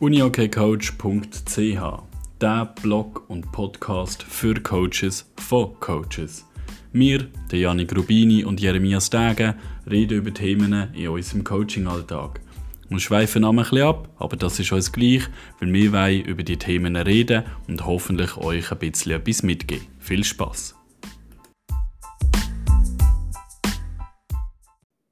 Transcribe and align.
uniokcoach.ch, 0.00 2.02
der 2.40 2.74
Blog 2.82 3.24
und 3.28 3.52
Podcast 3.52 4.24
für 4.24 4.54
Coaches 4.54 5.32
von 5.36 5.78
Coaches. 5.78 6.44
Wir, 6.92 7.28
der 7.52 7.60
Janik 7.60 7.96
Rubini 7.96 8.44
und 8.44 8.60
Jeremias 8.60 9.06
Stegen, 9.06 9.54
reden 9.88 10.18
über 10.18 10.34
Themen 10.34 10.92
in 10.94 11.08
unserem 11.08 11.44
Coaching-Alltag. 11.44 12.40
Wir 12.88 12.98
schweifen 12.98 13.44
ein 13.44 13.56
bisschen 13.56 13.82
ab, 13.82 14.08
aber 14.18 14.36
das 14.36 14.58
ist 14.58 14.72
uns 14.72 14.92
gleich, 14.92 15.22
weil 15.60 15.72
wir 15.72 15.92
wollen 15.92 16.24
über 16.24 16.42
die 16.42 16.56
Themen 16.56 16.96
reden 16.96 17.44
und 17.68 17.86
hoffentlich 17.86 18.36
euch 18.36 18.72
ein 18.72 18.78
bisschen 18.78 19.12
etwas 19.12 19.44
mitgeben. 19.44 19.86
Viel 20.00 20.24
Spaß! 20.24 20.74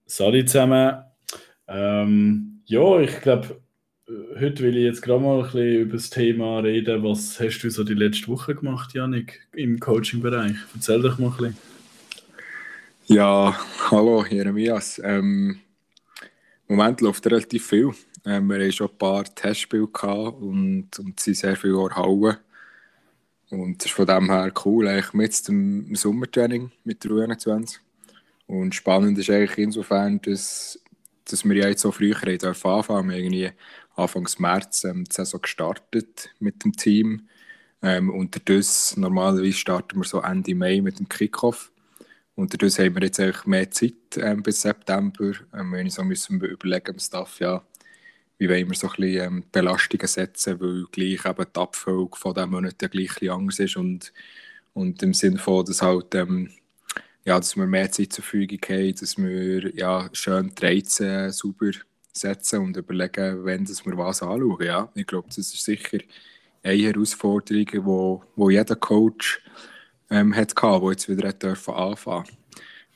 Salut 0.06 0.48
zusammen. 0.48 1.02
Ähm, 1.68 2.62
ja, 2.66 3.00
ich 3.00 3.20
glaube, 3.20 3.62
heute 4.38 4.62
will 4.62 4.76
ich 4.76 4.84
jetzt 4.84 5.02
gerade 5.02 5.22
mal 5.22 5.38
ein 5.38 5.44
bisschen 5.44 5.74
über 5.80 5.92
das 5.94 6.10
Thema 6.10 6.58
reden. 6.60 7.02
Was 7.02 7.40
hast 7.40 7.60
du 7.60 7.70
so 7.70 7.84
die 7.84 7.94
letzte 7.94 8.28
Woche 8.28 8.54
gemacht, 8.54 8.94
Janik, 8.94 9.46
im 9.52 9.78
Coaching-Bereich? 9.78 10.56
Erzähl 10.74 11.02
doch 11.02 11.18
mal 11.18 11.28
ein 11.28 11.36
bisschen. 11.36 11.56
Ja, 13.06 13.58
hallo 13.90 14.24
Jeremias. 14.24 15.00
Ähm, 15.04 15.58
Im 16.68 16.76
Moment 16.76 17.00
läuft 17.00 17.26
relativ 17.26 17.66
viel. 17.66 17.90
Ähm, 18.24 18.48
wir 18.48 18.56
hatten 18.56 18.72
schon 18.72 18.88
ein 18.88 18.98
paar 18.98 19.24
Testspiele 19.24 19.84
und, 19.84 20.98
und 20.98 21.18
es 21.18 21.24
sind 21.24 21.36
sehr 21.36 21.56
viele 21.56 21.78
Orhallen. 21.78 22.36
Und 23.50 23.78
das 23.78 23.86
ist 23.86 23.94
von 23.94 24.06
dem 24.06 24.30
her 24.30 24.52
cool, 24.64 24.88
eigentlich 24.88 25.12
mit 25.12 25.48
dem 25.48 25.94
Sommertraining 25.94 26.70
mit 26.84 27.04
der 27.04 27.10
U21. 27.10 27.78
Und 28.46 28.74
spannend 28.74 29.18
ist 29.18 29.30
eigentlich 29.30 29.58
insofern, 29.58 30.20
dass, 30.22 30.78
dass 31.24 31.44
wir 31.44 31.56
ja 31.56 31.68
jetzt 31.68 31.82
so 31.82 31.92
früh 31.92 32.14
anfangen 32.14 32.38
dürfen. 32.38 33.08
Wir 33.08 33.16
irgendwie 33.16 33.50
Anfang 33.96 34.28
März 34.38 34.84
ähm, 34.84 35.04
die 35.04 35.14
Saison 35.14 35.40
gestartet 35.40 36.30
mit 36.38 36.64
dem 36.64 36.72
Team. 36.72 37.28
Ähm, 37.82 38.30
das 38.44 38.96
normalerweise 38.96 39.52
starten 39.52 39.98
wir 39.98 40.04
so 40.04 40.20
Ende 40.20 40.54
Mai 40.54 40.80
mit 40.80 40.98
dem 40.98 41.08
Kickoff. 41.08 41.72
Dadurch 42.36 42.78
haben 42.78 42.94
wir 42.94 43.02
jetzt 43.02 43.20
eigentlich 43.20 43.44
mehr 43.44 43.70
Zeit 43.70 43.94
ähm, 44.16 44.42
bis 44.42 44.62
September. 44.62 45.32
Ähm, 45.54 45.74
ich 45.74 45.94
so 45.94 46.02
müssen 46.02 46.40
wir 46.40 46.48
überlegen 46.48 46.98
Staff, 46.98 47.40
ja, 47.40 47.62
wie 48.38 48.48
wollen 48.48 48.68
wir 48.68 48.76
so 48.76 48.88
ein 48.88 48.96
bisschen 48.96 49.22
ähm, 49.22 49.44
Belastungen 49.52 50.08
setzen, 50.08 50.60
weil 50.60 50.84
gleich 50.90 51.24
eben 51.24 51.46
die 51.54 51.60
Abfolge 51.60 52.16
von 52.16 52.34
diesem 52.34 52.50
Monat 52.50 52.80
ja 52.82 52.88
gleich 52.88 53.30
anders 53.30 53.58
ist 53.58 53.76
und, 53.76 54.12
und 54.72 55.02
im 55.02 55.14
Sinne 55.14 55.38
von, 55.38 55.64
dass 55.64 55.82
halt 55.82 56.14
ähm, 56.14 56.50
ja, 57.24 57.38
dass 57.38 57.56
wir 57.56 57.66
mehr 57.66 57.90
Zeit 57.90 58.12
zur 58.12 58.24
Verfügung 58.24 58.58
haben, 58.68 58.94
dass 58.94 59.16
wir 59.16 59.76
ja, 59.76 60.08
schön 60.12 60.52
die 60.54 60.64
Reize 60.64 61.30
sauber 61.30 61.70
setzen 62.12 62.60
und 62.60 62.76
überlegen, 62.76 63.44
wenn 63.44 63.64
das 63.64 63.84
wir 63.84 63.96
was 63.96 64.22
anschauen. 64.22 64.64
Ja, 64.64 64.88
ich 64.94 65.06
glaube, 65.06 65.28
das 65.28 65.38
ist 65.38 65.64
sicher 65.64 65.98
eine 66.62 66.74
Herausforderung, 66.74 67.66
die 67.66 67.84
wo, 67.84 68.22
wo 68.36 68.50
jeder 68.50 68.76
Coach 68.76 69.42
ähm, 70.10 70.34
hat 70.34 70.54
der 70.56 70.90
jetzt 70.90 71.08
wieder 71.08 71.28
hat 71.28 71.42
dürfen 71.42 71.74
anfangen 71.74 72.26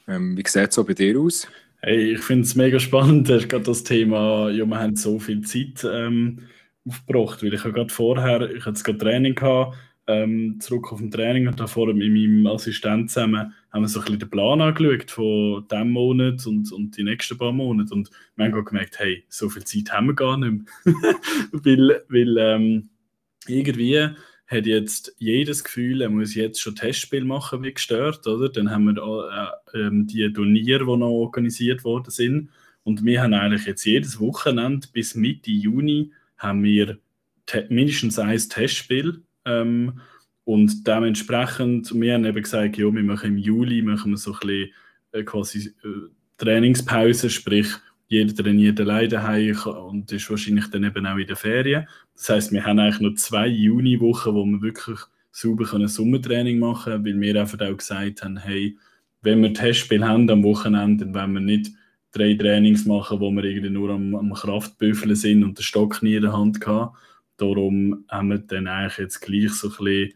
ähm, 0.06 0.36
Wie 0.36 0.44
sieht 0.46 0.68
es 0.68 0.74
so 0.74 0.84
bei 0.84 0.94
dir 0.94 1.18
aus? 1.18 1.48
Hey, 1.80 2.14
ich 2.14 2.20
finde 2.20 2.44
es 2.44 2.54
mega 2.54 2.78
spannend, 2.78 3.28
gerade 3.48 3.64
das 3.64 3.82
Thema, 3.82 4.50
ja, 4.50 4.64
wir 4.64 4.78
haben 4.78 4.96
so 4.96 5.18
viel 5.18 5.42
Zeit 5.42 5.84
ähm, 5.84 6.42
aufgebracht, 6.86 7.42
weil 7.42 7.54
ich 7.54 7.64
habe 7.64 7.72
gerade 7.72 7.92
vorher, 7.92 8.50
ich 8.50 8.64
hatte 8.64 8.82
gerade 8.82 8.98
Training 8.98 9.34
gehabt, 9.34 9.76
ähm, 10.06 10.58
zurück 10.60 10.92
auf 10.92 10.98
dem 10.98 11.10
Training 11.10 11.48
und 11.48 11.58
davor 11.58 11.92
mit 11.92 12.12
meinem 12.12 12.46
Assistent 12.46 13.10
zusammen 13.10 13.52
haben 13.72 13.82
wir 13.82 13.88
so 13.88 13.98
ein 14.00 14.04
bisschen 14.04 14.18
den 14.20 14.30
Plan 14.30 14.60
angeschaut 14.60 15.10
von 15.10 15.66
diesem 15.68 15.90
Monat 15.90 16.46
und, 16.46 16.70
und 16.72 16.96
die 16.96 17.02
nächsten 17.02 17.36
paar 17.36 17.52
Monate 17.52 17.92
und 17.92 18.10
wir 18.36 18.44
haben 18.44 18.64
gemerkt, 18.64 18.98
hey, 18.98 19.24
so 19.28 19.48
viel 19.48 19.64
Zeit 19.64 19.92
haben 19.92 20.06
wir 20.08 20.14
gar 20.14 20.36
nicht 20.38 20.64
mehr. 20.84 20.94
weil 21.52 22.04
weil 22.08 22.36
ähm, 22.38 22.88
irgendwie 23.48 24.08
hat 24.46 24.66
jetzt 24.66 25.14
jedes 25.18 25.64
Gefühl, 25.64 26.02
er 26.02 26.10
muss 26.10 26.36
jetzt 26.36 26.60
schon 26.60 26.76
Testspiel 26.76 27.24
machen, 27.24 27.64
wie 27.64 27.74
gestört, 27.74 28.24
oder? 28.28 28.48
Dann 28.48 28.70
haben 28.70 28.84
wir 28.84 29.58
äh, 29.74 29.78
äh, 29.78 29.90
die 29.92 30.32
Turniere, 30.32 30.84
die 30.84 30.96
noch 30.96 31.08
organisiert 31.08 31.82
worden 31.82 32.10
sind 32.10 32.50
und 32.84 33.04
wir 33.04 33.22
haben 33.22 33.34
eigentlich 33.34 33.66
jetzt 33.66 33.84
jedes 33.84 34.20
Wochenende 34.20 34.86
bis 34.92 35.16
Mitte 35.16 35.50
Juni 35.50 36.12
haben 36.38 36.62
wir 36.62 36.98
mindestens 37.68 38.18
ein 38.18 38.38
Testspiel 38.38 39.22
ähm, 39.46 40.00
und 40.44 40.86
dementsprechend, 40.86 41.92
wir 41.92 42.14
haben 42.14 42.24
eben 42.24 42.42
gesagt, 42.42 42.76
ja, 42.76 42.92
wir 42.92 43.02
machen 43.02 43.30
im 43.30 43.38
Juli 43.38 43.82
machen 43.82 44.12
wir 44.12 44.16
so 44.16 44.32
ein 44.32 44.38
bisschen 44.40 44.70
äh, 45.12 45.22
quasi 45.24 45.74
äh, 45.82 46.10
Trainingspause, 46.36 47.30
sprich, 47.30 47.68
jeder 48.08 48.34
trainiert 48.34 48.78
alleine 48.80 49.08
daheim 49.08 49.56
und 49.88 50.12
ist 50.12 50.30
wahrscheinlich 50.30 50.68
dann 50.68 50.84
eben 50.84 51.06
auch 51.06 51.16
in 51.16 51.26
der 51.26 51.36
Ferien. 51.36 51.88
Das 52.14 52.28
heißt, 52.28 52.52
wir 52.52 52.64
haben 52.64 52.78
eigentlich 52.78 53.00
nur 53.00 53.16
zwei 53.16 53.48
Juniwochen, 53.48 54.34
wo 54.34 54.44
wir 54.44 54.62
wirklich 54.62 55.00
sauber 55.32 55.66
ein 55.74 55.88
Sommertraining 55.88 56.58
machen 56.58 56.92
können, 56.92 57.04
weil 57.04 57.20
wir 57.20 57.40
einfach 57.40 57.60
auch 57.60 57.76
gesagt 57.76 58.22
haben, 58.22 58.36
hey, 58.36 58.76
wenn 59.22 59.42
wir 59.42 59.52
Testspiel 59.52 60.04
haben 60.04 60.30
am 60.30 60.44
Wochenende, 60.44 61.04
dann 61.04 61.14
wollen 61.14 61.32
wir 61.34 61.40
nicht 61.40 61.72
drei 62.12 62.34
Trainings 62.34 62.86
machen, 62.86 63.20
wo 63.20 63.30
wir 63.30 63.44
irgendwie 63.44 63.70
nur 63.70 63.90
am, 63.90 64.14
am 64.14 64.32
Kraftbüffeln 64.32 65.16
sind 65.16 65.42
und 65.42 65.58
den 65.58 65.64
Stock 65.64 66.02
nie 66.02 66.14
in 66.14 66.22
der 66.22 66.32
Hand 66.32 66.64
haben, 66.66 66.96
Darum 67.36 68.04
haben 68.08 68.28
wir 68.28 68.38
dann 68.38 68.66
eigentlich 68.66 68.98
jetzt 68.98 69.20
gleich 69.20 69.52
so 69.52 69.68
ein 69.68 69.76
bisschen 69.76 70.14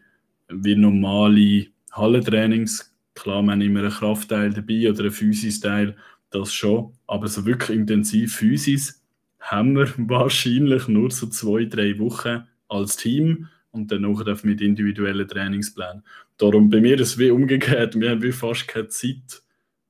wie 0.49 0.75
normale 0.75 1.67
Hallentrainings. 1.91 2.95
Klar, 3.13 3.43
wir 3.43 3.51
haben 3.51 3.61
immer 3.61 3.81
einen 3.81 3.91
Kraftteil 3.91 4.51
dabei 4.51 4.89
oder 4.89 5.01
einen 5.01 5.11
Physis-Teil, 5.11 5.95
das 6.29 6.53
schon. 6.53 6.93
Aber 7.07 7.27
so 7.27 7.45
wirklich 7.45 7.77
intensiv 7.77 8.35
Physis 8.35 9.03
haben 9.39 9.75
wir 9.75 9.87
wahrscheinlich 10.09 10.87
nur 10.87 11.11
so 11.11 11.27
zwei, 11.27 11.65
drei 11.65 11.97
Wochen 11.99 12.43
als 12.69 12.97
Team 12.97 13.47
und 13.71 13.91
dann 13.91 14.01
noch 14.01 14.43
mit 14.43 14.61
individuellen 14.61 15.27
Trainingsplänen. 15.27 16.03
Darum 16.37 16.69
bei 16.69 16.81
mir 16.81 16.95
ist 16.95 17.01
es 17.01 17.17
wie 17.17 17.31
umgekehrt. 17.31 17.99
Wir 17.99 18.11
haben 18.11 18.23
wie 18.23 18.31
fast 18.31 18.67
keine 18.67 18.87
Zeit, 18.87 19.43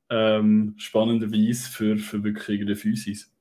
ähm, 0.09 0.75
spannenderweise, 0.77 1.69
für, 1.69 1.97
für 1.97 2.23
wirklich 2.23 2.61
eine 2.61 2.75
Physis. 2.75 3.31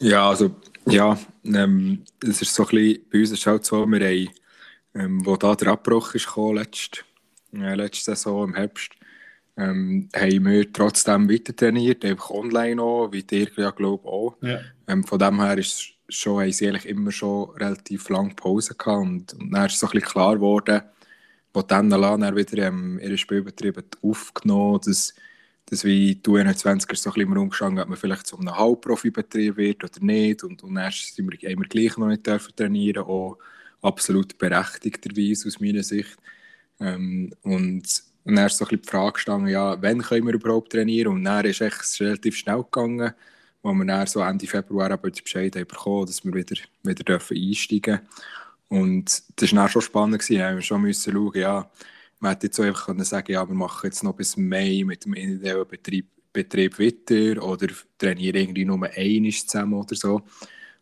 Ja, 0.00 0.30
also 0.30 0.56
ja, 0.86 1.18
ähm, 1.44 2.02
es 2.26 2.40
ist 2.40 2.54
so 2.54 2.64
ein 2.64 2.68
bisschen, 2.70 3.04
bei 3.10 3.18
uns 3.18 3.30
ist 3.30 3.40
es 3.40 3.46
halt 3.46 3.64
so, 3.64 3.86
wir 3.86 4.00
haben, 4.00 4.28
ähm, 4.94 5.26
wo 5.26 5.36
da 5.36 5.54
der 5.54 5.68
Abbruch 5.68 6.14
ist 6.14 6.26
gekommen, 6.26 6.56
letzte, 6.56 7.00
äh, 7.52 7.74
letzte 7.74 8.16
Saison 8.16 8.48
im 8.48 8.54
Herbst, 8.54 8.92
ähm, 9.58 10.08
haben 10.16 10.44
wir 10.46 10.72
trotzdem 10.72 11.30
weiter 11.30 11.54
trainiert, 11.54 12.04
einfach 12.04 12.30
online 12.30 12.80
auch, 12.80 13.12
wie 13.12 13.22
dir 13.22 13.48
ja 13.56 13.70
glaube 13.70 14.08
auch. 14.08 14.36
Ja. 14.40 14.60
Ähm, 14.88 15.04
von 15.04 15.18
dem 15.18 15.40
her 15.40 15.58
ist 15.58 15.92
schon, 16.08 16.40
haben 16.40 16.52
sie 16.52 16.68
eigentlich 16.68 16.86
immer 16.86 17.12
schon 17.12 17.50
relativ 17.50 18.08
lange 18.08 18.34
Pause 18.34 18.74
gehabt 18.74 19.02
und, 19.02 19.34
und 19.34 19.50
dann 19.50 19.66
ist 19.66 19.74
es 19.74 19.80
so 19.80 19.86
ein 19.86 19.92
bisschen 19.92 20.08
klar 20.08 20.36
geworden, 20.36 20.80
wo 21.52 21.60
dann 21.60 21.90
wieder 21.90 22.66
ähm, 22.66 22.98
ihren 23.00 23.18
Spielbetrieb 23.18 23.84
aufgenommen 24.02 24.80
dass 24.84 25.14
dass 25.66 25.84
wie 25.84 26.16
die 26.16 26.30
U21 26.30 26.96
so 26.96 27.10
ein 27.10 27.14
bisschen 27.14 27.36
umgestanden, 27.36 27.82
ob 27.82 27.88
man 27.88 27.98
vielleicht 27.98 28.26
zu 28.26 28.38
einem 28.38 28.56
Halbprofibetrieb 28.56 29.56
wird 29.56 29.84
oder 29.84 30.04
nicht. 30.04 30.42
Und, 30.42 30.62
und 30.62 30.74
dann 30.74 30.90
sind 30.90 31.30
wir, 31.30 31.50
haben 31.50 31.62
wir 31.62 31.68
gleich 31.68 31.96
noch 31.96 32.08
nicht 32.08 32.26
dürfen 32.26 32.54
trainieren, 32.56 33.04
auch 33.04 33.38
absolut 33.82 34.36
berechtigterweise 34.36 35.48
aus 35.48 35.60
meiner 35.60 35.82
Sicht. 35.82 36.16
Ähm, 36.80 37.32
und, 37.42 38.02
dann 38.24 38.46
ist 38.46 38.58
so 38.58 38.64
ein 38.64 38.68
bisschen 38.68 38.82
die 38.82 38.88
Frage 38.88 39.12
gestanden, 39.14 39.48
ja, 39.48 39.80
wann 39.80 40.02
können 40.02 40.26
wir 40.26 40.34
überhaupt 40.34 40.72
trainieren? 40.72 41.14
Und 41.14 41.24
dann 41.24 41.44
ist 41.44 41.60
es 41.60 42.00
relativ 42.00 42.36
schnell 42.36 42.62
gegangen, 42.62 43.12
wo 43.62 43.72
wir 43.72 43.84
dann 43.84 44.06
so 44.06 44.20
Ende 44.20 44.46
Februar 44.46 44.90
aber 44.90 45.10
den 45.10 45.22
Bescheid 45.22 45.54
haben 45.56 45.66
bekommen, 45.66 46.06
dass 46.06 46.24
wir 46.24 46.32
wieder, 46.34 46.56
wieder 46.82 47.04
dürfen 47.04 47.36
einsteigen 47.36 47.96
dürfen. 47.96 48.08
Und 48.68 49.22
das 49.36 49.52
war 49.52 49.62
dann 49.62 49.68
schon 49.68 49.82
spannend, 49.82 50.20
gewesen. 50.20 50.38
wir 50.38 50.78
mussten 50.78 51.12
schon 51.12 51.12
schauen, 51.12 51.40
ja, 51.40 51.70
man 52.20 52.32
hätte 52.32 52.46
jetzt 52.46 52.60
auch 52.60 52.64
einfach 52.64 52.86
können 52.86 53.04
sagen 53.04 53.32
ja, 53.32 53.48
wir 53.48 53.54
machen 53.54 53.86
jetzt 53.86 54.04
noch 54.04 54.14
bis 54.14 54.36
Mai 54.36 54.82
mit 54.86 55.04
dem 55.04 55.14
individuellen 55.14 55.66
Betrieb, 55.66 56.08
Betrieb 56.32 56.78
weiter 56.78 57.42
oder 57.42 57.66
trainieren 57.98 58.36
irgendwie 58.36 58.64
nur 58.64 58.84
einmal 58.84 59.32
zusammen 59.32 59.74
oder 59.74 59.96
so. 59.96 60.22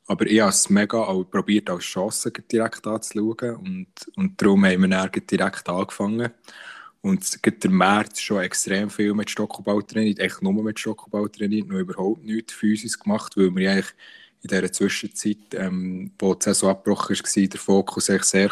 Aber 0.07 0.27
ich 0.27 0.41
habe 0.41 0.51
es 0.51 0.69
mega 0.69 1.05
probiert, 1.31 1.71
als 1.71 1.85
Chance 1.85 2.33
direkt 2.51 2.87
anzuschauen 2.87 3.57
und, 3.57 3.89
und 4.17 4.41
darum 4.41 4.65
haben 4.65 4.83
wir 4.83 4.89
dann 4.89 5.11
direkt 5.31 5.69
angefangen. 5.69 6.31
Und 7.01 7.45
der 7.45 7.71
März 7.71 8.21
schon 8.21 8.43
extrem 8.43 8.91
viel 8.91 9.15
mit 9.15 9.31
Stockball 9.31 9.83
trainiert, 9.83 10.19
echt 10.19 10.43
nur 10.43 10.63
mit 10.63 10.79
Stockball 10.81 11.29
trainiert, 11.29 11.69
noch 11.69 11.79
überhaupt 11.79 12.25
nichts 12.25 12.53
physisch 12.53 12.99
gemacht, 12.99 13.37
weil 13.37 13.55
wir 13.55 13.71
eigentlich 13.71 13.95
in 14.43 14.49
dieser 14.49 14.73
Zwischenzeit, 14.73 15.55
ähm, 15.55 16.13
wo 16.19 16.35
die 16.35 16.45
Saison 16.45 16.71
abgebrochen 16.71 17.17
war, 17.17 17.43
den 17.49 17.59
Fokus 17.59 18.07
sehr 18.07 18.51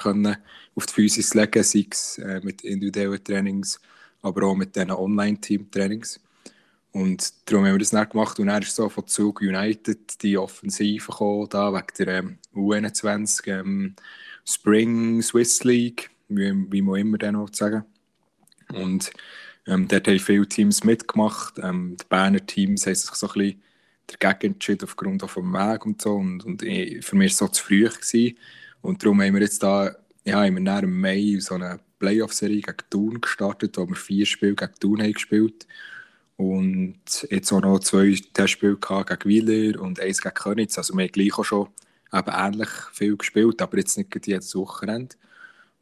auf 0.75 0.87
die 0.87 0.93
Physis 0.93 1.35
legen, 1.35 1.62
sei 1.62 1.87
es 1.91 2.19
äh, 2.19 2.41
mit 2.43 2.62
individuellen 2.62 3.23
Trainings, 3.23 3.81
aber 4.23 4.47
auch 4.47 4.56
mit 4.56 4.75
diesen 4.75 4.91
Online-Team-Trainings. 4.91 6.21
Und 6.93 7.35
darum 7.44 7.67
haben 7.67 7.75
wir 7.75 7.79
das 7.79 7.93
nicht 7.93 8.11
gemacht. 8.11 8.38
Und 8.38 8.47
dann 8.47 8.62
ist 8.62 8.75
so 8.75 8.88
von 8.88 9.06
Zug 9.06 9.43
United 9.43 10.23
die 10.23 10.38
Offensive 10.38 11.06
gekommen, 11.11 11.47
da, 11.50 11.73
wegen 11.73 11.87
der 11.99 12.09
ähm, 12.09 12.39
U21 12.55 13.49
ähm, 13.49 13.94
Spring 14.47 15.21
Swiss 15.21 15.62
League, 15.62 16.11
wie, 16.29 16.53
wie 16.73 16.82
man 16.82 17.00
immer 17.00 17.19
dann 17.19 17.35
noch 17.35 17.53
sagen. 17.53 17.85
Und 18.73 19.11
ähm, 19.67 19.89
dort 19.89 20.09
haben 20.09 20.19
viele 20.19 20.49
Teams 20.49 20.85
mitgemacht. 20.85 21.59
Ähm, 21.59 21.97
die 22.00 22.06
Berner 22.09 22.44
Teams 22.44 22.87
haben 22.87 22.94
sich 22.94 23.11
so 23.11 23.27
ein 23.29 23.32
bisschen 23.35 23.62
dagegen 24.06 24.55
entschieden 24.55 24.85
aufgrund 24.85 25.23
auch 25.25 25.31
vom 25.31 25.53
Weg 25.53 25.85
und 25.87 26.03
so. 26.03 26.14
Und, 26.14 26.44
und 26.44 26.62
für 26.62 27.17
mich 27.17 27.20
war 27.20 27.25
es 27.25 27.37
so 27.37 27.49
zu 27.49 27.64
früh. 27.64 27.85
Gewesen. 27.88 28.38
Und 28.82 29.03
darum 29.03 29.20
haben 29.20 29.35
wir 29.35 29.43
jetzt 29.43 29.62
da, 29.62 29.94
ja, 30.25 30.44
im 30.44 30.62
Mai 31.00 31.37
so 31.41 31.55
eine 31.55 31.81
Playoff-Serie 31.99 32.62
gegen 32.62 32.91
Thun 32.91 33.20
gestartet, 33.20 33.76
wo 33.76 33.88
wir 33.88 33.97
vier 33.97 34.26
Spiele 34.26 34.55
gegen 34.55 34.75
Thun 34.81 35.03
haben 35.03 35.12
gespielt 35.12 35.67
und 36.37 37.26
jetzt 37.31 37.50
auch 37.53 37.62
noch 37.62 37.79
zwei 37.81 38.17
Testspiele 38.35 38.76
gegen 38.76 39.25
Wieler 39.25 39.81
und 39.81 40.00
eins 40.00 40.20
gegen 40.20 40.35
Könitz. 40.35 40.76
Also 40.76 40.94
wir 40.94 41.05
haben 41.05 41.12
gleich 41.12 41.38
auch 41.38 41.44
schon 41.44 41.69
eben 42.12 42.31
ähnlich 42.31 42.69
viel 42.93 43.17
gespielt, 43.17 43.62
aber 43.62 43.79
jetzt 43.79 43.97
nicht 43.97 44.26
jedes 44.26 44.55
Wochenende. 44.55 45.17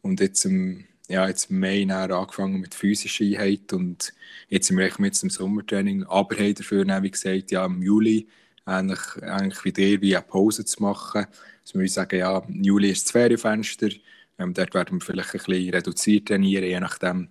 Und 0.01 0.21
jetzt 0.21 0.45
im, 0.45 0.85
ja, 1.09 1.29
jetzt 1.29 1.51
im 1.51 1.61
Mai 1.61 1.87
angefangen 1.91 2.61
mit 2.61 2.75
physischer 2.75 3.25
Einheit 3.25 3.73
und 3.73 4.13
jetzt 4.49 4.69
sind 4.69 4.79
wir 4.79 4.91
mit 4.99 5.21
dem 5.21 5.31
Sommertraining, 5.31 6.05
aber 6.05 6.37
haben 6.37 6.55
dafür, 6.55 7.03
wie 7.03 7.11
gesagt, 7.11 7.51
ja, 7.51 7.67
im 7.67 7.83
Juli 7.83 8.29
ähnlich, 8.67 9.01
ähnlich 9.23 9.65
wie 9.65 10.01
wie 10.01 10.17
eine 10.17 10.25
Pause 10.25 10.65
zu 10.65 10.83
machen. 10.83 11.27
Also 11.63 11.79
wir 11.79 11.89
sagen, 11.89 12.19
ja, 12.19 12.39
im 12.39 12.63
Juli 12.63 12.91
ist 12.91 13.05
das 13.07 13.13
Ferienfenster, 13.13 13.89
ähm, 14.39 14.55
dort 14.55 14.75
werden 14.75 14.99
wir 14.99 15.05
vielleicht 15.05 15.35
ein 15.35 15.41
bisschen 15.45 15.75
reduziert 15.75 16.29
trainieren, 16.29 16.65
je 16.65 16.81
nachdem, 16.81 17.29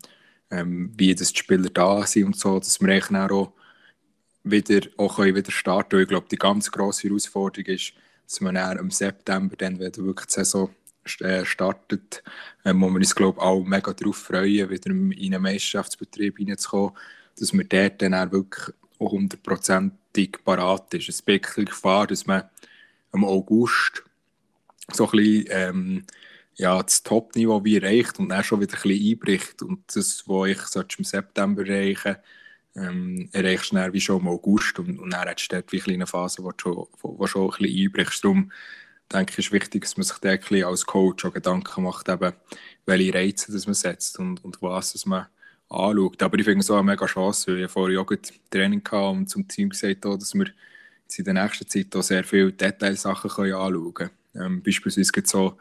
ähm, 0.52 0.92
wie 0.96 1.16
das 1.16 1.34
die 1.34 1.40
Spieler 1.40 1.69
da 1.69 2.06
sind 2.06 2.26
und 2.26 2.38
so, 2.38 2.60
dass 2.60 2.80
wir 2.80 2.90
eigentlich 2.90 3.31
auch 3.31 3.54
wieder, 4.44 4.88
auch 4.98 5.18
wieder 5.19 5.52
starten 5.52 5.90
können. 5.90 6.04
Ich 6.04 6.10
glaube, 6.10 6.28
die 6.30 6.38
ganz 6.38 6.72
grosse 6.72 7.08
Herausforderung 7.08 7.66
ist, 7.66 7.94
dass 8.28 8.42
man 8.42 8.56
im 8.78 8.92
September, 8.92 9.56
dann, 9.56 9.80
wenn 9.80 9.96
wirklich 9.98 10.28
die 10.28 10.34
Saison 10.34 10.69
startet, 11.06 12.24
ähm, 12.66 12.82
wo 12.82 12.90
wir 12.90 12.96
uns, 12.96 13.16
glaube 13.16 13.40
ich, 13.40 13.44
auch 13.44 13.64
mega 13.64 13.94
darauf 13.94 14.18
freuen, 14.18 14.70
wieder 14.70 14.92
in 14.92 15.34
einen 15.34 15.42
Meisterschaftsbetrieb 15.42 16.40
reinzukommen, 16.40 16.94
dass 17.40 17.54
man 17.54 17.68
dort 17.68 18.02
dann 18.02 18.14
auch 18.14 18.32
wirklich 18.32 18.76
hundertprozentig 19.00 20.40
parat 20.44 20.94
ist. 20.94 21.10
Es 21.10 21.16
ist 21.16 21.28
wirklich 21.28 21.68
Gefahr, 21.68 22.08
dass 22.08 22.26
man 22.26 22.44
im 23.14 23.26
August 23.26 24.04
so 24.92 25.06
ein 25.06 25.12
bisschen 25.12 25.46
ähm, 25.50 26.06
ja, 26.56 26.82
das 26.82 27.04
Top-Niveau 27.04 27.64
wie 27.64 27.78
erreicht 27.78 28.20
und 28.20 28.30
dann 28.30 28.44
schon 28.44 28.62
wieder 28.62 28.76
ein 28.76 28.82
bisschen 28.82 29.12
einbricht. 29.12 29.62
Und 29.62 29.84
das, 29.96 30.24
was 30.28 30.50
ich 30.50 31.00
im 31.00 31.06
September 31.06 31.68
erreichen 31.68 32.18
ähm, 32.76 33.30
erreichst 33.32 33.72
du 33.72 33.76
dann 33.76 33.94
wie 33.94 34.02
schon 34.02 34.22
im 34.22 34.28
August 34.28 34.80
und, 34.80 35.00
und 35.00 35.12
dann 35.12 35.28
hast 35.28 35.48
du 35.48 35.56
dort 35.56 35.72
wie 35.72 35.94
eine 35.94 36.08
Phase, 36.08 36.44
wo 36.44 36.52
du 36.52 36.58
schon, 36.60 36.88
wo 37.02 37.28
schon 37.28 37.52
ein 37.52 37.58
bisschen 37.58 37.86
einbrichst. 37.86 38.24
Darum 38.24 38.52
denke 39.13 39.31
ich, 39.31 39.39
ist 39.39 39.51
wichtig, 39.51 39.83
dass 39.83 39.98
man 39.98 40.04
sich 40.04 40.18
dort 40.18 40.51
als 40.51 40.86
Coach 40.86 41.25
auch 41.25 41.33
Gedanken 41.33 41.83
macht, 41.83 42.10
eben, 42.10 42.33
welche 42.86 43.13
Reize 43.13 43.51
das 43.51 43.65
man 43.65 43.74
setzt 43.74 44.19
und, 44.19 44.44
und 44.44 44.62
was 44.62 44.94
das 44.94 45.06
man 45.06 45.27
anschaut. 45.69 46.21
Aber 46.21 46.38
ich 46.38 46.45
finde 46.45 46.60
es 46.60 46.71
auch 46.71 46.77
eine 46.77 46.92
mega 46.92 47.06
Chance, 47.06 47.51
weil 47.51 47.63
ich 47.63 47.71
vorher 47.71 48.01
auch 48.01 48.12
Training 48.50 48.83
hatte 48.86 49.10
und 49.10 49.30
zum 49.30 49.48
Team 49.48 49.69
gesagt 49.69 50.06
habe, 50.06 50.18
dass 50.18 50.33
wir 50.33 50.48
in 51.15 51.25
der 51.25 51.33
nächsten 51.33 51.68
Zeit 51.68 51.95
auch 51.95 52.01
sehr 52.01 52.24
viele 52.24 52.51
Detailsachen 52.51 53.30
anschauen 53.30 53.94
können. 53.94 54.10
Ähm, 54.36 54.63
beispielsweise 54.63 55.12
gibt 55.12 55.27
es 55.27 55.31
so 55.31 55.57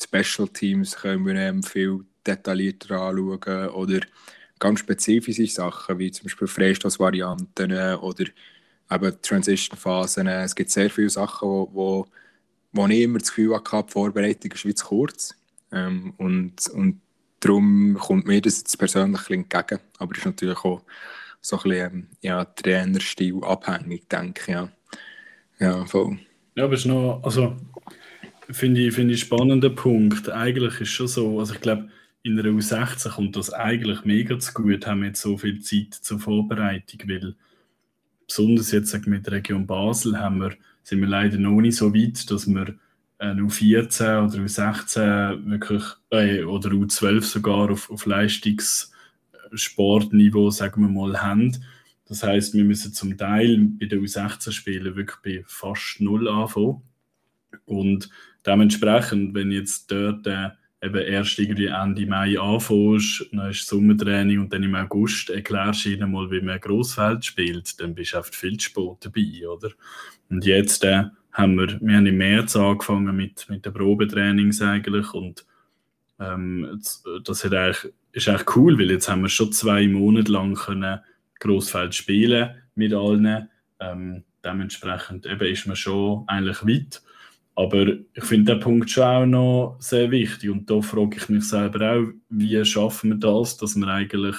Special 0.00 0.48
Teams 0.48 0.96
können 0.96 1.24
wir 1.26 1.34
ähm, 1.34 1.62
viel 1.62 2.04
detaillierter 2.26 3.00
anschauen 3.00 3.68
oder 3.68 4.00
ganz 4.58 4.80
spezifische 4.80 5.46
Sachen, 5.46 5.98
wie 5.98 6.10
zum 6.10 6.24
Beispiel 6.24 6.48
Freistoßvarianten 6.48 7.96
oder 7.98 8.24
eben 8.90 9.22
Transition-Phasen. 9.22 10.26
Es 10.26 10.54
gibt 10.54 10.70
sehr 10.70 10.90
viele 10.90 11.10
Sachen, 11.10 11.48
wo, 11.48 12.06
wo, 12.74 12.86
ich 12.86 13.00
immer 13.00 13.18
das 13.18 13.28
Gefühl 13.28 13.54
hatte, 13.54 13.84
die 13.86 13.92
Vorbereitung 13.92 14.52
ist 14.52 14.64
wie 14.64 14.74
zu 14.74 14.86
kurz. 14.86 15.34
Ähm, 15.72 16.14
und, 16.18 16.68
und 16.68 17.00
darum 17.40 17.96
kommt 17.98 18.26
mir 18.26 18.40
das 18.40 18.58
jetzt 18.58 18.76
persönlich 18.78 19.28
ein 19.30 19.44
entgegen. 19.44 19.80
Aber 19.98 20.12
es 20.12 20.18
ist 20.18 20.26
natürlich 20.26 20.58
auch 20.58 20.82
so 21.40 21.56
ein 21.56 21.62
bisschen 21.62 21.92
ähm, 21.92 22.06
ja, 22.20 22.44
Trainerstil 22.44 23.42
abhängig, 23.42 24.08
denke 24.08 24.42
ich. 24.42 24.48
Ja, 24.48 24.68
ja 25.58 25.84
voll. 25.86 26.18
Ja, 26.56 26.64
aber 26.64 26.74
es 26.74 26.80
ist 26.80 26.86
noch, 26.86 27.20
also 27.24 27.56
Finde 28.50 28.82
ich, 28.82 28.94
find 28.94 29.10
ich 29.10 29.20
spannender 29.20 29.70
Punkt. 29.70 30.28
Eigentlich 30.28 30.80
ist 30.80 30.90
schon 30.90 31.08
so, 31.08 31.38
also 31.38 31.54
ich 31.54 31.60
glaube, 31.60 31.88
in 32.22 32.36
der 32.36 32.46
U16 32.46 33.10
kommt 33.10 33.36
das 33.36 33.52
eigentlich 33.52 34.04
mega 34.04 34.38
zu 34.38 34.52
gut, 34.52 34.86
haben 34.86 35.00
wir 35.00 35.08
jetzt 35.08 35.22
so 35.22 35.36
viel 35.36 35.60
Zeit 35.60 35.94
zur 35.94 36.18
Vorbereitung, 36.18 37.08
weil 37.08 37.34
besonders 38.26 38.70
jetzt 38.72 38.94
mit 39.06 39.26
der 39.26 39.34
Region 39.34 39.66
Basel 39.66 40.18
haben 40.18 40.40
wir, 40.40 40.52
sind 40.84 41.00
wir 41.00 41.08
leider 41.08 41.38
noch 41.38 41.60
nicht 41.60 41.74
so 41.76 41.92
weit, 41.92 42.30
dass 42.30 42.46
wir 42.46 42.76
eine 43.18 43.42
U14 43.42 44.24
oder 44.24 44.38
U16 44.38 45.50
wirklich, 45.50 45.82
äh, 46.10 46.44
oder 46.44 46.70
U12 46.70 47.22
sogar 47.22 47.70
auf, 47.70 47.90
auf 47.90 48.06
Leistungssportniveau, 48.06 50.50
sagen 50.50 50.82
wir 50.82 50.88
mal, 50.88 51.20
haben. 51.22 51.56
Das 52.06 52.22
heißt, 52.22 52.54
wir 52.54 52.62
müssen 52.64 52.92
zum 52.92 53.16
Teil 53.16 53.56
bei 53.80 53.86
den 53.86 54.04
U16-Spielen 54.04 54.94
wirklich 54.94 55.18
bei 55.24 55.42
fast 55.46 56.00
null 56.00 56.28
anfangen. 56.28 56.82
Und 57.64 58.10
dementsprechend, 58.44 59.34
wenn 59.34 59.50
jetzt 59.50 59.90
dort 59.90 60.26
äh, 60.26 60.50
eben 60.84 61.02
erst 61.02 61.38
irgendwie 61.38 61.66
Ende 61.66 62.06
Mai 62.06 62.38
anfängst, 62.38 63.26
dann 63.32 63.50
ist 63.50 63.66
Sommertraining 63.66 64.40
und 64.40 64.52
dann 64.52 64.62
im 64.62 64.74
August 64.74 65.30
erklärst 65.30 65.84
du 65.84 65.90
ihnen 65.90 66.12
mal, 66.12 66.30
wie 66.30 66.40
man 66.40 66.60
Grossfeld 66.60 67.24
spielt, 67.24 67.80
dann 67.80 67.94
bist 67.94 68.12
du 68.12 68.18
oft 68.18 68.34
viel 68.34 68.56
zu 68.58 68.66
spät 68.66 68.96
dabei, 69.00 69.48
oder? 69.48 69.70
Und 70.28 70.44
jetzt 70.44 70.84
äh, 70.84 71.04
haben 71.32 71.56
wir, 71.56 71.80
wir 71.80 71.96
haben 71.96 72.06
im 72.06 72.16
März 72.16 72.56
angefangen 72.56 73.16
mit, 73.16 73.48
mit 73.48 73.64
den 73.64 73.72
Probetrainings 73.72 74.60
eigentlich 74.62 75.12
und 75.14 75.46
ähm, 76.20 76.80
das 77.24 77.44
hat 77.44 77.54
eigentlich, 77.54 77.92
ist 78.12 78.28
eigentlich 78.28 78.56
cool, 78.56 78.78
weil 78.78 78.90
jetzt 78.90 79.08
haben 79.08 79.22
wir 79.22 79.28
schon 79.28 79.52
zwei 79.52 79.88
Monate 79.88 80.30
lang 80.30 80.54
können 80.54 81.00
Grossfeld 81.40 81.94
spielen 81.94 82.54
mit 82.74 82.92
allen. 82.92 83.48
Ähm, 83.80 84.24
dementsprechend 84.44 85.26
eben 85.26 85.46
ist 85.50 85.66
man 85.66 85.76
schon 85.76 86.24
eigentlich 86.28 86.62
weit. 86.62 87.02
Aber 87.56 87.86
ich 87.86 88.24
finde 88.24 88.54
den 88.54 88.60
Punkt 88.60 88.90
schon 88.90 89.04
auch 89.04 89.26
noch 89.26 89.76
sehr 89.78 90.10
wichtig. 90.10 90.50
Und 90.50 90.68
da 90.68 90.80
frage 90.80 91.16
ich 91.16 91.28
mich 91.28 91.48
selber 91.48 91.92
auch, 91.92 92.06
wie 92.28 92.64
schaffen 92.64 93.10
wir 93.10 93.16
das, 93.16 93.56
dass 93.56 93.76
wir 93.76 93.86
eigentlich 93.86 94.36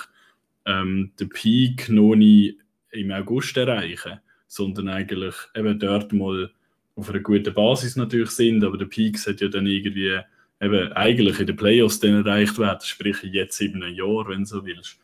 ähm, 0.65 1.11
den 1.19 1.29
Peak 1.29 1.89
noch 1.89 2.15
nicht 2.15 2.57
im 2.91 3.11
August 3.11 3.55
erreichen, 3.57 4.19
sondern 4.47 4.89
eigentlich 4.89 5.35
eben 5.55 5.79
dort 5.79 6.11
mal 6.11 6.51
auf 6.95 7.09
einer 7.09 7.19
guten 7.19 7.53
Basis 7.53 7.95
natürlich 7.95 8.31
sind, 8.31 8.63
aber 8.63 8.77
der 8.77 8.85
Peak 8.85 9.17
sollte 9.17 9.45
ja 9.45 9.51
dann 9.51 9.67
irgendwie 9.67 10.17
eben 10.61 10.93
eigentlich 10.93 11.39
in 11.39 11.47
den 11.47 11.55
Playoffs 11.55 11.99
dann 11.99 12.25
erreicht 12.25 12.57
werden, 12.57 12.79
sprich 12.83 13.21
jetzt 13.23 13.59
in 13.61 13.81
einem 13.81 13.95
Jahr, 13.95 14.27
wenn 14.27 14.39
du 14.39 14.45
so 14.45 14.65
willst. 14.65 14.97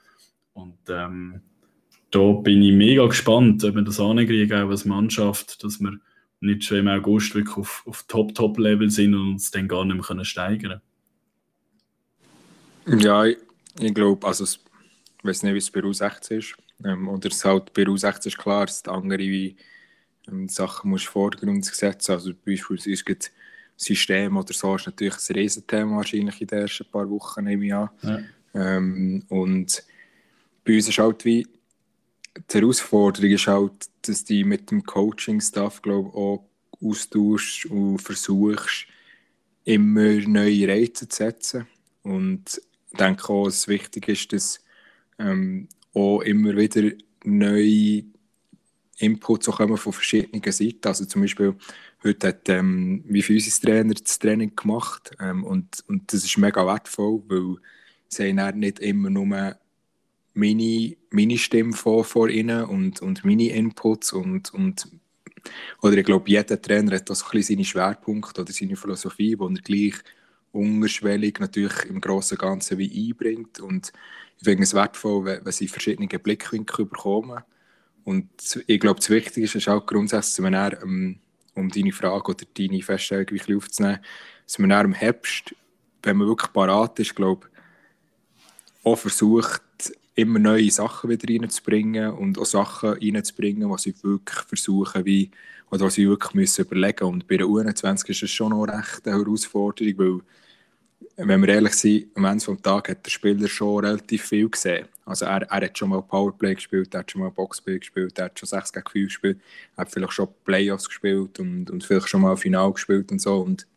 Und 0.54 0.78
ähm, 0.90 1.42
da 2.12 2.32
bin 2.32 2.62
ich 2.62 2.74
mega 2.74 3.06
gespannt, 3.06 3.64
ob 3.64 3.76
wir 3.76 3.82
das 3.82 4.00
ankriegen, 4.00 4.62
auch 4.62 4.70
als 4.70 4.86
Mannschaft, 4.86 5.64
dass 5.64 5.80
wir 5.80 5.94
nicht 6.42 6.64
schon 6.64 6.80
im 6.80 6.88
August 6.88 7.34
wirklich 7.36 7.56
auf, 7.56 7.84
auf 7.86 8.04
Top-Top-Level 8.04 8.90
sind 8.90 9.14
und 9.14 9.34
uns 9.34 9.52
dann 9.52 9.68
gar 9.68 9.86
nicht 9.86 9.96
mehr 9.96 10.04
können 10.04 10.26
steigern 10.26 10.82
Ja, 12.88 13.26
ich, 13.26 13.38
ich 13.80 13.94
glaube, 13.94 14.26
also 14.28 14.44
ich 14.44 14.60
weiß 15.24 15.44
nicht, 15.44 15.54
wie 15.54 15.60
es 15.60 15.72
bei 15.72 15.82
U16 15.82 16.38
ist. 16.38 16.56
Ähm, 16.84 17.08
oder 17.08 17.30
es 17.30 17.46
halt 17.46 17.74
bei 17.74 17.84
U16 17.84 18.28
ist 18.28 18.38
klar, 18.38 18.66
dass 18.66 18.86
andere 18.88 19.20
wie, 19.20 19.56
ähm, 20.28 20.50
Sachen 20.50 20.90
musst 20.90 21.06
Vordergrund 21.06 21.64
setzen. 21.66 22.12
Also 22.12 22.34
beispielsweise 22.34 23.04
gibt 23.04 23.32
System 23.76 24.38
oder 24.38 24.54
so 24.54 24.76
ist 24.76 24.86
natürlich 24.86 25.16
ein 25.16 25.36
Riesenthema 25.36 25.98
wahrscheinlich 25.98 26.42
in 26.42 26.48
den 26.48 26.60
ersten 26.60 26.86
paar 26.86 27.10
Wochen 27.10 27.48
im 27.48 27.64
Jahr. 27.64 27.94
Ja. 28.02 28.20
Ähm, 28.54 29.24
und 29.30 29.84
bei 30.66 30.76
uns 30.76 30.88
ist 30.88 30.98
halt 30.98 31.26
wie 31.26 31.48
die 32.38 32.58
Herausforderung 32.58 33.30
ist 33.30 33.48
halt, 33.48 33.90
dass 34.04 34.24
du 34.26 34.44
mit 34.46 34.72
dem 34.72 34.84
Coaching-Staff 34.84 35.82
auch 35.86 36.48
austauschst 36.82 37.66
und 37.66 38.00
versuchst, 38.00 38.88
immer 39.64 40.14
neue 40.28 40.68
Reize 40.68 41.08
zu 41.08 41.16
setzen. 41.16 41.68
Und 42.04 42.62
ich 42.90 42.98
denke 42.98 43.30
auch, 43.30 43.46
dass 43.46 43.58
es 43.58 43.68
wichtig 43.68 44.08
ist, 44.08 44.34
dass 44.34 44.60
ähm, 45.20 45.68
auch 45.94 46.22
immer 46.22 46.56
wieder 46.56 46.92
neue 47.24 48.04
Inputs 48.98 49.48
kommen 49.48 49.78
von 49.78 49.94
verschiedenen 49.94 50.52
Seiten. 50.52 50.88
Also 50.88 51.06
zum 51.06 51.22
Beispiel, 51.22 51.56
heute 52.04 52.28
hat 52.28 52.50
ähm, 52.50 53.04
mein 53.08 53.22
Physistrainer 53.22 53.94
das 53.94 54.20
Training 54.20 54.56
gemacht 54.56 55.12
ähm, 55.20 55.44
und, 55.44 55.84
und 55.88 56.12
das 56.12 56.24
ist 56.24 56.38
mega 56.38 56.66
wertvoll, 56.66 57.22
weil 57.28 57.56
sie 58.08 58.34
nicht 58.34 58.80
immer 58.80 59.10
nur 59.10 59.58
meine, 60.34 60.96
meine 61.10 61.38
Stimme 61.38 61.74
vor, 61.74 62.04
vor 62.06 62.30
ihnen 62.30 62.66
und, 62.66 63.02
und 63.02 63.26
meine 63.26 63.50
Inputs 63.50 64.14
und, 64.14 64.54
und 64.54 64.88
oder 65.82 65.98
ich 65.98 66.06
glaube, 66.06 66.30
jeder 66.30 66.62
Trainer 66.62 66.96
hat 66.96 67.10
da 67.10 67.16
so 67.16 67.26
ein 67.26 67.32
bisschen 67.32 67.56
seine 67.56 67.66
Schwerpunkte 67.66 68.42
oder 68.42 68.54
seine 68.54 68.76
Philosophie, 68.76 69.36
die 69.36 69.44
er 69.44 69.62
gleich 69.62 69.96
unterschwellig 70.52 71.40
natürlich 71.40 71.86
im 71.86 72.02
Großen 72.02 72.38
und 72.38 72.42
Ganzen 72.42 72.78
wie 72.78 73.10
einbringt. 73.10 73.60
Und 73.60 73.92
ich 74.38 74.44
finde 74.44 74.64
es 74.64 74.74
wertvoll, 74.74 75.26
wenn, 75.26 75.46
wenn 75.46 75.52
sie 75.52 75.68
verschiedene 75.68 76.08
Blickwinkel 76.08 76.86
bekommen. 76.86 77.42
Und 78.04 78.30
ich 78.68 78.80
glaube, 78.80 79.00
das 79.00 79.10
Wichtigste 79.10 79.58
ist 79.58 79.70
auch 79.70 79.86
grundsätzlich, 79.86 80.44
wenn 80.44 80.54
er, 80.54 80.82
um, 80.84 81.20
um 81.56 81.70
deine 81.70 81.92
Frage 81.92 82.32
oder 82.32 82.46
deine 82.58 82.82
Feststellung 82.82 83.28
ein 83.28 83.38
bisschen 83.38 83.58
aufzunehmen, 83.58 84.00
dass 84.46 84.60
man 84.60 84.86
im 84.86 84.94
Herbst, 84.94 85.56
wenn 86.04 86.18
man 86.18 86.28
wirklich 86.28 86.52
parat 86.52 87.00
ist, 87.00 87.16
glaube 87.16 87.48
auch 88.84 88.98
versucht, 88.98 89.62
immer 90.22 90.40
neue 90.40 90.72
Sachen 90.72 91.10
wieder 91.10 91.28
reinzubringen 91.28 92.12
und 92.12 92.38
auch 92.38 92.46
Sachen 92.46 92.94
reinzubringen, 92.94 93.70
die 93.70 93.82
sie 93.82 94.04
wirklich 94.04 94.40
versuchen, 94.48 95.06
wie, 95.06 95.32
oder 95.70 95.86
was 95.86 95.96
sie 95.96 96.08
wirklich 96.08 96.34
müssen 96.34 96.66
überlegen. 96.66 97.06
Und 97.06 97.28
bei 97.28 97.38
der 97.38 97.48
U21 97.48 98.10
ist 98.10 98.24
es 98.24 98.32
schon 98.32 98.52
noch 98.52 98.66
recht 98.66 99.08
eine 99.08 99.18
Herausforderung, 99.18 99.98
weil 99.98 100.22
wenn 101.18 101.42
wir 101.42 101.50
ehrlich 101.50 101.74
sind, 101.74 102.08
am 102.16 102.26
Ende 102.26 102.46
des 102.46 102.62
Tages 102.62 102.92
hat 102.92 103.06
der 103.06 103.12
Spieler 103.12 103.48
schon 103.48 103.86
relativ 103.86 104.24
viel 104.24 104.50
gesehen. 104.50 104.88
Also 105.06 105.26
er, 105.26 105.42
er 105.42 105.62
hat 105.62 105.78
schon 105.78 105.90
mal 105.90 106.02
Powerplay 106.02 106.56
gespielt, 106.56 106.94
er 106.94 107.00
hat 107.00 107.12
schon 107.12 107.22
mal 107.22 107.32
Boxplay 107.32 107.80
gespielt, 107.80 108.18
er 108.18 108.26
hat 108.26 108.40
schon 108.40 108.48
6 108.48 108.72
gegen 108.72 108.90
5 108.90 109.08
gespielt, 109.08 109.40
er 109.76 109.82
hat 109.82 109.92
vielleicht 109.92 110.14
schon 110.14 110.30
Playoffs 110.46 110.88
gespielt 110.88 111.40
und, 111.40 111.70
und 111.70 111.84
vielleicht 111.84 112.08
schon 112.08 112.22
mal 112.22 112.38
Final 112.38 112.72
gespielt 112.72 113.12
und 113.12 113.20
so. 113.20 113.38
Und 113.38 113.68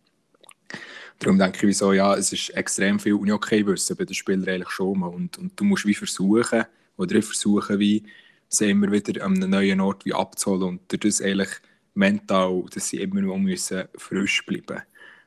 darum 1.18 1.38
denke 1.38 1.58
ich, 1.58 1.62
wieso, 1.64 1.92
ja, 1.92 2.14
es 2.14 2.32
ist 2.32 2.50
extrem 2.50 2.98
viel 2.98 3.14
Uni-Okay-Wissen 3.14 3.96
bei 3.96 4.04
den 4.04 4.14
Spielern 4.14 4.48
eigentlich 4.48 4.70
schon 4.70 4.98
mal. 4.98 5.08
Und, 5.08 5.38
und 5.38 5.58
du 5.58 5.64
musst 5.64 5.86
wie 5.86 5.94
versuchen, 5.94 6.64
oder 6.96 7.14
ich 7.16 7.24
versuchen, 7.24 7.78
wie 7.78 8.04
sie 8.48 8.70
immer 8.70 8.90
wieder 8.90 9.24
an 9.24 9.36
einem 9.36 9.50
neuen 9.50 9.80
Ort 9.80 10.04
wie 10.04 10.14
abzuholen 10.14 10.62
und 10.62 11.04
das 11.04 11.20
eigentlich 11.20 11.50
mental, 11.94 12.64
dass 12.72 12.88
sie 12.88 13.00
immer 13.00 13.20
noch 13.20 13.38
müssen 13.38 13.84
frisch 13.96 14.44
bleiben. 14.46 14.82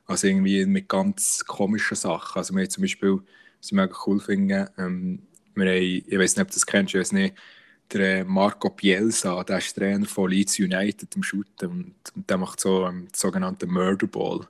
Also 0.05 0.27
irgendwie 0.27 0.65
mit 0.65 0.87
ganz 0.87 1.43
komischen 1.45 1.97
Sachen. 1.97 2.39
Also 2.39 2.53
wir 2.53 2.63
haben 2.63 2.69
zum 2.69 2.81
Beispiel, 2.83 3.19
was 3.59 3.67
ich 3.67 3.71
mega 3.73 3.95
cool 4.05 4.19
finde, 4.19 4.71
ähm, 4.77 5.19
wir 5.55 5.65
haben, 5.65 6.03
ich 6.07 6.17
weiß 6.17 6.35
nicht, 6.35 6.43
ob 6.43 6.49
du 6.49 6.53
das 6.53 6.65
kennst, 6.65 6.93
ich 6.93 6.99
weiß 6.99 7.11
nicht, 7.13 7.35
der 7.91 8.25
Marco 8.25 8.69
Bielsa, 8.69 9.43
der 9.43 9.57
ist 9.57 9.75
Trainer 9.75 10.05
von 10.05 10.29
Leeds 10.29 10.59
United 10.59 11.15
im 11.15 11.23
Shooten 11.23 11.69
und, 11.69 11.95
und 12.15 12.29
der 12.29 12.37
macht 12.37 12.59
so 12.59 12.83
einen 12.83 13.07
sogenannten 13.13 13.71
Murder 13.71 14.07
Ball. 14.07 14.47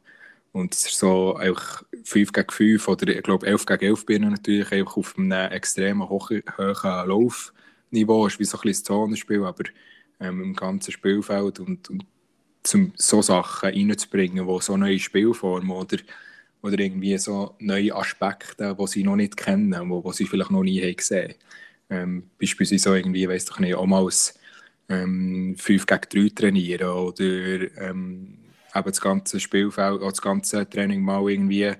Und 0.51 0.73
es 0.73 0.87
ist 0.87 0.99
so 0.99 1.35
einfach 1.35 1.83
5 2.03 2.31
gegen 2.31 2.49
5 2.51 2.87
oder 2.87 3.07
ich 3.15 3.23
glaube 3.23 3.45
11 3.45 3.65
gegen 3.65 3.85
11 3.85 4.05
bin 4.05 4.29
natürlich 4.29 4.71
einfach 4.71 4.97
auf 4.97 5.17
einem 5.17 5.51
extrem 5.51 6.07
hohen, 6.09 6.43
Laufniveau. 6.83 8.27
Es 8.27 8.33
ist 8.33 8.39
wie 8.39 8.45
so 8.45 8.57
ein 8.57 8.61
bisschen 8.61 8.85
Zonenspiel, 8.85 9.43
aber 9.43 9.63
ähm, 10.19 10.41
im 10.41 10.55
ganzen 10.55 10.91
Spielfeld 10.91 11.59
und, 11.59 11.89
und 11.89 12.05
um 12.73 12.93
so 12.95 13.21
Sachen 13.21 13.69
reinzubringen, 13.69 14.45
wo 14.45 14.59
so 14.59 14.75
neue 14.77 14.99
Spielformen 14.99 15.71
oder, 15.71 15.97
oder 16.61 16.79
irgendwie 16.79 17.17
so 17.17 17.55
neue 17.59 17.95
Aspekte, 17.95 18.75
die 18.79 18.87
sie 18.87 19.03
noch 19.03 19.15
nicht 19.15 19.37
kennen, 19.37 19.89
wo, 19.89 20.03
wo 20.03 20.11
sie 20.11 20.25
vielleicht 20.25 20.51
noch 20.51 20.63
nie 20.63 20.81
haben 20.81 20.95
gesehen 20.95 21.35
ähm, 21.89 22.29
Beispielsweise 22.39 22.83
so 22.83 22.95
irgendwie, 22.95 23.27
weiß 23.27 23.45
doch 23.45 23.59
nicht, 23.59 23.75
auch 23.75 23.85
mal 23.85 24.07
ähm, 24.89 25.55
5 25.57 25.85
gegen 25.85 26.29
3 26.29 26.35
trainieren 26.35 26.89
oder 26.89 27.79
ähm, 27.81 28.37
eben 28.75 28.85
das 28.85 29.01
ganze 29.01 29.39
Spielfeld, 29.39 30.01
das 30.01 30.21
ganze 30.21 30.69
Training 30.69 31.01
mal 31.01 31.29
irgendwie 31.29 31.73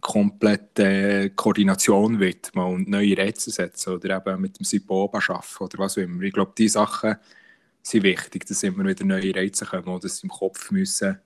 komplette 0.00 1.30
Koordination 1.36 2.20
widmen 2.20 2.64
und 2.64 2.88
neue 2.88 3.16
Rätsel 3.16 3.52
setzen 3.52 3.94
oder 3.94 4.16
eben 4.16 4.40
mit 4.40 4.58
dem 4.58 4.64
Sipoba 4.64 5.18
arbeiten 5.18 5.64
oder 5.64 5.78
was 5.78 5.98
auch 5.98 6.02
immer. 6.02 6.22
Ich 6.22 6.32
glaube, 6.32 6.52
diese 6.56 6.74
Sachen 6.74 7.16
sind 7.82 8.02
wichtig, 8.04 8.46
dass 8.46 8.62
immer 8.62 8.84
wieder 8.84 9.04
neue 9.04 9.34
Reize 9.34 9.66
kommen, 9.66 9.88
oder 9.88 10.00
dass 10.00 10.18
sie 10.18 10.26
im 10.26 10.30
Kopf 10.30 10.70
müssen 10.70 11.18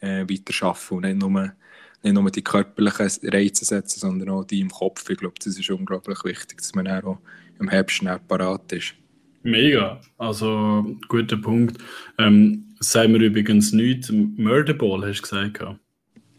äh, 0.00 0.24
weiter 0.28 0.66
arbeiten 0.66 0.94
und 0.94 1.02
nicht 1.04 1.18
nur, 1.18 1.52
nicht 2.02 2.14
nur 2.14 2.30
die 2.30 2.42
körperlichen 2.42 3.30
Reize 3.30 3.64
setzen, 3.64 4.00
sondern 4.00 4.30
auch 4.30 4.44
die 4.44 4.60
im 4.60 4.70
Kopf. 4.70 5.08
Ich 5.08 5.18
glaube, 5.18 5.34
das 5.42 5.58
ist 5.58 5.70
unglaublich 5.70 6.22
wichtig, 6.24 6.58
dass 6.58 6.74
man 6.74 6.88
auch 6.88 7.18
im 7.58 7.68
Herbst 7.68 7.96
schnell 7.96 8.18
parat 8.20 8.72
ist. 8.72 8.94
Mega, 9.42 10.00
also 10.18 10.96
guter 11.08 11.36
Punkt. 11.36 11.78
Ähm, 12.18 12.64
sagen 12.80 13.14
wir 13.14 13.20
übrigens 13.20 13.72
nichts, 13.72 14.10
Murderball 14.12 15.06
hast 15.06 15.18
du 15.18 15.22
gesagt? 15.22 15.78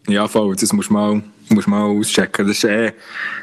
Ja, 0.07 0.27
voll, 0.27 0.55
das 0.55 0.73
musst 0.73 0.89
du 0.89 0.93
mal, 0.93 1.23
musst 1.49 1.67
mal 1.67 1.83
auschecken. 1.83 2.47
Das 2.47 2.57
ist, 2.57 2.63
äh, 2.63 2.93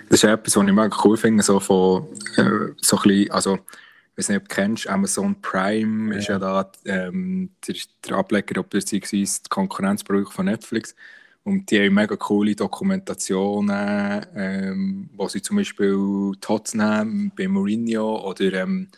das 0.08 0.22
ist 0.22 0.24
etwas, 0.24 0.56
was 0.56 0.66
ich 0.66 0.72
mega 0.72 0.96
cool 1.04 1.16
finde, 1.16 1.42
so 1.42 1.60
von, 1.60 2.06
äh, 2.36 2.72
so 2.80 2.96
ein 2.96 3.02
bisschen, 3.02 3.30
also 3.30 3.54
ich 3.54 4.18
weiß 4.18 4.28
nicht, 4.30 4.38
ob 4.38 4.48
du 4.48 4.54
kennst, 4.54 4.88
Amazon 4.88 5.40
Prime 5.42 6.14
ja. 6.14 6.18
ist 6.18 6.28
ja 6.28 6.38
da 6.38 6.70
ähm, 6.86 7.50
der, 7.66 7.74
der 8.08 8.16
Ableger 8.16 8.62
bzw. 8.62 9.20
das 9.20 9.42
Konkurrenzprodukt 9.48 10.32
von 10.32 10.46
Netflix. 10.46 10.94
Und 11.44 11.70
die 11.70 11.78
haben 11.78 11.94
mega 11.94 12.16
coole 12.16 12.56
Dokumentationen, 12.56 14.26
ähm, 14.34 15.10
wo 15.14 15.28
sie 15.28 15.42
zum 15.42 15.58
Beispiel 15.58 16.32
Tottenham 16.40 17.30
bei 17.36 17.46
Mourinho 17.46 18.28
oder 18.28 18.52
ähm, 18.54 18.88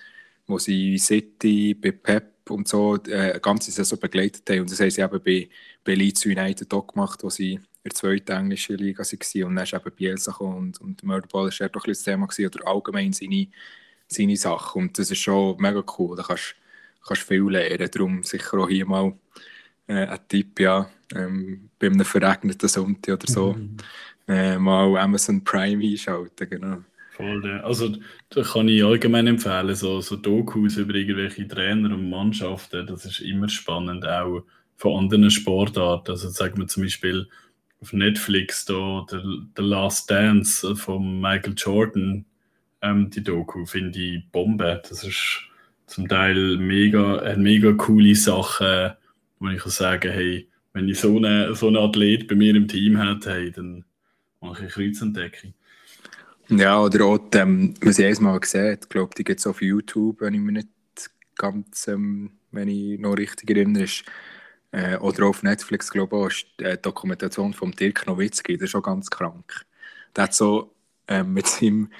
wo 0.49 0.59
sie 0.59 0.99
City 0.99 1.75
bei 1.75 1.93
Pep 1.93 2.51
und 2.51 2.67
so 2.67 2.97
äh, 3.07 3.39
ganze 3.41 3.71
Saison 3.71 4.01
begleitet 4.01 4.49
haben. 4.51 4.61
Und 4.61 4.73
das 4.73 4.81
haben 4.81 4.91
sie 4.91 5.03
eben 5.03 5.23
bei, 5.23 5.49
bei 5.85 5.95
Leeds 5.95 6.27
United 6.27 6.73
auch 6.75 6.87
gemacht, 6.89 7.23
wo 7.23 7.31
sie 7.31 7.53
in 7.53 7.63
der 7.85 7.93
zweiten 7.93 8.33
englischen 8.33 8.77
Liga 8.77 9.05
waren. 9.05 9.45
Und 9.45 9.55
dann 9.55 9.65
ist 9.65 9.73
eben 9.75 9.95
Bielsa 9.95 10.33
und, 10.33 10.81
und 10.81 11.05
Murderball 11.05 11.45
war 11.45 11.53
ja 11.53 11.69
doch 11.69 11.85
ein 11.85 11.91
das 11.93 12.03
Thema 12.03 12.27
gewesen, 12.27 12.47
oder 12.47 12.67
allgemein 12.67 13.13
seine 13.13 13.47
seine 14.09 14.37
Sache. 14.37 14.79
Und 14.79 14.99
das 14.99 15.11
ist 15.11 15.19
schon 15.19 15.57
mega 15.59 15.85
cool. 15.99 16.17
Da 16.17 16.23
kannst 16.23 16.55
du 17.09 17.15
viel 17.15 17.49
lernen. 17.49 17.91
Darum 17.91 18.23
sicher 18.23 18.59
auch 18.59 18.69
hier 18.69 18.87
mal 18.87 19.15
äh, 19.87 20.07
ein 20.07 20.19
Tipp, 20.29 20.61
ja, 20.61 20.91
ähm, 21.15 21.71
bei 21.79 21.87
einem 21.87 22.05
verregneten 22.05 22.69
Sonntag 22.69 23.15
oder 23.15 23.33
so, 23.33 23.53
mhm. 23.53 23.77
äh, 24.27 24.59
mal 24.59 24.97
Amazon 24.99 25.43
Prime 25.43 25.83
einschalten, 25.83 26.49
genau. 26.49 26.79
Voll, 27.19 27.45
ja. 27.45 27.61
Also 27.65 27.97
da 28.31 28.43
kann 28.43 28.69
ich 28.69 28.85
allgemein 28.85 29.27
empfehlen, 29.27 29.75
so, 29.75 30.01
so 30.01 30.15
Dokus 30.15 30.77
über 30.77 30.95
irgendwelche 30.95 31.49
Trainer 31.49 31.93
und 31.93 32.09
Mannschaften, 32.09 32.87
das 32.87 33.05
ist 33.05 33.19
immer 33.19 33.49
spannend, 33.49 34.07
auch 34.07 34.45
von 34.77 35.01
anderen 35.01 35.29
Sportarten. 35.29 36.13
Also 36.13 36.29
sagen 36.29 36.59
wir 36.59 36.69
zum 36.69 36.85
Beispiel 36.85 37.29
auf 37.81 37.93
Netflix 37.93 38.67
da 38.67 39.05
The, 39.11 39.19
The 39.57 39.63
Last 39.63 40.09
Dance 40.09 40.77
von 40.77 41.21
Michael 41.21 41.55
Jordan, 41.57 42.25
ähm, 42.83 43.11
die 43.11 43.25
Doku, 43.25 43.67
finde 43.67 43.99
ich 43.99 44.31
Bombe. 44.31 44.81
Das 44.89 45.03
ist 45.03 45.41
zum 45.87 46.07
Teil 46.07 46.57
mega, 46.59 47.19
eine 47.19 47.43
mega 47.43 47.73
coole 47.73 48.15
Sache, 48.15 48.97
wo 49.41 49.49
ich 49.49 49.59
kann 49.59 49.73
sagen, 49.73 50.13
hey, 50.13 50.49
wenn 50.73 50.89
ich 50.89 51.01
so 51.01 51.17
einen 51.17 51.53
so 51.57 51.67
eine 51.67 51.81
Athlet 51.81 52.29
bei 52.29 52.37
mir 52.37 52.55
im 52.55 52.69
Team 52.69 52.97
hätte, 52.97 53.33
hey, 53.33 53.51
dann 53.51 53.85
mache 54.41 54.67
ich 54.67 54.73
Kreuzentdeckung. 54.73 55.53
Ja, 56.51 56.81
oder 56.81 57.05
auch, 57.05 57.21
ähm, 57.35 57.75
was 57.83 57.99
ich 57.99 58.07
einmal 58.07 58.41
gesehen 58.41 58.77
habe, 58.77 58.87
glaube 58.89 59.15
die 59.17 59.25
gibt 59.25 59.41
es 59.41 59.47
auf 59.47 59.61
YouTube, 59.61 60.21
wenn 60.23 60.35
ich 60.35 60.41
mich 60.41 60.55
nicht 60.55 60.69
ganz, 61.37 61.89
ähm, 61.89 62.39
wenn 62.51 62.69
ich 62.69 62.99
noch 62.99 63.15
richtig 63.15 63.51
erinnere, 63.51 63.85
ist, 63.85 64.05
äh, 64.73 64.97
oder 64.99 65.27
auf 65.27 65.43
Netflix, 65.43 65.91
glaube 65.91 66.17
ich, 66.17 66.23
auch, 66.23 66.29
ist 66.29 66.47
die 66.61 66.83
Dokumentation 66.83 67.53
von 67.55 67.73
Dirk 67.73 68.07
Nowitzki, 68.07 68.57
der 68.57 68.65
ist 68.65 68.71
schon 68.71 68.83
ganz 68.83 69.11
krank. 69.11 69.67
Der 70.17 70.25
hat 70.25 70.35
so 70.35 70.75
ähm, 71.09 71.35
mit 71.35 71.47
seinem 71.47 71.91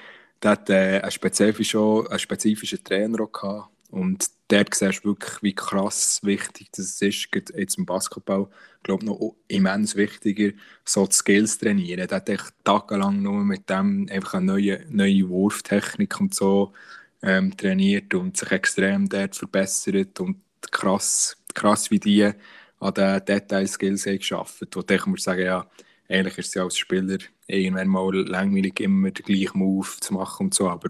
der 0.41 0.51
hat 0.51 0.69
äh, 0.69 1.01
einen, 1.01 1.11
spezifischen, 1.11 2.07
einen 2.07 2.19
spezifischen 2.19 2.83
Trainer 2.83 3.21
auch 3.23 3.31
gehabt. 3.31 3.69
Und 3.89 4.29
dort 4.49 4.75
siehst 4.75 5.03
du 5.03 5.09
wirklich, 5.09 5.41
wie 5.41 5.55
krass 5.55 6.19
wichtig 6.23 6.69
das 6.71 7.01
ist, 7.01 7.27
jetzt 7.33 7.77
im 7.77 7.85
Basketball. 7.85 8.47
Ich 8.77 8.83
glaube, 8.83 9.05
noch 9.05 9.35
immens 9.47 9.95
wichtiger, 9.95 10.55
so 10.85 11.07
die 11.07 11.13
Skills 11.13 11.57
trainieren. 11.57 12.07
Der 12.07 12.17
hat 12.17 12.53
tagelang 12.63 13.21
nur 13.21 13.43
mit 13.43 13.69
dem 13.69 14.07
einfach 14.11 14.35
eine 14.35 14.45
neue, 14.45 14.85
neue 14.89 15.27
Wurftechnik 15.29 16.19
und 16.19 16.33
so 16.35 16.73
ähm, 17.21 17.55
trainiert 17.57 18.13
und 18.13 18.37
sich 18.37 18.51
extrem 18.51 19.09
dort 19.09 19.35
verbessert. 19.35 20.19
Und 20.19 20.37
krass, 20.71 21.35
krass 21.53 21.89
wie 21.89 21.99
die 21.99 22.31
an 22.79 22.93
den 22.93 23.25
Detail-Skills 23.25 24.05
haben 24.05 24.19
geschafft. 24.19 24.67
Wo 24.75 24.83
ich 24.87 25.05
muss 25.07 25.23
sagen, 25.23 25.45
ja, 25.45 25.69
eigentlich 26.07 26.37
ist 26.37 26.49
es 26.49 26.53
ja 26.53 26.63
als 26.63 26.77
Spieler 26.77 27.17
irgendwann 27.47 27.87
mal 27.87 28.15
langweilig, 28.15 28.79
immer 28.79 29.11
den 29.11 29.25
gleichen 29.25 29.59
Move 29.59 29.89
zu 29.99 30.13
machen 30.13 30.47
und 30.47 30.53
so, 30.53 30.69
aber 30.69 30.89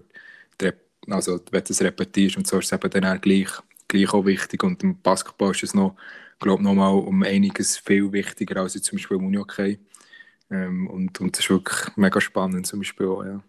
also, 1.12 1.40
wenn 1.50 1.64
du 1.64 1.72
es 1.72 1.82
repetierst 1.82 2.36
und 2.36 2.46
so, 2.46 2.58
ist 2.58 2.66
es 2.66 2.72
eben 2.72 2.90
dann 2.90 3.04
auch 3.04 3.20
gleich, 3.20 3.48
gleich 3.88 4.12
auch 4.12 4.24
wichtig 4.24 4.62
und 4.62 4.82
im 4.82 5.00
Basketball 5.00 5.50
ist 5.52 5.62
es 5.62 5.74
noch, 5.74 5.96
glaube 6.38 6.62
noch 6.62 6.74
mal 6.74 6.88
um 6.88 7.22
einiges 7.22 7.78
viel 7.78 8.12
wichtiger 8.12 8.60
als 8.62 8.80
zum 8.82 8.96
Beispiel 8.96 9.16
im 9.18 9.26
Unihockey 9.26 9.78
ähm, 10.50 10.86
und, 10.88 11.20
und 11.20 11.36
das 11.36 11.44
ist 11.44 11.50
wirklich 11.50 11.96
mega 11.96 12.20
spannend 12.20 12.66
zum 12.66 12.80
Beispiel 12.80 13.06
auch, 13.06 13.24
ja. 13.24 13.42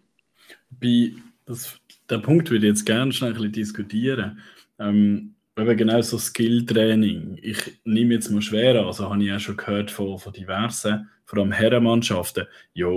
Bei, 0.70 1.12
das, 1.46 1.78
der 2.08 2.18
Punkt 2.18 2.50
würde 2.50 2.66
ich 2.66 2.72
jetzt 2.72 2.86
gerne 2.86 3.12
schnell 3.12 3.30
ein 3.30 3.36
bisschen 3.36 3.52
diskutieren. 3.52 4.40
Ähm, 4.78 5.34
eben 5.58 5.76
genau 5.76 6.00
so 6.02 6.18
Skill-Training. 6.18 7.38
Ich 7.42 7.80
nehme 7.84 8.14
jetzt 8.14 8.30
mal 8.30 8.42
schwer 8.42 8.80
an, 8.80 8.86
also 8.86 9.10
habe 9.10 9.22
ich 9.22 9.28
ja 9.28 9.38
schon 9.38 9.56
gehört 9.56 9.90
von, 9.90 10.18
von 10.18 10.32
diversen 10.32 11.08
vor 11.32 11.38
allem 11.38 11.52
Herrenmannschaften, 11.52 12.46
ja, 12.74 12.90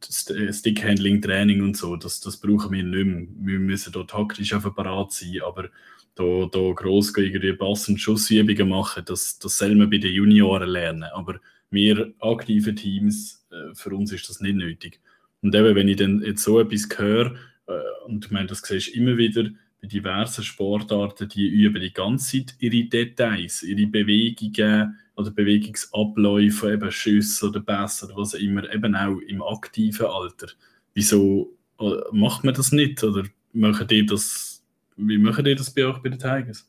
Stickhandling-Training 0.00 1.60
und 1.60 1.76
so, 1.76 1.96
das, 1.96 2.20
das 2.20 2.36
brauchen 2.36 2.70
wir 2.70 2.84
nicht 2.84 3.04
mehr. 3.04 3.26
Wir 3.40 3.58
müssen 3.58 3.92
dort 3.92 4.10
taktisch 4.10 4.52
einfach 4.52 4.72
parat 4.76 5.10
sein, 5.10 5.40
aber 5.44 5.70
da, 6.14 6.48
da 6.52 6.72
gross 6.72 7.12
irgendwie 7.16 7.52
Pass- 7.52 7.88
und 7.88 8.00
Schussübungen 8.00 8.68
machen, 8.68 9.02
das, 9.06 9.40
das 9.40 9.58
soll 9.58 9.74
man 9.74 9.90
bei 9.90 9.98
den 9.98 10.12
Junioren 10.12 10.68
lernen. 10.68 11.02
Aber 11.14 11.40
wir 11.70 12.12
aktiven 12.20 12.76
Teams, 12.76 13.44
äh, 13.50 13.74
für 13.74 13.90
uns 13.90 14.12
ist 14.12 14.28
das 14.28 14.40
nicht 14.40 14.54
nötig. 14.54 15.00
Und 15.42 15.52
eben, 15.52 15.74
wenn 15.74 15.88
ich 15.88 15.96
dann 15.96 16.22
jetzt 16.22 16.44
so 16.44 16.60
etwas 16.60 16.86
höre, 16.96 17.34
äh, 17.66 18.06
und 18.06 18.26
ich 18.26 18.30
meine, 18.30 18.46
das 18.46 18.60
siehst 18.60 18.94
du 18.94 19.00
immer 19.00 19.16
wieder, 19.16 19.48
bei 19.80 19.88
diversen 19.88 20.44
Sportarten, 20.44 21.28
die 21.28 21.48
üben 21.48 21.80
die 21.80 21.92
ganze 21.92 22.38
Zeit 22.38 22.54
ihre 22.58 22.88
Details, 22.88 23.62
ihre 23.62 23.86
Bewegungen 23.86 24.98
oder 25.16 25.30
Bewegungsabläufe, 25.30 26.72
eben 26.72 26.90
Schüsse 26.90 27.48
oder 27.48 27.60
Pässe 27.60 28.06
oder 28.06 28.16
was 28.16 28.34
immer, 28.34 28.72
eben 28.72 28.94
auch 28.94 29.18
im 29.26 29.42
aktiven 29.42 30.06
Alter. 30.06 30.48
Wieso 30.94 31.56
äh, 31.78 31.94
macht 32.12 32.44
man 32.44 32.54
das 32.54 32.72
nicht? 32.72 33.02
Oder 33.02 33.24
machen 33.52 33.86
die 33.86 34.04
das, 34.04 34.62
wie 34.96 35.18
machen 35.18 35.44
die 35.44 35.54
das 35.54 35.72
bei 35.72 35.86
euch 35.86 35.98
bei 35.98 36.10
den 36.10 36.18
Tigers? 36.18 36.68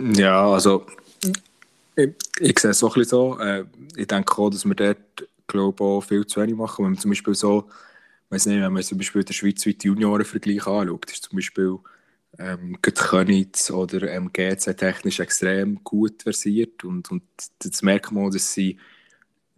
Ja, 0.00 0.50
also 0.50 0.86
ich, 1.96 2.10
ich 2.40 2.58
sehe 2.58 2.70
es 2.70 2.82
auch 2.82 2.94
ein 2.94 3.00
bisschen 3.00 3.10
so. 3.10 3.38
Äh, 3.38 3.64
ich 3.96 4.06
denke 4.06 4.38
auch, 4.38 4.50
dass 4.50 4.64
wir 4.64 4.74
dort 4.74 4.98
glaube 5.46 5.82
auch 5.82 6.00
viel 6.02 6.26
zu 6.26 6.40
wenig 6.40 6.54
machen. 6.54 6.84
Wenn 6.84 6.92
man 6.92 7.00
zum 7.00 7.10
Beispiel 7.10 7.34
so, 7.34 7.68
weiß 8.30 8.46
nicht, 8.46 8.60
wenn 8.60 8.72
man 8.72 8.82
zum 8.82 8.98
Beispiel 8.98 9.24
den 9.24 9.32
schweizweiten 9.32 9.88
Juniorenvergleich 9.88 10.66
anschaut, 10.66 11.10
ist 11.10 11.24
zum 11.24 11.36
Beispiel 11.36 11.78
ähm, 12.38 12.80
Könitz 12.82 13.70
oder 13.70 14.10
ähm, 14.10 14.32
GC 14.32 14.76
technisch 14.76 15.20
extrem 15.20 15.82
gut 15.82 16.22
versiert 16.22 16.84
und, 16.84 17.10
und 17.10 17.22
das 17.58 17.82
merkt 17.82 18.12
man, 18.12 18.30
dass 18.30 18.52
sie, 18.52 18.78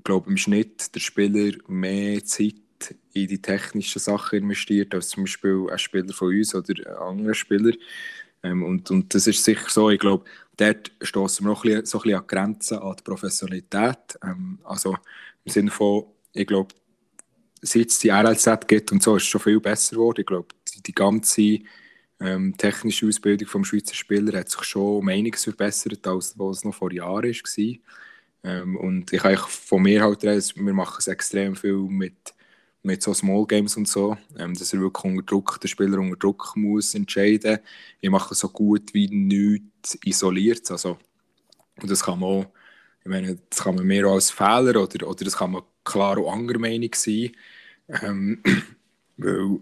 glaube 0.05 0.31
im 0.31 0.37
Schnitt 0.37 0.95
der 0.95 1.01
Spieler 1.01 1.53
mehr 1.67 2.25
Zeit 2.25 2.55
in 3.13 3.29
die 3.29 3.43
technischen 3.43 3.99
Sachen 3.99 4.39
investiert 4.39 4.95
als 4.95 5.11
zum 5.11 5.25
Beispiel 5.25 5.67
ein 5.71 5.79
Spieler 5.79 6.13
von 6.13 6.29
uns 6.29 6.55
oder 6.55 6.75
ein 6.87 6.97
anderer 6.97 7.35
Spieler. 7.35 7.73
Ähm, 8.43 8.63
und, 8.63 8.91
und 8.91 9.15
das 9.15 9.27
ist 9.27 9.45
sicher 9.45 9.69
so, 9.69 9.91
ich 9.91 10.01
glaube, 10.01 10.25
dort 10.57 10.91
stoßen 11.03 11.45
wir 11.45 11.51
noch 11.51 11.65
ein 11.65 11.71
bisschen, 11.71 11.87
so 11.87 11.99
ein 11.99 12.03
bisschen 12.03 12.19
an 12.21 12.27
Grenzen 12.27 12.79
an 12.79 12.97
die 12.97 13.03
Professionalität. 13.03 14.19
Ähm, 14.25 14.59
also 14.65 14.97
im 15.45 15.53
Sinne 15.53 15.71
von, 15.71 16.05
ich 16.33 16.47
glaube, 16.47 16.75
seit 17.63 17.89
es 17.89 17.99
die 17.99 18.11
RLZ 18.11 18.67
gibt 18.67 18.93
und 18.93 19.03
so, 19.03 19.17
ist 19.17 19.25
es 19.25 19.29
schon 19.29 19.41
viel 19.41 19.61
besser 19.61 19.97
geworden. 19.97 20.21
Ich 20.21 20.27
glaube, 20.27 20.49
die, 20.75 20.83
die 20.83 20.95
ganze 20.95 21.59
ähm, 22.21 22.55
technische 22.57 23.07
Ausbildung 23.07 23.49
vom 23.49 23.65
Schweizer 23.65 23.95
Spieler 23.95 24.39
hat 24.39 24.51
sich 24.51 24.63
schon 24.65 24.99
um 24.99 25.09
einiges 25.09 25.45
verbessert, 25.45 26.07
als 26.07 26.37
es 26.39 26.65
noch 26.65 26.75
vor 26.75 26.93
Jahren 26.93 27.33
war. 27.33 27.75
Ähm, 28.43 28.77
und 28.77 29.13
ich 29.13 29.21
kann 29.21 29.37
von 29.37 29.83
mir 29.83 30.03
halt 30.03 30.23
wir 30.23 30.75
machen 30.75 30.97
es 30.99 31.09
extrem 31.09 31.57
viel 31.57 31.77
mit 31.77 32.35
mit 32.83 33.03
so 33.03 33.13
Small 33.13 33.47
Games 33.47 33.77
und 33.77 33.89
so, 33.89 34.17
ähm, 34.39 34.55
dass 34.55 34.73
er 34.73 34.81
wirklich 34.81 35.05
unter 35.05 35.23
Druck, 35.23 35.61
der 35.61 35.69
Spieler 35.69 35.99
unter 35.99 36.17
Druck 36.17 36.53
muss 36.57 36.95
entscheiden. 36.95 37.59
Ich 38.01 38.11
mache 38.11 38.35
so 38.35 38.49
gut 38.49 38.95
wie 38.95 39.09
nichts 39.09 39.99
isoliert. 40.05 40.71
Also, 40.71 40.99
und 41.81 41.91
das 41.91 42.03
kann 42.03 42.19
man 42.21 42.29
auch, 42.29 42.47
ich 43.03 43.11
meine, 43.11 43.39
das 43.51 43.63
kann 43.63 43.75
man 43.75 43.87
mehr 43.87 44.07
als 44.07 44.31
Fehler 44.31 44.83
oder, 44.83 45.09
oder 45.09 45.25
das 45.25 45.37
kann 45.37 45.53
man 45.53 45.63
klar 45.91 46.19
auch 46.19 46.33
anderer 46.33 46.59
Meinung 46.59 46.91
sein. 46.95 47.33
Ähm, 47.89 48.43
weil, 49.17 49.61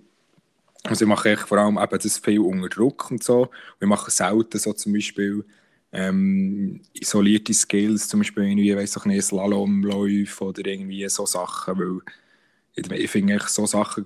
also 0.84 1.04
ich 1.04 1.08
mache 1.08 1.36
vor 1.36 1.58
allem 1.58 1.78
eben 1.78 1.98
das 1.98 2.18
viel 2.18 2.40
unter 2.40 2.68
Druck 2.68 3.10
und 3.10 3.22
so. 3.22 3.50
Wir 3.78 3.88
machen 3.88 4.10
selten 4.10 4.58
so 4.58 4.72
zum 4.72 4.92
Beispiel 4.92 5.44
ähm, 5.92 6.80
isolierte 6.92 7.54
Skills, 7.54 8.08
zum 8.08 8.20
Beispiel 8.20 8.44
irgendwie, 8.44 8.76
weiß 8.76 8.96
ich 8.96 9.04
nicht, 9.06 9.24
Slalomläufe 9.24 10.44
oder 10.44 10.66
irgendwie 10.66 11.08
so 11.08 11.26
Sachen, 11.26 11.78
weil 11.78 13.00
ich 13.00 13.10
finde 13.10 13.40
so 13.46 13.66
Sachen, 13.66 14.04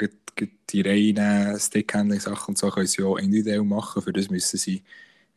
die 0.70 0.80
reinen 0.80 1.58
Stickhandling-Sachen 1.58 2.52
und 2.52 2.58
so, 2.58 2.70
können 2.70 2.86
sie 2.86 3.02
auch 3.02 3.18
individuell 3.18 3.62
machen. 3.62 4.02
Für 4.02 4.12
das 4.12 4.30
müssen 4.30 4.58
sie 4.58 4.82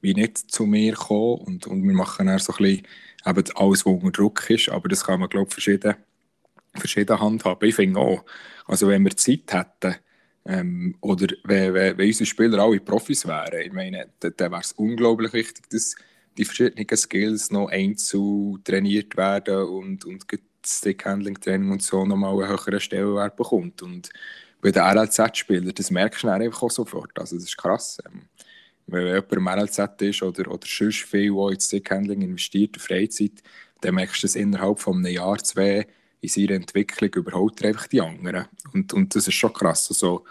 wie 0.01 0.13
nicht 0.13 0.51
zu 0.51 0.65
mir 0.65 0.93
kommen. 0.93 1.41
Und, 1.41 1.67
und 1.67 1.83
wir 1.83 1.93
machen 1.93 2.27
dann 2.27 2.39
so 2.39 2.53
ein 2.53 2.57
bisschen 2.57 2.85
eben 3.25 3.55
alles, 3.55 3.85
was 3.85 3.93
unter 3.93 4.11
Druck 4.11 4.49
ist. 4.49 4.69
Aber 4.69 4.87
das 4.87 5.03
kann 5.03 5.19
man, 5.19 5.29
glaube 5.29 5.47
ich, 5.47 5.53
verschieden, 5.53 5.95
verschieden 6.79 7.19
handhaben. 7.19 7.67
Ich 7.67 7.75
finde 7.75 7.99
auch, 7.99 8.23
also 8.65 8.87
wenn 8.87 9.03
wir 9.03 9.15
Zeit 9.15 9.51
hätten, 9.51 9.95
ähm, 10.45 10.95
oder 11.01 11.27
wenn, 11.43 11.73
wenn, 11.73 11.97
wenn, 11.97 12.07
unsere 12.07 12.25
Spieler 12.25 12.59
alle 12.59 12.79
Profis 12.79 13.27
wären, 13.27 13.61
ich 13.61 13.73
meine, 13.73 14.09
dann, 14.19 14.33
dann 14.37 14.51
wäre 14.51 14.61
es 14.61 14.73
unglaublich 14.73 15.33
wichtig, 15.33 15.69
dass 15.69 15.95
die 16.37 16.45
verschiedenen 16.45 16.87
Skills 16.95 17.51
noch 17.51 17.69
einzeln 17.69 18.61
trainiert 18.63 19.15
werden 19.17 19.67
und, 19.67 20.05
und 20.05 20.25
Stick-Handling-Training 20.65 21.71
und 21.71 21.81
so 21.81 22.05
nochmal 22.05 22.33
einen 22.33 22.49
höheren 22.49 22.79
Stellenwert 22.79 23.35
bekommt. 23.35 23.81
Und 23.81 24.09
bei 24.61 24.71
den 24.71 24.83
RLZ-Spielern, 24.83 25.73
das 25.73 25.91
merkst 25.91 26.23
du 26.23 26.27
dann 26.27 26.41
einfach 26.41 26.63
auch 26.63 26.71
sofort. 26.71 27.17
Also 27.17 27.35
das 27.35 27.45
ist 27.45 27.57
krass. 27.57 27.99
Ähm, 28.05 28.23
wenn 28.87 29.07
jemand 29.07 29.31
im 29.31 29.47
RLZ 29.47 30.01
ist 30.01 30.21
oder, 30.21 30.51
oder 30.51 30.67
sonst 30.67 31.03
viel, 31.03 31.33
der 31.33 31.49
in 31.49 31.59
Stick-Handling 31.59 32.21
investiert, 32.21 32.75
in 32.75 32.81
Freizeit, 32.81 33.43
dann 33.81 33.95
merkst 33.95 34.23
du 34.23 34.27
das 34.27 34.35
innerhalb 34.35 34.79
von 34.79 34.97
einem 34.97 35.13
Jahr, 35.13 35.37
zwei, 35.39 35.87
in 36.21 36.29
seiner 36.29 36.51
Entwicklung 36.51 37.13
überholt 37.13 37.63
einfach 37.63 37.87
die 37.87 38.01
anderen. 38.01 38.45
Und, 38.73 38.93
und 38.93 39.15
das 39.15 39.27
ist 39.27 39.35
schon 39.35 39.53
krass. 39.53 39.89
Also, 39.89 40.23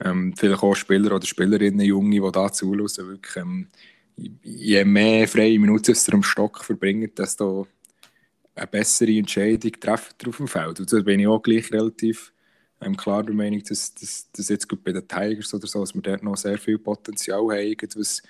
ähm, 0.00 0.34
vielleicht 0.36 0.62
auch 0.62 0.74
Spieler 0.74 1.14
oder 1.14 1.26
Spielerinnen, 1.26 1.84
Junge, 1.84 2.20
die 2.20 2.32
da 2.32 2.52
zuhören, 2.52 2.88
wirklich, 2.96 3.36
ähm, 3.36 3.68
je 4.42 4.84
mehr 4.84 5.26
freie 5.28 5.58
Minuten 5.58 5.94
sie 5.94 6.12
am 6.12 6.22
Stock 6.22 6.64
verbringen, 6.64 7.10
desto 7.16 7.66
eine 8.54 8.66
bessere 8.66 9.16
Entscheidung 9.16 9.72
treffen 9.72 10.14
auf 10.26 10.36
dem 10.36 10.48
Feld. 10.48 10.80
Und 10.80 10.92
da 10.92 11.00
bin 11.00 11.20
ich 11.20 11.26
auch 11.26 11.42
gleich 11.42 11.72
relativ 11.72 12.32
ähm, 12.80 12.96
klar 12.96 13.22
der 13.24 13.34
Meinung, 13.34 13.62
dass, 13.62 13.94
dass, 13.94 14.30
dass 14.32 14.48
jetzt 14.48 14.68
bei 14.84 14.92
den 14.92 15.06
Tigers 15.06 15.52
oder 15.54 15.66
so, 15.66 15.80
dass 15.80 15.94
wir 15.94 16.02
dort 16.02 16.22
noch 16.22 16.36
sehr 16.36 16.58
viel 16.58 16.78
Potenzial 16.78 17.40
haben, 17.40 17.76
was, 17.96 18.22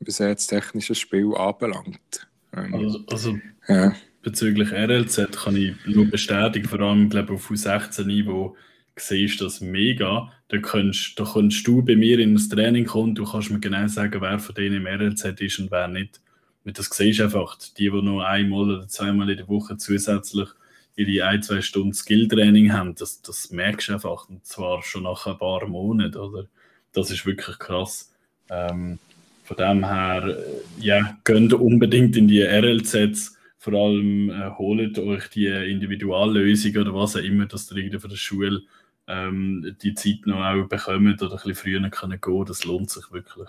was 0.00 0.16
das 0.16 0.46
technische 0.46 0.94
Spiel 0.94 1.34
anbelangt. 1.34 2.28
Ähm, 2.54 2.74
also, 2.74 3.00
also 3.08 3.38
ja. 3.68 3.94
Bezüglich 4.26 4.72
RLZ 4.72 5.30
kann 5.44 5.54
ich 5.54 5.74
nur 5.86 6.06
bestätigen, 6.06 6.66
vor 6.66 6.80
allem 6.80 7.08
glaube 7.08 7.34
auf 7.34 7.48
U16-Niveau 7.48 8.56
siehst 8.96 9.40
das 9.40 9.60
mega. 9.60 10.32
Da 10.48 10.58
kannst, 10.58 11.16
da 11.20 11.24
kannst 11.32 11.64
du 11.64 11.80
bei 11.80 11.94
mir 11.94 12.18
in 12.18 12.34
das 12.34 12.48
Training 12.48 12.86
kommen, 12.86 13.14
du 13.14 13.24
kannst 13.24 13.52
mir 13.52 13.60
genau 13.60 13.86
sagen, 13.86 14.20
wer 14.20 14.40
von 14.40 14.56
denen 14.56 14.84
im 14.84 14.86
RLZ 14.88 15.40
ist 15.40 15.60
und 15.60 15.70
wer 15.70 15.86
nicht 15.86 16.20
das 16.64 16.86
siehst 16.86 17.20
du 17.20 17.24
einfach, 17.24 17.56
die, 17.56 17.88
die 17.88 18.02
nur 18.02 18.26
einmal 18.26 18.68
oder 18.68 18.88
zweimal 18.88 19.30
in 19.30 19.36
der 19.36 19.46
Woche 19.46 19.76
zusätzlich 19.76 20.48
ihre 20.96 21.28
ein, 21.28 21.40
zwei 21.44 21.60
Stunden 21.60 21.94
Skilltraining 21.94 22.72
haben, 22.72 22.96
das, 22.96 23.22
das 23.22 23.52
merkst 23.52 23.90
du 23.90 23.92
einfach, 23.92 24.28
und 24.28 24.44
zwar 24.44 24.82
schon 24.82 25.04
nach 25.04 25.24
ein 25.28 25.38
paar 25.38 25.68
Monaten, 25.68 26.16
oder? 26.16 26.46
Das 26.92 27.12
ist 27.12 27.26
wirklich 27.26 27.60
krass. 27.60 28.12
Ähm, 28.50 28.98
von 29.44 29.56
dem 29.56 29.84
her, 29.84 30.24
äh, 30.26 30.84
ja, 30.84 31.16
geht 31.22 31.52
unbedingt 31.52 32.16
in 32.16 32.26
die 32.26 32.42
RLZs, 32.42 33.35
vor 33.66 33.74
allem 33.74 34.30
äh, 34.30 34.50
holt 34.58 34.96
euch 34.96 35.28
die 35.30 35.46
Individuallösung 35.46 36.76
oder 36.76 36.94
was 36.94 37.16
auch 37.16 37.20
immer, 37.20 37.46
dass 37.46 37.68
ihr 37.72 38.00
von 38.00 38.10
der 38.10 38.16
Schule 38.16 38.62
ähm, 39.08 39.76
die 39.82 39.92
Zeit 39.94 40.24
noch 40.24 40.36
auch 40.36 40.68
bekommen 40.68 41.14
oder 41.14 41.32
ein 41.32 41.36
bisschen 41.36 41.54
früher 41.56 41.90
können 41.90 42.20
gehen 42.20 42.44
das 42.44 42.64
lohnt 42.64 42.90
sich 42.90 43.10
wirklich. 43.10 43.48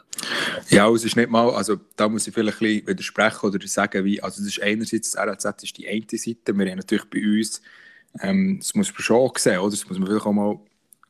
Ja, 0.70 0.90
es 0.90 1.06
ist 1.06 1.18
nicht 1.18 1.30
mal, 1.30 1.52
also 1.52 1.80
da 1.96 2.10
muss 2.10 2.26
ich 2.26 2.34
vielleicht 2.34 2.62
ein 2.64 2.68
bisschen 2.68 2.88
widersprechen 2.88 3.46
oder 3.46 3.68
sagen, 3.68 4.06
wie, 4.06 4.22
also 4.24 4.42
das 4.42 4.48
ist 4.48 4.64
einerseits, 4.64 5.12
das 5.12 5.24
RLZ 5.24 5.64
ist 5.64 5.78
die 5.78 5.88
eine 5.88 6.02
Seite, 6.10 6.58
wir 6.58 6.72
haben 6.72 6.78
natürlich 6.78 7.10
bei 7.12 7.22
uns, 7.22 7.62
ähm, 8.20 8.58
das 8.58 8.74
muss 8.74 8.92
man 8.92 9.02
schon 9.02 9.18
auch 9.18 9.38
sehen, 9.38 9.60
oder? 9.60 9.70
das 9.70 9.88
muss 9.88 10.00
man 10.00 10.08
vielleicht 10.08 10.26
auch 10.26 10.34
mal 10.34 10.60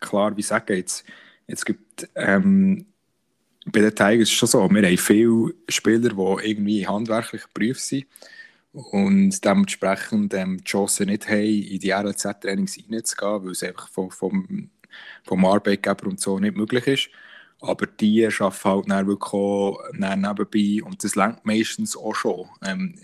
klar 0.01 0.35
wie 0.35 0.41
sagen, 0.41 0.75
jetzt, 0.75 1.05
jetzt 1.47 1.65
gibt 1.65 2.09
ähm, 2.15 2.87
bei 3.67 3.79
den 3.79 3.95
Tigers 3.95 4.23
ist 4.23 4.31
es 4.31 4.31
schon 4.31 4.49
so, 4.49 4.69
wir 4.69 4.85
haben 4.85 4.97
viele 4.97 5.53
Spieler, 5.69 6.09
die 6.09 6.49
irgendwie 6.49 6.85
handwerklich 6.85 7.43
geprüft 7.43 7.79
sind 7.79 8.05
und 8.77 9.43
dementsprechend 9.43 10.33
ähm, 10.35 10.57
die 10.59 10.63
Chance 10.63 11.05
nicht 11.05 11.27
haben, 11.27 11.63
in 11.63 11.79
die 11.79 11.91
RLZ-Trainings 11.91 12.77
reinzugehen, 12.89 13.43
weil 13.45 13.51
es 13.51 13.63
einfach 13.63 13.89
vom, 13.89 14.11
vom, 14.11 14.69
vom 15.23 15.45
Arbeitgeber 15.45 16.05
und 16.07 16.19
so 16.19 16.37
nicht 16.39 16.55
möglich 16.55 16.85
ist. 16.85 17.09
Aber 17.59 17.87
die 17.87 18.27
arbeiten 18.27 18.61
halt 18.63 18.89
dann 18.91 19.07
wirklich 19.07 19.33
auch 19.33 19.79
dann 19.97 20.21
nebenbei 20.21 20.83
und 20.85 21.03
das 21.03 21.15
lenkt 21.15 21.43
meistens 21.43 21.97
auch 21.97 22.13
schon. 22.13 22.47
Ähm, 22.63 22.99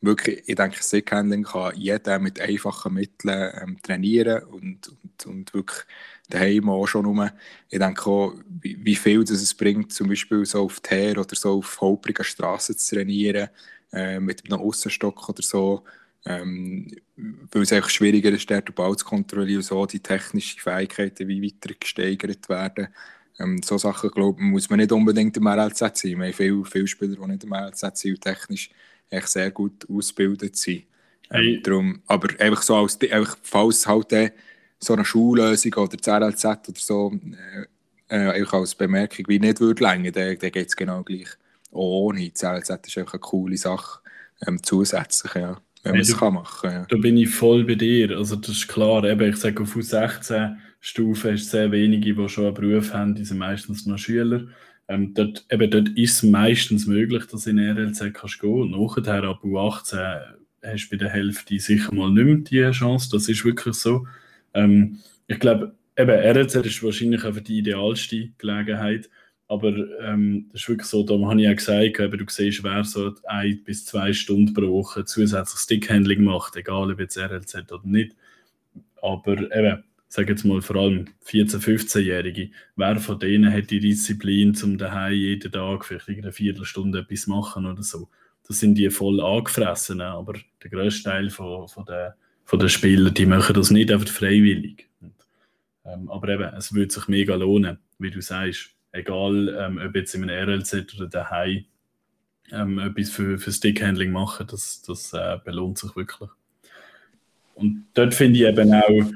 wirklich, 0.00 0.42
ich 0.46 0.54
denke, 0.54 0.82
Stickhandling 0.82 1.42
kann 1.42 1.76
jeder 1.76 2.18
mit 2.18 2.40
einfachen 2.40 2.94
Mitteln 2.94 3.52
ähm, 3.60 3.76
trainieren 3.82 4.44
und, 4.44 4.88
und, 4.88 5.26
und 5.26 5.52
wirklich 5.52 5.84
daheim 6.30 6.70
auch 6.70 6.86
schon 6.86 7.04
rum. 7.04 7.28
Ich 7.68 7.78
denke 7.78 8.06
auch, 8.06 8.34
wie, 8.48 8.82
wie 8.82 8.96
viel 8.96 9.22
das 9.22 9.42
es 9.42 9.52
bringt, 9.52 9.92
zum 9.92 10.08
Beispiel 10.08 10.46
so 10.46 10.64
auf 10.64 10.80
Teer 10.80 11.18
oder 11.18 11.36
so 11.36 11.58
auf 11.58 11.78
holprigen 11.82 12.24
Straßen 12.24 12.78
zu 12.78 12.94
trainieren, 12.94 13.50
äh, 13.92 14.20
mit 14.20 14.44
einem 14.44 14.60
Aussenstock 14.60 15.28
oder 15.28 15.42
so, 15.42 15.84
ähm, 16.26 16.90
weil 17.16 17.62
es 17.62 17.72
einfach 17.72 17.90
schwieriger 17.90 18.30
ist, 18.30 18.48
den 18.48 18.62
Ball 18.74 18.96
zu 18.96 19.04
kontrollieren 19.04 19.58
und 19.58 19.64
so 19.64 19.86
die 19.86 20.00
technischen 20.00 20.60
Fähigkeiten 20.60 21.28
wie 21.28 21.42
weiter 21.42 21.74
gesteigert 21.78 22.48
werden. 22.48 22.88
Ähm, 23.38 23.60
so 23.62 23.78
Sachen, 23.78 24.10
glaube 24.10 24.42
muss 24.42 24.68
man 24.68 24.78
nicht 24.78 24.92
unbedingt 24.92 25.36
im 25.36 25.46
RLZ 25.46 25.78
sein. 25.78 26.18
Wir 26.18 26.26
haben 26.26 26.32
viele, 26.32 26.64
viele 26.64 26.86
Spieler, 26.86 27.16
die 27.16 27.26
nicht 27.26 27.44
im 27.44 27.52
RLZ 27.52 27.96
sind 27.96 28.14
und 28.14 28.20
technisch 28.20 28.70
echt 29.08 29.28
sehr 29.28 29.50
gut 29.50 29.88
ausgebildet 29.88 30.56
sind. 30.56 30.84
Ähm, 31.30 31.42
hey. 31.42 31.62
darum, 31.62 32.02
aber 32.06 32.28
einfach 32.40 32.62
so, 32.62 32.76
als, 32.76 33.00
einfach, 33.00 33.38
falls 33.42 33.86
halt 33.86 34.12
äh, 34.12 34.30
so 34.78 34.94
eine 34.94 35.04
Schullösung 35.04 35.72
oder 35.74 35.96
das 35.96 36.08
RLZ 36.08 36.68
oder 36.68 36.80
so 36.80 37.12
äh, 38.08 38.30
äh, 38.32 38.44
als 38.44 38.74
Bemerkung 38.74 39.26
wie 39.28 39.38
nicht 39.38 39.60
würde 39.60 39.82
länger, 39.82 40.10
dann, 40.10 40.36
dann 40.38 40.52
geht 40.52 40.68
es 40.68 40.76
genau 40.76 41.02
gleich 41.02 41.28
ohne. 41.70 42.30
Das 42.30 42.42
LZ 42.42 42.86
ist 42.86 42.98
einfach 42.98 43.14
eine 43.14 43.20
coole 43.20 43.56
Sache 43.56 44.00
ähm, 44.46 44.62
zusätzlich, 44.62 45.34
ja, 45.34 45.60
wenn 45.82 45.92
man 45.92 46.00
es 46.00 46.16
kann 46.16 46.34
machen 46.34 46.70
ja. 46.70 46.86
Da 46.88 46.96
bin 46.96 47.16
ich 47.16 47.30
voll 47.30 47.64
bei 47.64 47.74
dir. 47.74 48.16
Also 48.16 48.36
das 48.36 48.50
ist 48.50 48.68
klar, 48.68 49.04
eben, 49.04 49.28
ich 49.28 49.36
sage 49.36 49.62
auf 49.62 49.76
U16-Stufe 49.76 51.30
ist 51.30 51.50
sehr 51.50 51.70
wenige, 51.72 52.14
die 52.14 52.28
schon 52.28 52.46
einen 52.46 52.54
Beruf 52.54 52.92
haben, 52.92 53.14
die 53.14 53.24
sind 53.24 53.38
meistens 53.38 53.86
noch 53.86 53.98
Schüler. 53.98 54.46
Ähm, 54.88 55.14
dort, 55.14 55.46
eben, 55.50 55.70
dort 55.70 55.88
ist 55.90 56.14
es 56.14 56.22
meistens 56.22 56.86
möglich, 56.86 57.26
dass 57.26 57.44
du 57.44 57.50
in 57.50 57.58
RLZ 57.58 58.12
kannst 58.12 58.40
gehen. 58.40 58.70
Nachher 58.70 59.24
ab 59.24 59.40
U18 59.44 60.20
hast 60.62 60.86
du 60.86 60.90
bei 60.90 60.96
der 60.96 61.10
Hälfte 61.10 61.58
sicher 61.58 61.94
mal 61.94 62.10
nicht 62.10 62.52
mehr 62.52 62.70
die 62.70 62.76
Chance. 62.76 63.08
Das 63.12 63.28
ist 63.28 63.44
wirklich 63.44 63.76
so. 63.76 64.06
Ähm, 64.52 64.98
ich 65.28 65.38
glaube, 65.38 65.74
eben, 65.96 66.10
RLZ 66.10 66.56
ist 66.56 66.82
wahrscheinlich 66.82 67.24
einfach 67.24 67.42
die 67.42 67.58
idealste 67.58 68.30
Gelegenheit, 68.36 69.08
aber 69.50 69.74
ähm, 70.00 70.46
das 70.52 70.60
ist 70.60 70.68
wirklich 70.68 70.86
so, 70.86 71.02
da 71.02 71.14
habe 71.14 71.40
ich 71.40 71.44
ja 71.44 71.52
gesagt, 71.52 71.98
eben, 71.98 72.18
du 72.18 72.24
siehst, 72.28 72.62
wer 72.62 72.84
so 72.84 73.12
ein 73.24 73.64
bis 73.64 73.84
zwei 73.84 74.12
Stunden 74.12 74.54
pro 74.54 74.70
Woche 74.70 75.04
zusätzlich 75.04 75.58
Stickhandling 75.58 76.22
macht, 76.22 76.54
egal 76.54 76.92
ob 76.92 77.00
jetzt 77.00 77.18
RLZ 77.18 77.56
oder 77.72 77.80
nicht. 77.82 78.14
Aber 79.02 79.32
eben, 79.52 79.82
sage 80.06 80.30
jetzt 80.30 80.44
mal 80.44 80.62
vor 80.62 80.76
allem 80.76 81.06
14-, 81.26 81.58
15-Jährige, 81.58 82.50
wer 82.76 83.00
von 83.00 83.18
denen 83.18 83.52
hat 83.52 83.72
die 83.72 83.80
Disziplin, 83.80 84.56
um 84.62 84.78
daheim 84.78 85.14
jeden 85.14 85.50
Tag 85.50 85.84
vielleicht 85.84 86.08
eine 86.08 86.32
Viertelstunde 86.32 87.00
etwas 87.00 87.26
machen 87.26 87.66
oder 87.66 87.82
so. 87.82 88.08
Das 88.46 88.60
sind 88.60 88.76
die 88.76 88.88
voll 88.88 89.20
angefressen, 89.20 90.00
aber 90.00 90.34
der 90.62 90.70
grösste 90.70 91.10
Teil 91.10 91.28
von, 91.28 91.66
von, 91.66 91.84
der, 91.86 92.14
von 92.44 92.60
den 92.60 92.68
Spielern, 92.68 93.14
die 93.14 93.26
machen 93.26 93.54
das 93.56 93.72
nicht 93.72 93.90
einfach 93.90 94.06
freiwillig. 94.06 94.88
Und, 95.00 95.14
ähm, 95.84 96.08
aber 96.08 96.28
eben, 96.28 96.54
es 96.56 96.72
würde 96.72 96.94
sich 96.94 97.08
mega 97.08 97.34
lohnen, 97.34 97.78
wie 97.98 98.12
du 98.12 98.20
sagst, 98.20 98.76
egal 98.92 99.48
ähm, 99.58 99.80
ob 99.84 99.94
jetzt 99.94 100.14
in 100.14 100.28
einem 100.28 100.48
RLZ 100.48 100.94
oder 100.96 101.06
daheim 101.08 101.64
ähm, 102.52 102.78
etwas 102.78 103.10
für, 103.10 103.38
für 103.38 103.52
Stickhandling 103.52 104.12
machen, 104.12 104.46
das, 104.50 104.82
das 104.82 105.12
äh, 105.12 105.38
belohnt 105.44 105.78
sich 105.78 105.94
wirklich. 105.94 106.30
Und 107.54 107.86
dort 107.94 108.14
finde 108.14 108.38
ich 108.38 108.46
eben 108.46 108.72
auch, 108.72 109.12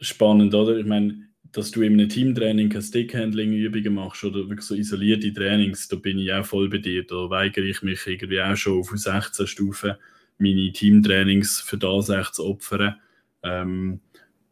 spannend, 0.00 0.54
oder? 0.54 0.76
Ich 0.76 0.86
meine, 0.86 1.28
dass 1.52 1.70
du 1.70 1.82
in 1.82 1.94
einem 1.94 2.08
Teamtraining 2.08 2.68
keine 2.68 2.82
Stickhandling-Übungen 2.82 3.94
machst 3.94 4.24
oder 4.24 4.48
wirklich 4.48 4.66
so 4.66 4.74
isolierte 4.74 5.32
Trainings, 5.32 5.88
da 5.88 5.96
bin 5.96 6.18
ich 6.18 6.32
auch 6.32 6.44
voll 6.44 6.68
bei 6.68 6.78
dir. 6.78 7.06
Da 7.06 7.30
weigere 7.30 7.64
ich 7.64 7.82
mich 7.82 8.06
irgendwie 8.06 8.40
auch 8.40 8.56
schon 8.56 8.80
auf 8.80 8.90
16 8.90 9.46
Stufen, 9.46 9.94
meine 10.38 10.72
Teamtrainings 10.72 11.60
für 11.60 11.78
das 11.78 12.10
echt 12.10 12.34
zu 12.34 12.46
opfern. 12.46 12.96
Ähm, 13.42 14.00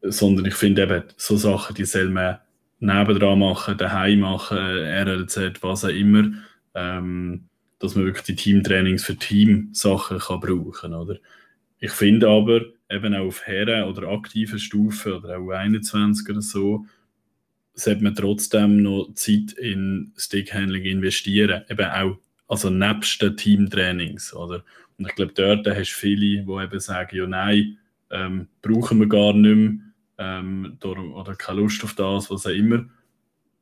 sondern 0.03 0.47
ich 0.47 0.55
finde 0.55 0.83
eben, 0.83 1.05
so 1.17 1.37
Sachen, 1.37 1.75
die 1.75 1.85
soll 1.85 2.09
man 2.09 2.39
nebendran 2.79 3.39
machen, 3.39 3.79
daheim 3.79 4.21
machen, 4.21 4.59
RLZ, 4.59 5.63
was 5.63 5.85
auch 5.85 5.89
immer, 5.89 6.31
ähm, 6.75 7.49
dass 7.79 7.95
man 7.95 8.07
wirklich 8.07 8.25
die 8.25 8.37
Teamtrainings 8.37 9.05
für 9.05 9.17
Teamsachen 9.17 10.19
kann 10.19 10.41
brauchen, 10.41 10.95
oder? 10.95 11.17
Ich 11.79 11.93
finde 11.93 12.29
aber, 12.29 12.63
eben 12.91 13.15
auch 13.15 13.27
auf 13.27 13.47
Herren- 13.47 13.85
oder 13.85 14.09
aktiven 14.09 14.59
Stufen 14.59 15.13
oder 15.13 15.39
auch 15.39 15.51
21 15.51 16.29
oder 16.31 16.43
so, 16.43 16.87
sollte 17.75 18.03
man 18.03 18.15
trotzdem 18.15 18.83
noch 18.83 19.13
Zeit 19.15 19.53
in 19.53 20.13
Stickhandling 20.17 20.85
investieren. 20.85 21.63
Eben 21.69 21.87
auch, 21.87 22.19
also 22.49 22.71
nebst 22.71 23.21
den 23.21 23.37
Teamtrainings. 23.37 24.35
Oder? 24.35 24.65
Und 24.97 25.09
ich 25.09 25.15
glaube, 25.15 25.33
dort 25.35 25.67
hast 25.67 25.91
du 25.91 25.95
viele, 25.95 26.45
die 26.45 26.65
eben 26.65 26.81
sagen, 26.81 27.17
ja 27.17 27.27
nein, 27.27 27.79
ähm, 28.11 28.49
brauchen 28.63 29.01
wir 29.01 29.09
gar 29.09 29.35
nicht 29.35 29.55
mehr 29.55 29.86
ähm, 30.19 30.79
oder 30.83 31.35
keine 31.35 31.61
Lust 31.61 31.83
auf 31.85 31.95
das, 31.95 32.31
was 32.31 32.47
auch 32.47 32.51
immer. 32.51 32.87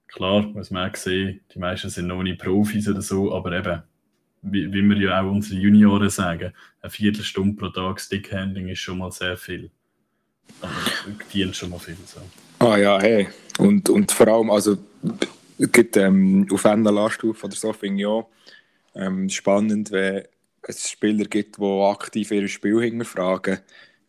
Klar, 0.09 0.43
muss 0.43 0.71
man 0.71 0.91
auch 0.91 0.97
sehen, 0.97 1.41
die 1.53 1.59
meisten 1.59 1.91
sind 1.91 2.07
noch 2.07 2.23
nicht 2.23 2.41
Profis 2.41 2.89
oder 2.89 3.03
so, 3.03 3.35
aber 3.35 3.53
eben, 3.53 3.83
wie, 4.43 4.73
wie 4.73 4.83
wir 4.83 4.97
ja 4.99 5.21
auch 5.21 5.31
unsere 5.31 5.61
Junioren 5.61 6.11
sagen, 6.11 6.53
eine 6.81 6.91
Viertelstunde 6.91 7.57
pro 7.57 7.69
Tag 7.71 8.01
Stickhandling 8.01 8.69
ist 8.69 8.81
schon 8.81 8.99
mal 8.99 9.11
sehr 9.11 9.37
viel. 9.37 9.71
Also, 10.61 11.19
dient 11.33 11.57
schon 11.57 11.71
mal 11.71 11.79
viel. 11.79 11.97
So. 12.05 12.21
Ah 12.65 12.77
ja, 12.77 13.01
hey. 13.01 13.29
Und, 13.59 13.89
und 13.89 14.13
vor 14.13 14.29
allem, 14.29 14.51
also 14.51 14.77
gibt, 15.59 15.97
ähm, 15.97 16.47
auf 16.53 16.67
einer 16.67 16.93
Laststufe 16.93 17.47
oder 17.47 17.57
so 17.57 17.73
finde 17.73 18.01
ich 18.01 18.07
auch 18.07 18.29
ähm, 18.95 19.29
spannend, 19.29 19.91
wenn 19.91 20.25
es 20.63 20.91
Spieler 20.91 21.25
gibt, 21.25 21.59
die 21.59 21.83
aktiv 21.83 22.31
ihr 22.31 22.49
Spiel 22.49 22.81
hinterfragen. 22.81 23.59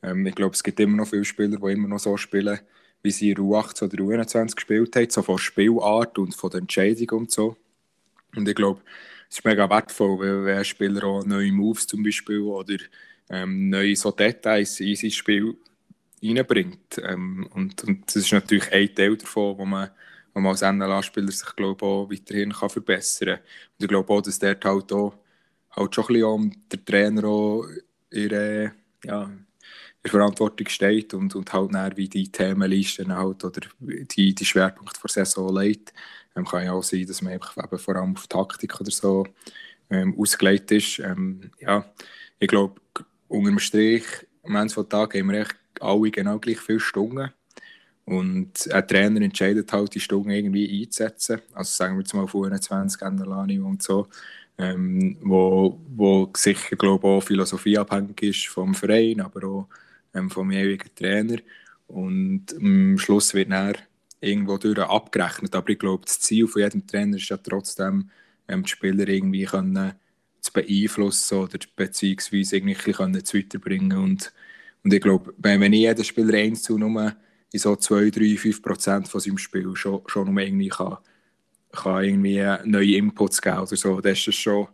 Ähm, 0.05 0.25
ich 0.25 0.35
glaube, 0.35 0.53
es 0.53 0.63
gibt 0.63 0.79
immer 0.79 0.97
noch 0.97 1.07
viele 1.07 1.25
Spieler, 1.25 1.57
die 1.57 1.71
immer 1.71 1.87
noch 1.87 1.99
so 1.99 2.15
spielen, 2.17 2.59
wie 3.01 3.11
sie 3.11 3.31
in 3.31 3.37
U18 3.37 3.83
oder 3.83 4.03
U21 4.03 4.55
gespielt 4.55 4.95
haben, 4.95 5.09
so 5.09 5.21
von 5.21 5.37
Spielart 5.37 6.17
und 6.17 6.35
von 6.35 6.49
der 6.49 6.61
Entscheidung 6.61 7.19
und 7.19 7.31
so. 7.31 7.57
Und 8.35 8.47
ich 8.47 8.55
glaube, 8.55 8.81
es 9.29 9.37
ist 9.37 9.45
mega 9.45 9.69
wertvoll, 9.69 10.19
weil 10.19 10.45
wenn 10.45 10.57
ein 10.57 10.65
Spieler 10.65 11.03
auch 11.05 11.25
neue 11.25 11.51
Moves 11.51 11.87
zum 11.87 12.03
Beispiel 12.03 12.39
oder 12.41 12.77
ähm, 13.29 13.69
neue 13.69 13.95
so 13.95 14.11
Details 14.11 14.79
in 14.79 14.95
sein 14.95 15.11
Spiel 15.11 15.55
reinbringt. 16.23 17.01
Ähm, 17.01 17.47
und, 17.53 17.83
und 17.83 18.07
das 18.07 18.17
ist 18.17 18.33
natürlich 18.33 18.71
ein 18.71 18.93
Teil 18.93 19.17
davon, 19.17 19.57
wo 19.57 19.65
man, 19.65 19.89
wo 20.33 20.39
man 20.39 20.51
als 20.51 20.61
NLA-Spieler 20.61 21.31
sich 21.31 21.55
glaube 21.55 21.85
auch 21.85 22.09
weiterhin 22.11 22.53
kann 22.53 22.69
verbessern 22.69 23.27
kann. 23.27 23.39
Und 23.39 23.83
ich 23.83 23.87
glaube 23.87 24.13
auch, 24.13 24.21
dass 24.21 24.39
dort 24.39 24.63
halt 24.65 24.91
auch 24.93 25.13
halt 25.71 25.95
schon 25.95 26.05
ein 26.05 26.07
bisschen 26.07 26.23
um 26.23 26.51
der 26.71 26.85
Trainer 26.85 27.23
auch 27.25 27.65
ihre, 28.11 28.73
ja, 29.03 29.29
in 30.05 30.11
Verantwortung 30.11 30.67
steht 30.67 31.13
und, 31.15 31.35
und 31.35 31.51
halt 31.51 31.71
näher 31.71 31.97
wie 31.97 32.07
die 32.07 32.31
Themenlisten 32.31 33.15
halt 33.15 33.43
oder 33.43 33.61
die, 33.79 34.35
die 34.35 34.45
Schwerpunkte 34.45 34.99
der 35.01 35.25
Saison 35.25 35.55
legt. 35.55 35.93
Ähm, 36.35 36.45
kann 36.45 36.65
ja 36.65 36.73
auch 36.73 36.83
sein, 36.83 37.07
dass 37.07 37.21
man 37.21 37.33
eben 37.33 37.77
vor 37.79 37.95
allem 37.95 38.15
auf 38.15 38.27
Taktik 38.27 38.79
oder 38.79 38.91
so 38.91 39.25
ähm, 39.89 40.15
ausgelegt 40.17 40.71
ist. 40.71 40.99
Ähm, 40.99 41.49
ja, 41.59 41.85
ich 42.37 42.47
glaube, 42.47 42.79
unter 43.27 43.49
dem 43.49 43.59
Strich, 43.59 44.05
am 44.43 44.55
Ende 44.55 44.73
des 44.75 44.89
Tages 44.89 45.19
haben 45.19 45.31
wir 45.31 45.41
echt 45.41 45.55
alle 45.81 46.11
genau 46.11 46.37
gleich 46.37 46.59
viele 46.59 46.79
Stunden. 46.79 47.31
Und 48.05 48.71
ein 48.71 48.87
Trainer 48.87 49.21
entscheidet 49.21 49.73
halt, 49.73 49.95
die 49.95 49.99
Stunden 49.99 50.29
irgendwie 50.29 50.83
einzusetzen. 50.83 51.41
Also 51.53 51.71
sagen 51.71 51.95
wir 51.95 52.01
jetzt 52.01 52.13
mal 52.13 52.27
25 52.27 53.01
Enderlani 53.01 53.59
und 53.59 53.81
so. 53.81 54.07
Ähm, 54.59 55.17
wo, 55.21 55.79
wo 55.87 56.31
sicher 56.37 56.75
glaube 56.75 57.07
auch 57.07 57.21
Philosophie 57.21 57.77
abhängig 57.79 58.21
ist 58.21 58.47
vom 58.47 58.75
Verein, 58.75 59.19
aber 59.21 59.47
auch 59.47 59.67
ähm, 60.15 60.29
vom 60.29 60.51
jeweiligen 60.51 60.89
Trainer. 60.95 61.37
Und 61.87 62.55
am 62.57 62.97
Schluss 62.97 63.33
wird 63.33 63.51
dann 63.51 63.75
irgendwo 64.19 64.57
durch 64.57 64.77
abgerechnet. 64.79 65.55
Aber 65.55 65.69
ich 65.69 65.79
glaube, 65.79 66.05
das 66.05 66.19
Ziel 66.19 66.47
von 66.47 66.61
jedem 66.61 66.87
Trainer 66.87 67.17
ist 67.17 67.29
ja 67.29 67.37
trotzdem, 67.37 68.09
ähm, 68.47 68.63
die 68.63 68.69
Spieler 68.69 69.07
irgendwie 69.07 69.45
können 69.45 69.93
zu 70.41 70.53
beeinflussen 70.53 71.39
oder 71.39 71.59
beziehungsweise 71.75 72.57
irgendwie 72.57 73.23
zu 73.23 73.37
weiterbringen. 73.37 73.97
Und, 73.97 74.33
und 74.83 74.93
ich 74.93 75.01
glaube, 75.01 75.33
wenn, 75.37 75.61
wenn 75.61 75.73
jeder 75.73 76.03
Spieler 76.03 76.35
eins 76.35 76.63
zu 76.63 76.77
nur 76.77 77.15
in 77.51 77.59
so 77.59 77.75
2, 77.75 78.09
3, 78.09 78.37
5 78.37 78.61
Prozent 78.61 79.07
von 79.07 79.21
seinem 79.21 79.37
Spiel 79.37 79.75
schon, 79.75 80.01
schon 80.07 80.33
nur 80.33 80.43
irgendwie 80.43 80.69
kann, 80.69 80.97
kann 81.71 82.03
irgendwie 82.03 82.45
neue 82.65 82.95
Inputs 82.95 83.41
geben 83.41 83.59
oder 83.59 83.75
so, 83.75 84.01
dann 84.01 84.13
ist 84.13 84.27
das 84.27 84.35
schon, 84.35 84.67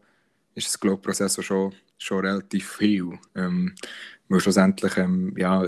ist 0.55 0.67
das, 0.67 0.79
glaube 0.79 1.01
Prozess 1.01 1.43
schon, 1.43 1.73
schon 2.01 2.25
relativ 2.25 2.71
viel. 2.77 3.19
Ähm, 3.35 3.75
weil 4.27 4.39
schlussendlich, 4.39 4.97
ähm, 4.97 5.33
ja, 5.37 5.65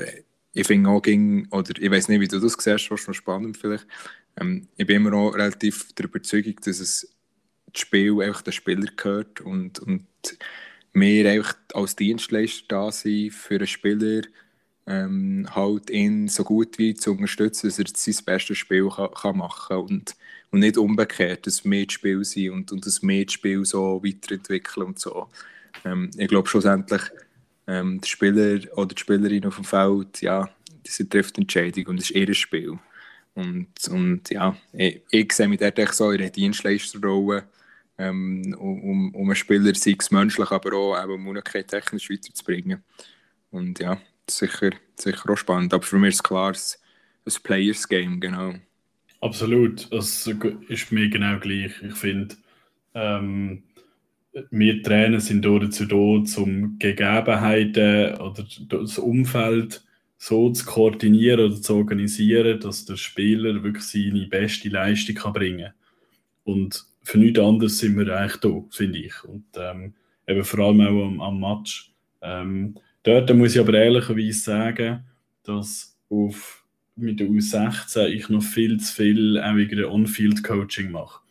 ich 0.53 0.67
finde 0.67 0.89
auch, 0.89 1.01
ging, 1.01 1.47
oder 1.51 1.73
ich 1.79 1.91
weiß 1.91 2.09
nicht, 2.09 2.21
wie 2.21 2.27
du 2.27 2.39
das 2.39 2.53
siehst, 2.59 2.91
was 2.91 3.07
noch 3.07 3.13
spannend 3.13 3.57
vielleicht. 3.57 3.87
Ähm, 4.39 4.67
ich 4.77 4.87
bin 4.87 4.97
immer 4.97 5.13
auch 5.13 5.35
relativ 5.35 5.93
der 5.93 6.05
Überzeugung, 6.05 6.55
dass 6.63 6.79
es 6.79 7.07
das 7.71 7.81
Spiel 7.81 8.21
einfach 8.21 8.41
den 8.41 8.53
Spieler 8.53 8.87
gehört 8.95 9.41
und, 9.41 9.79
und 9.79 10.05
wir 10.93 11.29
einfach 11.31 11.55
als 11.73 11.95
Dienstleister 11.95 12.65
da 12.67 12.91
sind 12.91 13.33
für 13.33 13.55
einen 13.55 13.67
Spieler, 13.67 14.21
ähm, 14.85 15.47
halt 15.55 15.89
ihn 15.89 16.27
so 16.27 16.43
gut 16.43 16.77
wie 16.77 16.93
zu 16.93 17.11
unterstützen, 17.11 17.67
dass 17.67 17.79
er 17.79 17.85
sein 17.87 18.25
bestes 18.25 18.57
Spiel 18.57 18.89
kann, 18.89 19.11
kann 19.11 19.37
machen 19.37 19.67
kann 19.67 19.77
und, 19.77 20.15
und 20.51 20.59
nicht 20.59 20.77
umgekehrt, 20.77 21.47
dass 21.47 21.63
wir 21.63 21.85
das 21.85 21.93
Spiel 21.93 22.23
sind 22.23 22.49
und, 22.51 22.71
und 22.71 22.85
das 22.85 23.01
Spiel 23.31 23.65
so 23.65 24.03
weiterentwickeln 24.03 24.87
und 24.87 24.99
so. 24.99 25.29
Ähm, 25.85 26.11
ich 26.17 26.27
glaube 26.27 26.47
schlussendlich, 26.47 27.01
ähm, 27.67 28.01
der 28.01 28.07
Spieler 28.07 28.59
oder 28.77 28.93
die 28.93 28.99
Spielerin 28.99 29.45
auf 29.45 29.55
dem 29.55 29.63
Feld, 29.63 30.21
ja, 30.21 30.49
sie 30.85 31.07
trifft 31.07 31.37
Entscheidung 31.37 31.87
und 31.87 31.99
es 31.99 32.09
ist 32.09 32.15
ihr 32.15 32.33
Spiel. 32.33 32.79
Und, 33.35 33.67
und 33.89 34.29
ja, 34.29 34.55
ich, 34.73 35.01
ich 35.09 35.33
sehe 35.33 35.47
mich 35.47 35.59
dort 35.59 35.93
so 35.93 36.11
in 36.11 36.21
einer 36.21 36.29
Dienstleisterrolle, 36.29 37.45
ähm, 37.97 38.55
um, 38.59 39.13
um 39.13 39.27
einen 39.27 39.35
Spieler, 39.35 39.73
sei 39.75 39.95
es 39.97 40.11
menschlich, 40.11 40.51
aber 40.51 40.73
auch 40.75 41.03
eben 41.03 41.23
Möglichkeit 41.23 41.67
technisch 41.67 42.09
weiterzubringen. 42.09 42.83
Und 43.51 43.79
ja, 43.79 43.99
sicher, 44.29 44.71
sicher 44.95 45.29
auch 45.29 45.37
spannend. 45.37 45.73
Aber 45.73 45.83
für 45.83 45.97
mich 45.97 46.15
ist 46.15 46.23
klar, 46.23 46.51
es 46.51 46.79
ein 47.25 47.33
Players-Game, 47.43 48.19
genau. 48.19 48.55
Absolut, 49.21 49.91
das 49.91 50.27
ist 50.67 50.91
mir 50.91 51.09
genau 51.09 51.39
gleich. 51.39 51.71
Ich 51.81 51.95
finde, 51.95 52.35
ähm, 52.93 53.63
wir 54.49 54.81
Trainer 54.81 55.19
sind 55.19 55.45
dazu 55.45 55.85
da, 55.85 56.41
um 56.41 56.77
Gegebenheiten 56.79 58.15
oder 58.15 58.45
das 58.69 58.97
Umfeld 58.97 59.83
so 60.17 60.49
zu 60.51 60.65
koordinieren 60.65 61.51
oder 61.51 61.61
zu 61.61 61.75
organisieren, 61.75 62.59
dass 62.59 62.85
der 62.85 62.95
Spieler 62.95 63.61
wirklich 63.63 63.83
seine 63.83 64.25
beste 64.27 64.69
Leistung 64.69 65.15
kann 65.15 65.33
bringen 65.33 65.65
kann. 65.65 65.73
Und 66.45 66.85
für 67.01 67.17
nichts 67.19 67.39
anderes 67.39 67.79
sind 67.79 67.97
wir 67.97 68.17
eigentlich 68.17 68.39
da, 68.39 68.63
finde 68.71 68.99
ich. 68.99 69.23
Und 69.23 69.45
ähm, 69.55 69.93
eben 70.27 70.43
vor 70.43 70.59
allem 70.59 70.81
auch 70.81 71.07
am, 71.07 71.21
am 71.21 71.39
Match. 71.39 71.91
Ähm, 72.21 72.75
dort 73.03 73.33
muss 73.35 73.55
ich 73.55 73.61
aber 73.61 73.73
ehrlicherweise 73.73 74.39
sagen, 74.39 75.03
dass 75.43 75.97
auf, 76.09 76.63
mit 76.95 77.19
der 77.19 77.27
U16 77.27 78.07
ich 78.07 78.29
noch 78.29 78.43
viel 78.43 78.79
zu 78.79 78.93
viel 78.93 79.39
auch 79.39 79.91
On-Field-Coaching 79.91 80.91
mache. 80.91 81.22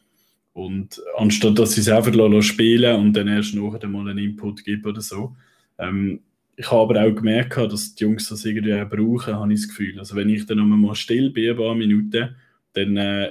Und 0.53 1.03
anstatt 1.17 1.59
dass 1.59 1.73
sie 1.73 1.81
es 1.81 1.88
einfach 1.88 2.43
spielen 2.43 3.01
und 3.01 3.15
dann 3.15 3.29
erst 3.29 3.55
nachher 3.55 3.88
mal 3.88 4.09
einen 4.09 4.19
Input 4.19 4.65
geben 4.65 4.85
oder 4.85 5.01
so, 5.01 5.35
ähm, 5.79 6.21
ich 6.57 6.71
habe 6.71 6.99
aber 6.99 7.07
auch 7.07 7.15
gemerkt, 7.15 7.57
dass 7.57 7.95
die 7.95 8.05
Jungs 8.05 8.29
das 8.29 8.45
irgendwie 8.45 8.75
auch 8.75 8.88
brauchen, 8.88 9.35
habe 9.35 9.53
ich 9.53 9.61
das 9.61 9.69
Gefühl. 9.69 9.99
Also 9.99 10.15
wenn 10.15 10.29
ich 10.29 10.45
dann 10.45 10.59
mal 10.69 10.95
still 10.95 11.31
bin, 11.31 11.51
ein 11.51 11.57
paar 11.57 11.75
Minuten, 11.75 12.37
dann 12.75 12.97
äh, 12.99 13.31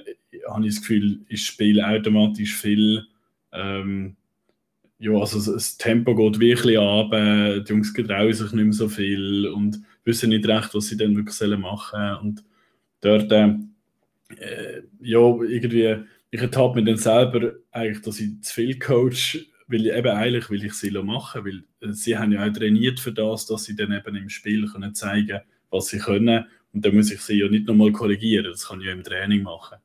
habe 0.50 0.66
ich 0.66 0.74
das 0.74 0.82
Gefühl, 0.82 1.20
ist 1.30 1.44
das 1.44 1.48
Spiel 1.48 1.82
automatisch 1.82 2.56
viel 2.56 3.06
ähm, 3.52 4.16
ja, 5.00 5.14
also 5.14 5.54
das 5.54 5.78
Tempo 5.78 6.16
geht 6.16 6.40
wirklich 6.40 6.78
ab, 6.78 7.10
die 7.12 7.64
Jungs 7.68 7.94
getrauen 7.94 8.34
sich 8.34 8.52
nicht 8.52 8.64
mehr 8.66 8.74
so 8.74 8.88
viel 8.88 9.48
und 9.48 9.82
wissen 10.04 10.30
nicht 10.30 10.48
recht, 10.48 10.76
was 10.76 10.88
sie 10.88 10.98
dann 10.98 11.16
wirklich 11.16 11.58
machen 11.58 12.00
sollen. 12.00 12.18
Und 12.18 12.44
dort, 13.02 13.32
äh, 13.32 14.84
ja, 15.02 15.20
irgendwie, 15.20 15.96
ich 16.32 16.42
ertappe 16.42 16.82
mir 16.82 16.86
dann 16.86 16.98
selber 16.98 17.54
eigentlich, 17.72 18.02
dass 18.02 18.20
ich 18.20 18.42
zu 18.42 18.54
viel 18.54 18.80
coach, 18.80 19.46
weil 19.68 19.86
ich 19.86 19.94
eben 19.94 20.12
eigentlich 20.12 20.50
will 20.50 20.66
ich 20.66 20.74
sie 20.74 20.92
machen, 20.92 21.46
weil 21.46 21.64
äh, 21.88 21.94
sie 21.94 22.18
haben 22.18 22.32
ja 22.32 22.46
auch 22.46 22.54
trainiert 22.54 23.00
für 23.00 23.12
das, 23.12 23.46
dass 23.46 23.66
sie 23.66 23.76
dann 23.76 23.92
eben 23.92 24.16
im 24.16 24.30
Spiel 24.30 24.66
können 24.68 24.96
zeigen 24.96 25.42
was 25.70 25.88
sie 25.88 26.00
können. 26.00 26.46
Und 26.74 26.86
dann 26.86 26.96
muss 26.96 27.12
ich 27.12 27.22
sie 27.22 27.40
ja 27.40 27.48
nicht 27.48 27.68
nochmal 27.68 27.92
korrigieren, 27.92 28.46
das 28.46 28.68
kann 28.68 28.80
ich 28.82 28.88
ja 28.88 28.94
im 28.94 29.04
Training 29.04 29.44
machen. 29.44 29.78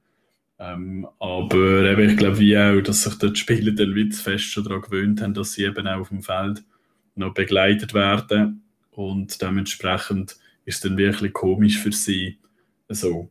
Ähm, 0.58 1.06
aber 1.18 1.84
eben, 1.90 2.10
ich 2.10 2.16
glaube 2.16 2.38
wie 2.38 2.56
auch, 2.56 2.80
dass 2.80 3.02
sich 3.02 3.14
die 3.18 3.34
Spieler 3.36 3.72
dann 3.72 3.94
wieder 3.94 4.16
fest 4.16 4.44
schon 4.44 4.64
daran 4.64 4.82
gewöhnt 4.82 5.20
haben, 5.20 5.34
dass 5.34 5.52
sie 5.52 5.64
eben 5.64 5.86
auch 5.86 6.00
auf 6.00 6.08
dem 6.08 6.22
Feld 6.22 6.64
noch 7.14 7.34
begleitet 7.34 7.92
werden 7.92 8.62
und 8.90 9.40
dementsprechend 9.42 10.36
ist 10.64 10.76
es 10.76 10.80
dann 10.80 10.96
wirklich 10.96 11.32
komisch 11.32 11.78
für 11.78 11.92
sie 11.92 12.38
so. 12.88 13.28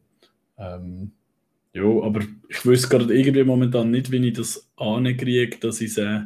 Ähm, 0.58 1.12
ja, 1.76 1.84
aber 1.84 2.22
ich 2.48 2.66
wüsste 2.66 2.88
gerade 2.88 3.14
irgendwie 3.14 3.44
momentan 3.44 3.92
nicht, 3.92 4.10
wie 4.10 4.26
ich 4.26 4.34
das 4.34 4.72
ankriege, 4.78 5.58
dass 5.58 5.82
ich 5.82 5.94
sie 5.94 6.26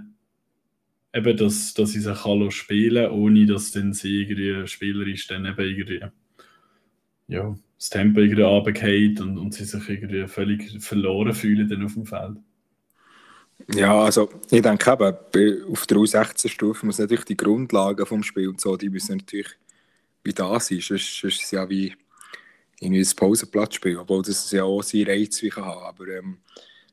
eben, 1.11 1.37
dass, 1.37 1.73
dass 1.73 1.95
ich 1.95 2.03
sie 2.03 2.13
kann 2.13 2.51
spielen 2.51 3.09
ohne 3.09 3.47
dass 3.47 3.71
dann 3.71 3.93
sie 3.93 4.21
irgendwie 4.21 4.67
spielerisch 4.67 5.25
dann 5.25 5.47
eben 5.47 5.59
irgendwie 5.59 6.05
ja, 7.29 7.57
das 7.77 7.89
Tempo 7.89 8.19
irgendwie 8.19 8.43
runtergeht 8.43 9.21
und, 9.21 9.39
und 9.39 9.55
sie 9.55 9.65
sich 9.65 9.89
irgendwie 9.89 10.27
völlig 10.27 10.83
verloren 10.83 11.33
fühlen 11.33 11.67
dann 11.67 11.83
auf 11.83 11.95
dem 11.95 12.05
Feld. 12.05 12.37
Ja, 13.73 14.03
also 14.03 14.29
ich 14.51 14.61
denke 14.61 14.91
eben, 14.91 15.71
auf 15.71 15.87
der 15.87 15.97
U16-Stufe 15.97 16.85
muss 16.85 16.99
natürlich 16.99 17.25
die 17.25 17.37
Grundlagen 17.37 18.05
vom 18.05 18.21
Spiel 18.21 18.49
und 18.49 18.61
so, 18.61 18.77
die 18.77 18.89
müssen 18.89 19.17
natürlich 19.17 19.49
wie 20.23 20.33
da 20.33 20.59
sein, 20.59 20.79
sonst, 20.79 21.19
sonst 21.19 21.37
ist 21.37 21.43
es 21.45 21.51
ja 21.51 21.67
wie 21.67 21.95
irgendwie 22.79 23.01
ein 23.01 23.15
Pausenplatzspiel, 23.15 23.97
obwohl 23.97 24.23
das 24.23 24.51
ja 24.51 24.63
auch 24.63 24.81
seinen 24.81 25.07
Reiz 25.07 25.41
wie 25.41 25.49
kann 25.49 25.65
haben, 25.65 25.83
aber 25.83 26.07
ähm, 26.07 26.37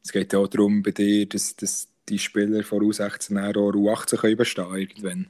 es 0.03 0.13
geht 0.13 0.33
ja 0.33 0.39
auch 0.39 0.49
darum 0.49 0.83
bei 0.83 0.93
dir, 0.93 1.27
dass, 1.27 1.57
dass 1.57 1.89
die 2.09 2.19
Spieler 2.19 2.63
von 2.63 2.83
U16 2.83 3.57
auch 3.57 3.73
U18 3.73 4.17
können 4.17 4.37
bestehen 4.37 4.75
irgendwann. 4.75 5.27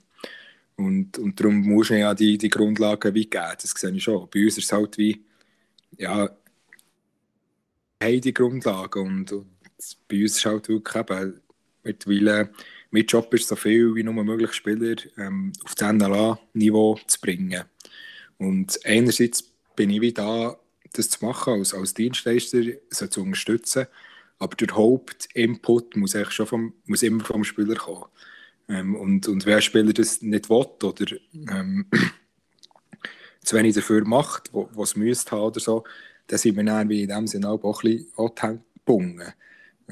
Und, 0.77 1.19
und 1.19 1.40
darum 1.40 1.62
muss 1.62 1.90
man 1.90 2.01
ja 2.01 2.14
die, 2.14 2.37
die 2.37 2.51
Grundlagen 2.51 3.14
wie 3.14 3.25
geben, 3.25 3.57
das 3.61 3.71
sehe 3.71 3.92
ich 3.92 4.03
schon. 4.03 4.29
Bei 4.31 4.45
uns 4.45 4.59
ist 4.59 4.64
es 4.64 4.73
halt 4.73 4.99
wie, 4.99 5.25
ja, 5.97 6.29
haben 8.03 8.21
die 8.21 8.35
Grundlagen 8.35 9.07
und, 9.07 9.33
und 9.33 9.47
bei 10.09 10.23
uns 10.23 10.37
ist 10.37 10.45
halt 10.45 10.69
wirklich 10.69 10.97
eben, 10.97 11.40
mittlerweile, 11.83 12.51
mein 12.90 13.07
Job 13.07 13.33
ist 13.33 13.49
so 13.49 13.57
viel 13.57 13.95
wie 13.95 14.03
nur 14.03 14.23
möglich 14.25 14.53
Spieler 14.53 14.97
ähm, 15.16 15.53
auf 15.64 15.75
das 15.75 15.92
NLA-Niveau 15.92 16.99
zu 17.07 17.21
bringen. 17.21 17.64
Und 18.38 18.79
einerseits 18.85 19.51
bin 19.76 19.90
ich 19.90 20.00
wie 20.00 20.12
da, 20.12 20.58
das 20.92 21.10
zu 21.10 21.24
machen, 21.24 21.54
als, 21.54 21.74
als 21.74 21.94
Dienstleister, 21.94 22.62
so 22.90 23.06
zu 23.06 23.22
unterstützen, 23.22 23.86
aber 24.38 24.56
der 24.56 24.74
Hauptinput 24.74 25.96
muss, 25.96 26.14
eigentlich 26.14 26.32
schon 26.32 26.46
vom, 26.46 26.74
muss 26.86 27.02
immer 27.02 27.24
vom 27.24 27.44
Spieler 27.44 27.76
kommen. 27.76 28.06
Ähm, 28.68 28.96
und, 28.96 29.28
und 29.28 29.46
wer 29.46 29.60
Spieler 29.60 29.92
das 29.92 30.22
nicht 30.22 30.50
will 30.50 30.66
oder 30.82 31.16
ähm, 31.50 31.86
zu 33.44 33.56
wenig 33.56 33.74
dafür 33.74 34.04
macht, 34.04 34.50
was 34.52 34.90
es 34.90 34.96
müsste 34.96 35.32
haben 35.32 35.42
oder 35.42 35.60
so, 35.60 35.84
dann 36.26 36.38
sind 36.38 36.56
wir 36.56 36.64
dann 36.64 36.88
wie 36.88 37.02
in 37.02 37.08
dem 37.08 37.26
Sinne 37.26 37.48
auch, 37.48 37.82
ein 37.84 38.06
bisschen 38.14 38.64
gebunden. 38.74 39.32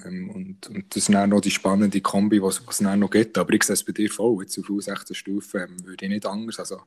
Ähm, 0.05 0.31
und, 0.31 0.67
und 0.69 0.95
das 0.95 1.09
ist 1.09 1.15
dann 1.15 1.31
noch 1.31 1.41
die 1.41 1.51
spannende 1.51 2.01
Kombi, 2.01 2.43
was 2.43 2.63
es 2.69 2.79
dann 2.79 2.99
noch 2.99 3.11
gibt. 3.11 3.39
Aber 3.39 3.53
ich 3.53 3.63
sehe 3.63 3.75
es 3.75 3.85
bei 3.85 3.93
dir 3.93 4.11
voll, 4.11 4.43
jetzt 4.43 4.59
auf 4.59 4.69
U16 4.69 5.15
Stufen 5.15 5.61
ähm, 5.61 5.87
würde 5.87 6.05
ich 6.05 6.11
nicht 6.11 6.27
anders. 6.27 6.59
Also 6.59 6.83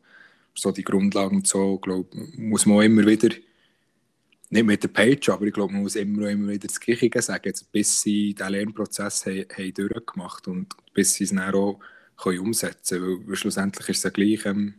so 0.58 0.72
die 0.72 0.84
Grundlagen 0.84 1.38
und 1.38 1.48
so, 1.48 1.78
glaube 1.78 2.10
muss 2.36 2.66
man 2.66 2.82
immer 2.84 3.06
wieder, 3.06 3.30
nicht 4.50 4.66
mit 4.66 4.84
der 4.84 4.88
Page, 4.88 5.30
aber 5.30 5.46
ich 5.46 5.54
glaube, 5.54 5.74
man 5.74 5.84
muss 5.84 5.96
immer, 5.96 6.30
immer 6.30 6.50
wieder 6.50 6.68
das 6.68 6.80
Gleiche 6.80 7.22
sagen, 7.22 7.54
bis 7.72 8.02
sie 8.02 8.34
diesen 8.34 8.52
Lernprozess 8.52 9.26
haben, 9.26 9.46
haben 9.56 9.74
durchgemacht 9.74 10.48
und 10.48 10.74
bis 10.94 11.14
sie 11.14 11.26
es 11.26 11.32
dann 11.32 11.54
auch 11.54 11.80
können 12.18 12.40
umsetzen 12.40 13.00
können. 13.00 13.28
Weil 13.28 13.36
schlussendlich 13.36 13.90
ist 13.90 13.98
es 13.98 14.04
ja 14.04 14.10
gleich, 14.10 14.46
ähm, 14.46 14.76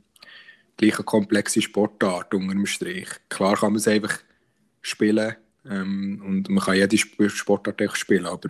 gleich 0.77 0.97
eine 0.97 1.05
komplexe 1.05 1.61
Sportart 1.61 2.33
unter 2.35 2.55
dem 2.55 2.67
Strich. 2.67 3.09
Klar 3.29 3.57
kann 3.57 3.73
man 3.73 3.79
es 3.79 3.89
einfach 3.89 4.19
spielen 4.81 5.37
ähm, 5.69 6.23
und 6.25 6.49
man 6.49 6.65
kann 6.65 6.77
jede 6.77 6.97
Sportart 7.29 7.97
spielen, 7.97 8.27
aber 8.27 8.49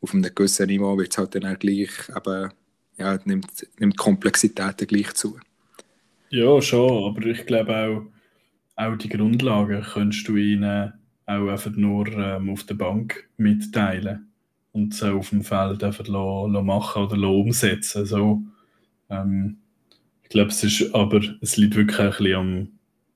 auf 0.00 0.12
einem 0.12 0.34
gewissen 0.34 0.66
Niveau 0.66 0.96
wird 0.98 1.12
es 1.12 1.18
halt 1.18 1.34
dann 1.34 1.46
auch 1.46 1.58
gleich 1.58 1.90
eben, 2.14 2.52
ja, 2.98 3.18
nimmt, 3.24 3.66
nimmt 3.78 3.96
Komplexität 3.96 4.86
gleich 4.86 5.14
zu. 5.14 5.38
Ja, 6.30 6.60
schon, 6.60 7.04
aber 7.04 7.26
ich 7.26 7.46
glaube 7.46 7.74
auch, 7.76 8.02
auch 8.76 8.96
die 8.96 9.08
Grundlagen 9.08 9.82
könntest 9.82 10.28
du 10.28 10.36
ihnen 10.36 10.92
auch 11.26 11.48
einfach 11.48 11.70
nur 11.76 12.06
ähm, 12.08 12.50
auf 12.50 12.64
der 12.64 12.74
Bank 12.74 13.28
mitteilen 13.38 14.30
und 14.72 14.94
so 14.94 15.06
auf 15.18 15.30
dem 15.30 15.42
Feld 15.42 15.82
einfach 15.84 16.06
lo, 16.08 16.46
lo 16.46 16.62
machen 16.62 17.04
oder 17.04 17.28
umsetzen. 17.28 18.06
So, 18.06 18.42
ähm, 19.10 19.58
ich 20.24 20.30
glaube, 20.30 20.50
es 20.50 20.64
ist 20.64 20.94
aber 20.94 21.22
es 21.42 21.56
liegt 21.56 21.76
wirklich 21.76 21.98
ein 22.00 22.10
bisschen 22.10 22.34
am, 22.36 22.68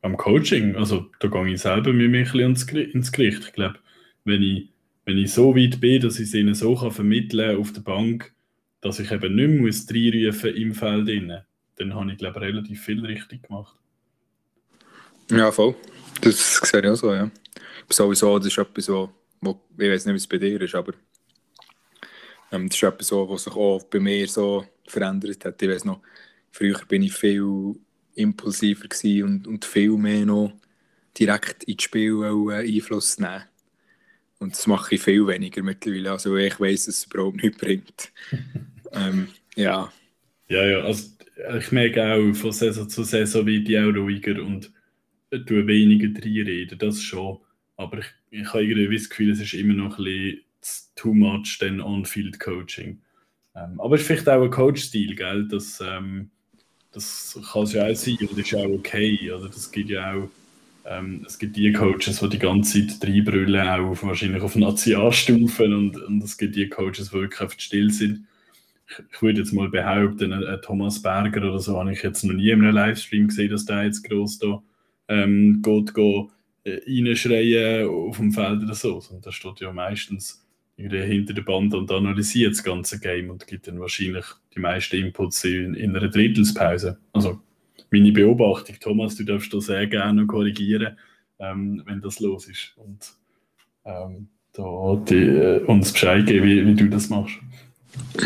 am 0.03 0.17
Coaching. 0.17 0.77
Also 0.77 1.11
da 1.21 1.29
gehe 1.29 1.55
ich 1.55 1.63
selber 1.63 1.93
mit 1.93 2.11
mir 2.11 2.27
ein 2.27 2.55
bisschen 2.55 2.91
ins 2.93 3.13
Gericht. 3.13 3.45
Ich 3.47 3.53
glaube, 3.55 3.79
wenn 4.25 4.43
ich, 4.43 4.71
wenn 5.07 5.19
ich 5.19 5.33
so 5.33 5.57
weit 5.57 5.81
bin, 5.81 6.03
dass 6.03 6.19
ich 6.21 6.29
es 6.29 6.35
ihnen 6.35 6.55
so 6.55 6.77
kann 6.77 6.93
vermitteln 6.93 7.59
auf 7.59 7.73
der 7.73 7.83
Bank, 7.83 8.35
dass 8.81 9.01
ich 9.01 9.13
eben 9.13 9.35
nicht 9.37 9.49
mehr 9.49 9.63
muss 9.63 9.91
im 9.91 10.75
Feld 10.75 11.09
innen, 11.09 11.43
dann 11.77 11.95
habe 11.95 12.13
ich 12.13 12.19
glaube 12.19 12.41
relativ 12.41 12.83
viel 12.83 13.05
richtig 13.05 13.45
gemacht. 13.45 13.77
Ja, 15.31 15.51
voll. 15.51 15.75
Das 16.21 16.59
sehe 16.59 16.81
ich 16.81 16.87
auch 16.87 16.95
so, 16.95 17.13
ja. 17.15 17.31
Sowieso, 17.89 18.39
das 18.39 18.49
ist 18.49 18.59
etwas, 18.59 18.89
wo, 18.89 19.11
wo 19.41 19.61
ich 19.79 19.91
weiß 19.91 20.07
nicht, 20.07 20.15
wie 20.15 20.19
es 20.19 20.27
bei 20.27 20.39
dir 20.39 20.61
ist, 20.61 20.75
aber 20.75 20.95
ähm, 22.51 22.69
das 22.69 22.77
ist 22.77 22.83
etwas, 22.83 23.07
so, 23.07 23.29
was 23.29 23.45
sich 23.45 23.55
auch 23.55 23.83
bei 23.85 24.01
mir 24.01 24.27
so 24.29 24.67
verändert 24.87 25.45
hat. 25.45 25.61
Ich 25.61 25.69
weiß 25.69 25.85
noch, 25.85 26.01
früher 26.51 26.79
bin 26.87 27.03
ich 27.03 27.15
viel 27.15 27.75
impulsiver 28.15 28.89
und, 29.25 29.47
und 29.47 29.65
viel 29.65 29.97
mehr 29.97 30.27
noch 30.27 30.53
direkt 31.19 31.65
ins 31.65 31.83
Spiel 31.83 32.23
äh, 32.23 32.77
Einfluss 32.77 33.19
nehmen. 33.19 33.45
Und 34.39 34.53
das 34.53 34.67
mache 34.67 34.97
ich 34.97 35.03
viel 35.03 35.27
weniger 35.27 35.63
mittlerweile. 35.63 36.13
Also 36.13 36.37
ich 36.37 36.59
weiß, 36.59 36.87
dass 36.87 36.97
es 36.97 37.05
überhaupt 37.05 37.43
nichts 37.43 37.59
bringt. 37.59 38.13
ähm, 38.93 39.29
ja. 39.55 39.93
Ja, 40.49 40.65
ja, 40.67 40.81
also 40.81 41.05
ich 41.59 41.73
merke 41.73 42.03
auch 42.05 42.35
von 42.35 42.53
Saison 42.53 42.89
zu 42.89 43.05
Saison 43.05 43.47
wie 43.47 43.63
die 43.63 43.79
auch 43.79 43.95
ruhiger 43.95 44.43
und 44.43 44.73
tue 45.31 45.67
weniger 45.67 46.09
reinreden, 46.09 46.79
das 46.79 47.03
schon. 47.03 47.39
Aber 47.77 47.99
ich, 47.99 48.07
ich 48.31 48.53
habe 48.53 48.65
irgendwie 48.65 48.97
das 48.97 49.09
Gefühl, 49.09 49.31
es 49.33 49.41
ist 49.41 49.55
immer 49.55 49.75
noch 49.75 49.99
ein 49.99 50.05
bisschen 50.05 50.41
too 50.95 51.15
much 51.15 51.59
dann 51.61 51.81
On-Field 51.81 52.39
Coaching. 52.39 53.01
Ähm, 53.55 53.81
aber 53.81 53.97
es 53.97 54.03
ist 54.03 54.07
vielleicht 54.07 54.29
auch 54.29 54.43
ein 54.43 54.51
Coach-Stil, 54.51 55.15
gell? 55.15 55.49
Das, 55.49 55.83
ähm, 55.85 56.31
das 56.93 57.39
kann 57.53 57.63
es 57.63 57.73
ja 57.73 57.87
auch 57.87 57.95
sein 57.95 58.19
und 58.21 58.39
ist 58.39 58.55
auch 58.55 58.67
okay. 58.67 59.33
Oder 59.33 59.49
das 59.49 59.71
gibt 59.71 59.91
ja 59.91 60.15
auch, 60.15 60.29
ähm, 60.85 61.25
es 61.27 61.39
gibt 61.39 61.57
die 61.57 61.73
Coaches, 61.73 62.21
die 62.21 62.29
die 62.29 62.39
ganze 62.39 62.87
Zeit 62.87 63.09
reinbrüllen, 63.09 63.69
auch 63.69 64.03
wahrscheinlich 64.03 64.43
auf 64.43 64.57
Nationalstufen 64.57 65.75
und, 65.75 65.97
und 65.97 66.23
es 66.23 66.37
gibt 66.37 66.57
die 66.57 66.69
Coaches, 66.69 67.11
die 67.11 67.13
wirklich 67.13 67.41
einfach 67.41 67.59
still 67.59 67.91
sind. 67.91 68.27
Ich, 69.11 69.23
würde 69.23 69.41
jetzt 69.41 69.53
mal 69.53 69.69
behaupten, 69.69 70.33
ein, 70.33 70.61
Thomas 70.63 71.01
Berger 71.01 71.49
oder 71.49 71.59
so 71.59 71.79
habe 71.79 71.93
ich 71.93 72.03
jetzt 72.03 72.25
noch 72.25 72.35
nie 72.35 72.51
in 72.51 72.63
einem 72.63 72.75
Livestream 72.75 73.29
gesehen, 73.29 73.51
dass 73.51 73.65
der 73.65 73.85
jetzt 73.85 74.09
groß 74.09 74.39
da 74.39 74.63
ähm, 75.09 75.63
geht, 75.63 75.95
geht 75.95 76.27
äh, 76.65 76.81
reinschreien 76.87 77.89
auf 77.89 78.17
dem 78.17 78.33
Feld 78.33 78.63
oder 78.63 78.75
so. 78.75 79.03
Und 79.11 79.25
da 79.25 79.33
steht 79.33 79.61
ja 79.61 79.73
meistens 79.73 80.43
hinter 80.77 81.35
der 81.35 81.43
Band 81.43 81.75
und 81.75 81.91
analysiert 81.91 82.53
das 82.53 82.65
ganze 82.65 82.99
Game 82.99 83.31
und 83.31 83.47
gibt 83.47 83.69
dann 83.69 83.81
wahrscheinlich 83.81 84.25
die 84.55 84.61
meisten 84.61 84.97
Inputs 84.97 85.45
in, 85.45 85.75
in 85.75 85.97
einer 85.97 86.09
Drittelspause. 86.09 86.99
Also 87.13 87.41
meine 87.91 88.13
Beobachtung, 88.13 88.77
Thomas, 88.81 89.17
du 89.17 89.25
darfst 89.25 89.53
das 89.53 89.67
sehr 89.67 89.87
gerne 89.87 90.27
korrigieren, 90.27 90.97
ähm, 91.39 91.83
wenn 91.87 92.01
das 92.01 92.21
los 92.21 92.49
ist. 92.49 92.73
Und 92.77 93.13
ähm, 93.85 94.29
da 94.53 95.03
die, 95.09 95.15
äh, 95.15 95.65
uns 95.65 95.93
Bescheid 95.93 96.27
geben, 96.27 96.47
wie, 96.47 96.67
wie, 96.67 96.75
du 96.75 96.89
das 96.89 97.09
machst. 97.09 97.39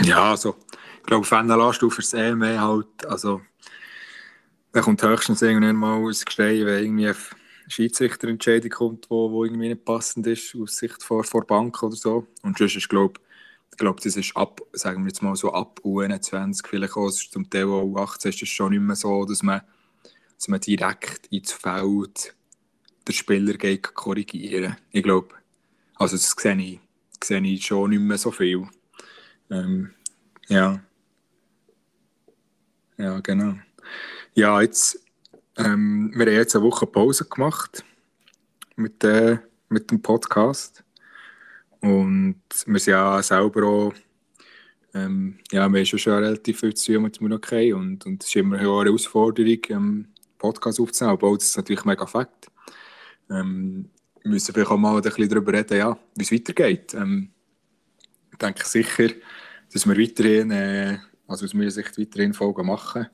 Ja, 0.05 0.31
also 0.31 0.57
ich 0.99 1.07
glaube, 1.07 1.27
FNLA-Stufe 1.27 2.01
ist 2.01 2.15
eh 2.15 2.35
mehr 2.35 2.61
halt, 2.61 3.07
also 3.07 3.41
da 4.73 4.81
kommt 4.81 5.03
höchstens 5.03 5.43
irgendwann 5.43 5.77
mal 5.77 6.07
ins 6.07 6.25
Gestein, 6.25 6.67
wenn 6.67 6.85
irgendwie 6.85 7.13
Schiedsrichterentscheidung 7.69 8.71
kommt, 8.71 9.11
wo, 9.11 9.31
wo 9.31 9.45
irgendwie 9.45 9.69
nicht 9.69 9.85
passend 9.85 10.27
ist, 10.27 10.55
aus 10.55 10.77
Sicht 10.77 11.03
vor, 11.03 11.25
vor 11.25 11.47
Bank 11.47 11.83
oder 11.83 11.97
so. 11.97 12.27
Und 12.43 12.59
sonst 12.59 12.77
ist, 12.77 12.89
glaube 12.89 13.21
ich 13.77 13.79
glaube, 13.79 14.01
das 14.03 14.17
ist 14.17 14.35
ab, 14.35 14.63
sagen 14.73 15.03
wir 15.03 15.09
jetzt 15.09 15.23
mal 15.23 15.37
so 15.37 15.53
ab 15.53 15.81
U21 15.85 16.67
vielleicht 16.67 16.97
auch, 16.97 17.11
zum 17.11 17.51
Teil 17.51 17.67
auch 17.67 17.83
U18 17.83 18.29
ist 18.31 18.43
es 18.43 18.49
schon 18.49 18.73
nicht 18.73 18.81
mehr 18.81 18.97
so, 18.97 19.27
dass 19.27 19.43
man, 19.43 19.61
dass 20.35 20.49
man 20.49 20.61
direkt 20.61 21.27
ins 21.27 21.53
Feld 21.53 22.35
den 23.07 23.13
Spieler 23.15 23.53
geht 23.53 23.95
korrigieren. 23.95 24.79
Ich 24.91 25.03
glaube, 25.03 25.35
also 25.97 26.17
das 26.17 26.31
sehe 26.31 26.57
ich, 26.57 26.81
sehe 27.23 27.41
ich 27.43 27.67
schon 27.67 27.91
nicht 27.91 28.01
mehr 28.01 28.17
so 28.17 28.31
viel. 28.31 28.67
Ähm, 29.51 29.91
ja. 30.49 30.81
Ja, 32.99 33.21
genau. 33.21 33.55
Ja, 34.35 34.61
jetzt, 34.61 35.05
ähm, 35.57 36.13
wir 36.15 36.27
haben 36.27 36.33
jetzt 36.33 36.57
eine 36.57 36.65
Woche 36.65 36.87
Pause 36.87 37.25
gemacht 37.27 37.85
mit, 38.77 39.03
äh, 39.05 39.39
mit 39.69 39.91
dem 39.91 40.01
Podcast. 40.01 40.85
Und 41.81 42.41
wir 42.67 42.79
sind 42.79 42.93
ja 42.93 43.23
selber 43.23 43.67
auch, 43.67 43.95
ähm, 44.95 45.39
ja, 45.53 45.69
wir 45.69 45.81
haben 45.81 45.87
schon, 45.87 46.13
relativ 46.13 46.61
viel 46.61 46.75
zu 46.75 46.95
tun 46.95 47.03
mit 47.03 47.19
dem 47.19 47.29
Murakei 47.29 47.75
und, 47.75 48.07
und 48.07 48.23
es 48.23 48.29
ist 48.29 48.37
immer 48.37 48.59
eine 48.59 48.67
Herausforderung, 48.67 49.59
ähm, 49.69 50.09
Podcast 50.39 50.81
aufzunehmen, 50.81 51.15
obwohl 51.15 51.39
das 51.39 51.57
natürlich 51.57 51.85
mega 51.85 52.07
fakt. 52.07 52.47
Ähm, 53.31 53.91
wir 54.23 54.31
müssen 54.31 54.53
vielleicht 54.53 54.71
auch 54.71 54.77
mal 54.77 54.97
ein 54.97 55.03
bisschen 55.03 55.29
darüber 55.29 55.53
reden, 55.53 55.79
ja, 55.79 55.99
wie 56.15 56.23
es 56.23 56.33
weitergeht. 56.33 56.95
Ähm, 56.95 57.31
ich 58.37 58.39
denke 58.39 58.67
sicher, 58.67 59.09
dass 59.73 59.87
wir 59.87 59.97
weiterhin, 59.97 60.51
äh, 60.51 60.99
also 61.27 61.47
aus 61.47 61.55
meiner 61.55 61.71
Sicht 61.71 61.99
weiterhin 61.99 62.35
Folgen 62.35 62.67
machen. 62.67 63.07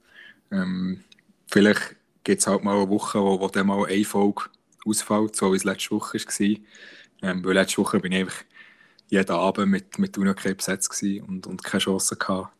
Ähm, 0.50 1.04
vielleicht 1.46 1.94
gibt 2.24 2.40
es 2.40 2.46
halt 2.48 2.64
mal 2.64 2.76
eine 2.76 2.88
Woche, 2.88 3.20
wo, 3.20 3.38
wo 3.38 3.46
dann 3.46 3.68
mal 3.68 3.86
eine 3.86 4.04
Folge 4.04 4.42
ausfällt, 4.84 5.36
so 5.36 5.52
wie 5.52 5.56
es 5.56 5.64
letzte 5.64 5.92
Woche 5.92 6.18
war. 6.18 6.56
Ähm, 7.22 7.44
weil 7.44 7.54
letzte 7.54 7.78
Woche 7.78 8.00
bin 8.00 8.10
ich 8.10 8.20
einfach 8.22 8.44
jeden 9.08 9.30
Abend 9.30 9.68
mit, 9.68 9.98
mit 10.00 10.18
UNOK 10.18 10.56
besetzt 10.56 11.00
und, 11.02 11.46
und 11.46 11.62
keine 11.62 11.80
Chance 11.80 12.16
gehabt. 12.16 12.52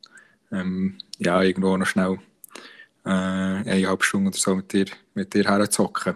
Ähm, 0.52 0.98
ja, 1.18 1.42
irgendwo 1.42 1.76
noch 1.76 1.86
schnell 1.86 2.18
äh, 3.04 3.08
eine 3.08 3.88
halbe 3.88 4.04
Stunde 4.04 4.28
oder 4.28 4.38
so 4.38 4.54
mit 4.54 4.72
dir, 4.72 4.86
mit 5.14 5.34
dir 5.34 5.44
herzocken. 5.44 6.14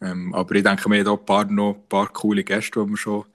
Ähm, 0.00 0.34
aber 0.34 0.54
ich 0.54 0.62
denke, 0.62 0.88
wir 0.88 1.00
haben 1.00 1.08
auch 1.08 1.20
ein 1.20 1.26
paar, 1.26 1.44
noch 1.44 1.74
ein 1.74 1.88
paar 1.88 2.08
coole 2.08 2.44
Gäste, 2.44 2.82
die 2.82 2.90
wir 2.90 2.96
schon 2.96 3.26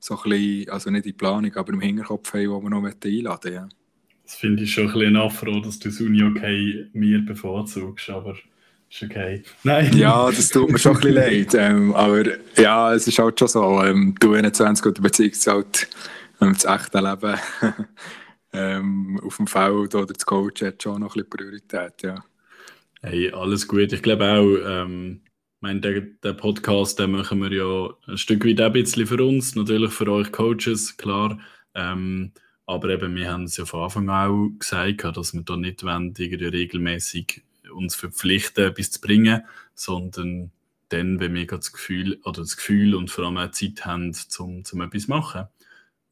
so 0.00 0.16
ein 0.16 0.30
bisschen, 0.30 0.70
also 0.70 0.90
nicht 0.90 1.06
in 1.06 1.16
Planung, 1.16 1.54
aber 1.54 1.72
im 1.72 1.80
Hinterkopf 1.80 2.32
haben, 2.32 2.40
die 2.40 2.48
wir 2.48 2.70
noch 2.70 2.84
einladen 2.84 3.52
ja. 3.52 3.68
Das 4.24 4.34
finde 4.36 4.62
ich 4.62 4.72
schon 4.72 4.86
ein 4.86 4.92
bisschen 4.92 5.16
affro, 5.16 5.60
dass 5.60 5.78
du 5.78 5.88
das 5.88 6.00
Uni 6.00 6.22
okay 6.22 6.86
mir 6.92 7.18
bevorzugst, 7.20 8.10
aber 8.10 8.36
ist 8.88 9.02
okay. 9.02 9.42
Nein. 9.62 9.96
Ja, 9.96 10.30
das 10.30 10.48
tut 10.48 10.70
mir 10.70 10.78
schon 10.78 10.96
ein 10.96 11.00
bisschen 11.00 11.14
leid. 11.48 11.54
Ähm, 11.54 11.94
aber 11.94 12.24
ja, 12.56 12.94
es 12.94 13.06
ist 13.06 13.18
halt 13.18 13.38
schon 13.38 13.48
so. 13.48 13.82
Ähm, 13.82 14.14
du 14.18 14.34
21 14.34 14.86
oder 14.86 15.02
beziehungsweise 15.02 15.52
halt 15.52 15.88
ähm, 16.40 16.52
das 16.54 16.64
echte 16.64 16.98
Leben 17.00 17.38
ähm, 18.52 19.20
auf 19.22 19.36
dem 19.36 19.46
Feld 19.46 19.94
oder 19.94 20.06
das 20.06 20.26
Coach 20.26 20.62
hat 20.62 20.82
schon 20.82 21.00
noch 21.00 21.14
ein 21.14 21.24
bisschen 21.24 21.30
Priorität, 21.30 22.02
ja. 22.02 22.24
Hey, 23.02 23.32
alles 23.32 23.66
gut. 23.66 23.92
Ich 23.92 24.02
glaube 24.02 24.24
auch, 24.24 24.82
ähm, 24.82 25.22
mein, 25.60 25.82
der, 25.82 26.00
der 26.00 26.32
Podcast, 26.32 26.98
den 26.98 27.12
machen 27.12 27.40
wir 27.42 27.52
ja 27.52 27.94
ein 28.06 28.18
Stück 28.18 28.46
weit 28.46 28.60
ein 28.60 28.72
bisschen 28.72 29.06
für 29.06 29.22
uns, 29.22 29.54
natürlich 29.54 29.92
für 29.92 30.10
euch 30.10 30.32
Coaches, 30.32 30.96
klar. 30.96 31.38
Ähm, 31.74 32.32
aber 32.66 32.88
eben, 32.90 33.14
wir 33.14 33.30
haben 33.30 33.44
es 33.44 33.56
ja 33.56 33.66
von 33.66 33.82
Anfang 33.82 34.08
an 34.08 34.30
auch 34.30 34.58
gesagt, 34.58 35.16
dass 35.16 35.34
wir 35.34 35.42
da 35.42 35.56
nicht 35.56 35.82
wollen, 35.82 36.14
irgendwie 36.16 36.46
regelmäßig 36.46 37.42
uns 37.74 37.94
verpflichten, 37.94 38.64
etwas 38.64 38.90
zu 38.90 39.00
bringen, 39.00 39.42
sondern 39.74 40.50
dann, 40.88 41.20
wenn 41.20 41.34
wir 41.34 41.46
das 41.46 41.72
Gefühl, 41.72 42.20
oder 42.24 42.40
das 42.40 42.56
Gefühl 42.56 42.94
und 42.94 43.10
vor 43.10 43.26
allem 43.26 43.36
auch 43.36 43.50
Zeit 43.50 43.84
haben, 43.84 44.12
zum, 44.14 44.64
zum 44.64 44.80
etwas 44.80 45.04
zu 45.04 45.10
machen. 45.10 45.46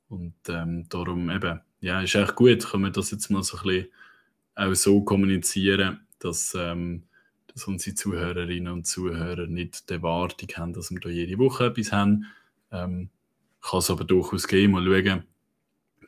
Und 0.09 0.35
ähm, 0.49 0.89
darum 0.89 1.31
eben, 1.31 1.61
ja, 1.81 2.03
ist 2.03 2.15
echt 2.15 2.35
gut, 2.35 2.65
können 2.67 2.85
wir 2.85 2.91
das 2.91 3.11
jetzt 3.11 3.31
mal 3.31 3.43
so 3.43 3.57
ein 3.59 3.63
bisschen 3.65 3.89
auch 4.55 4.75
so 4.75 5.03
kommunizieren, 5.03 6.07
dass, 6.19 6.55
ähm, 6.59 7.08
dass 7.59 7.67
unsere 7.67 7.97
Zuhörerinnen 7.97 8.73
und 8.73 8.87
Zuhörer 8.87 9.49
nicht 9.49 9.91
die 9.91 9.95
Erwartung 9.95 10.49
haben, 10.57 10.73
dass 10.73 10.93
wir 10.93 11.01
da 11.01 11.09
jede 11.09 11.39
Woche 11.39 11.67
etwas 11.67 11.91
haben. 11.91 12.27
Ähm, 12.71 13.11
kann 13.61 13.81
es 13.81 13.91
aber 13.91 14.05
durchaus 14.05 14.47
gehen, 14.47 14.71
mal 14.71 14.85
schauen. 14.85 15.25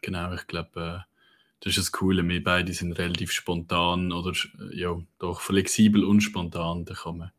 Genau, 0.00 0.32
ich 0.32 0.46
glaube, 0.46 1.04
äh, 1.04 1.12
das 1.58 1.70
ist 1.72 1.78
das 1.78 1.92
Coole. 1.92 2.26
Wir 2.26 2.44
beide 2.44 2.72
sind 2.72 2.92
relativ 2.92 3.32
spontan 3.32 4.12
oder 4.12 4.32
ja, 4.72 4.96
doch 5.18 5.40
flexibel 5.40 6.04
und 6.04 6.20
spontan. 6.20 6.84
Da 6.84 6.94
kann 6.94 7.18
man 7.18 7.32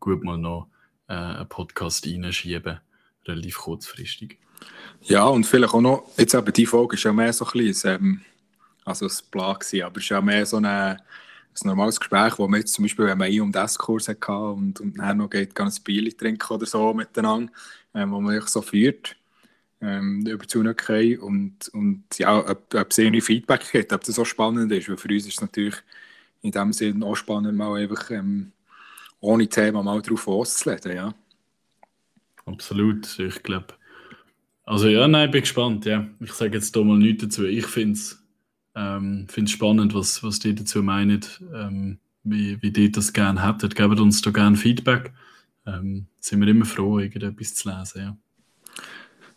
gut 0.00 0.24
mal 0.24 0.38
noch 0.38 0.66
äh, 1.08 1.12
einen 1.12 1.48
Podcast 1.48 2.04
reinschieben, 2.04 2.80
relativ 3.26 3.58
kurzfristig. 3.58 4.38
Ja, 5.02 5.26
und 5.26 5.46
vielleicht 5.46 5.72
auch 5.72 5.80
noch, 5.80 6.08
jetzt 6.18 6.34
eben 6.34 6.52
die 6.52 6.66
Folge 6.66 6.96
ist 6.96 7.04
ja 7.04 7.12
mehr 7.12 7.32
so 7.32 7.44
ein 7.44 7.52
bisschen, 7.52 7.94
ähm, 7.94 8.20
also 8.84 9.08
Plan 9.30 9.54
gewesen, 9.54 9.82
aber 9.84 9.98
es 9.98 10.02
ist 10.02 10.08
ja 10.08 10.20
mehr 10.20 10.44
so 10.44 10.56
eine, 10.56 10.98
ein 11.60 11.68
normales 11.68 12.00
Gespräch, 12.00 12.38
wo 12.38 12.48
man 12.48 12.60
jetzt 12.60 12.74
zum 12.74 12.84
Beispiel, 12.84 13.06
wenn 13.06 13.18
man 13.18 13.28
einen 13.28 13.40
um 13.42 13.52
das 13.52 13.78
Kurs 13.78 14.08
hatte 14.08 14.32
und, 14.32 14.80
und 14.80 14.98
dann 14.98 15.18
noch 15.18 15.30
geht, 15.30 15.58
ein 15.58 15.72
Bier 15.84 16.16
trinken 16.16 16.52
oder 16.52 16.66
so 16.66 16.94
miteinander, 16.94 17.52
ähm, 17.94 18.12
wo 18.12 18.20
man 18.20 18.40
sich 18.40 18.48
so 18.48 18.62
führt 18.62 19.16
ähm, 19.82 20.24
über 20.26 20.46
die 20.46 20.58
Unokay 20.58 21.16
und, 21.18 21.68
und 21.72 22.04
ja, 22.16 22.38
ob, 22.38 22.74
ob 22.74 22.90
es 22.90 22.98
irgendwie 22.98 23.20
Feedback 23.20 23.70
gibt, 23.70 23.92
ob 23.92 24.02
das 24.04 24.14
so 24.14 24.24
spannend 24.24 24.72
ist. 24.72 24.88
Weil 24.88 24.96
für 24.96 25.08
uns 25.08 25.26
ist 25.26 25.34
es 25.34 25.40
natürlich 25.40 25.76
in 26.40 26.52
dem 26.52 26.72
Sinne 26.72 27.04
auch 27.04 27.16
spannend, 27.16 27.56
mal 27.56 27.80
einfach 27.80 28.10
ähm, 28.10 28.52
ohne 29.20 29.48
Thema 29.48 29.82
mal 29.82 30.00
drauf 30.00 30.26
loszulegen, 30.26 30.96
ja. 30.96 31.14
Absolut, 32.46 33.18
ich 33.18 33.42
glaube. 33.42 33.74
Also 34.64 34.88
ja, 34.88 35.06
nein, 35.06 35.30
bin 35.30 35.42
gespannt, 35.42 35.84
ja. 35.84 36.08
Ich 36.20 36.32
sage 36.32 36.54
jetzt 36.54 36.74
hier 36.74 36.84
mal 36.84 36.98
nichts 36.98 37.24
dazu. 37.24 37.44
Ich 37.44 37.66
finde 37.66 37.94
es 37.94 38.21
ähm, 38.74 39.26
spannend, 39.46 39.94
was, 39.94 40.22
was 40.22 40.38
die 40.38 40.54
dazu 40.54 40.82
meinen, 40.82 41.24
ähm, 41.54 41.98
wie, 42.24 42.60
wie 42.62 42.70
die 42.70 42.90
das 42.90 43.12
gerne 43.12 43.46
hätten. 43.46 43.68
Gebt 43.70 44.00
uns 44.00 44.22
da 44.22 44.30
gerne 44.30 44.56
Feedback. 44.56 45.12
Ähm, 45.66 46.06
sind 46.20 46.40
wir 46.40 46.48
immer 46.48 46.64
froh, 46.64 46.98
irgendetwas 46.98 47.54
zu 47.54 47.68
lesen, 47.68 48.00
ja. 48.00 48.16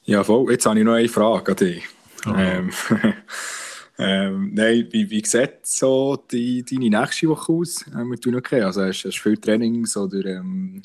Ja, 0.04 0.24
voll. 0.24 0.52
Jetzt 0.52 0.66
habe 0.66 0.80
ich 0.80 0.86
noch 0.86 0.94
eine 0.94 1.10
Frage 1.10 1.52
an 1.52 1.58
dich. 1.58 1.84
Oh. 2.28 2.34
Ähm, 2.36 2.70
ähm, 3.98 4.54
nein, 4.54 4.88
wie, 4.92 5.10
wie 5.10 5.26
sieht 5.26 5.66
so 5.66 6.24
die, 6.32 6.64
deine 6.64 6.90
nächste 6.90 7.28
Woche 7.28 7.52
aus 7.52 7.86
äh, 7.88 8.04
mit 8.04 8.26
okay? 8.28 8.62
Also 8.62 8.84
hast, 8.84 9.04
du 9.04 9.12
viele 9.12 9.42
Trainings 9.42 9.98
oder 9.98 10.26
ähm, 10.26 10.84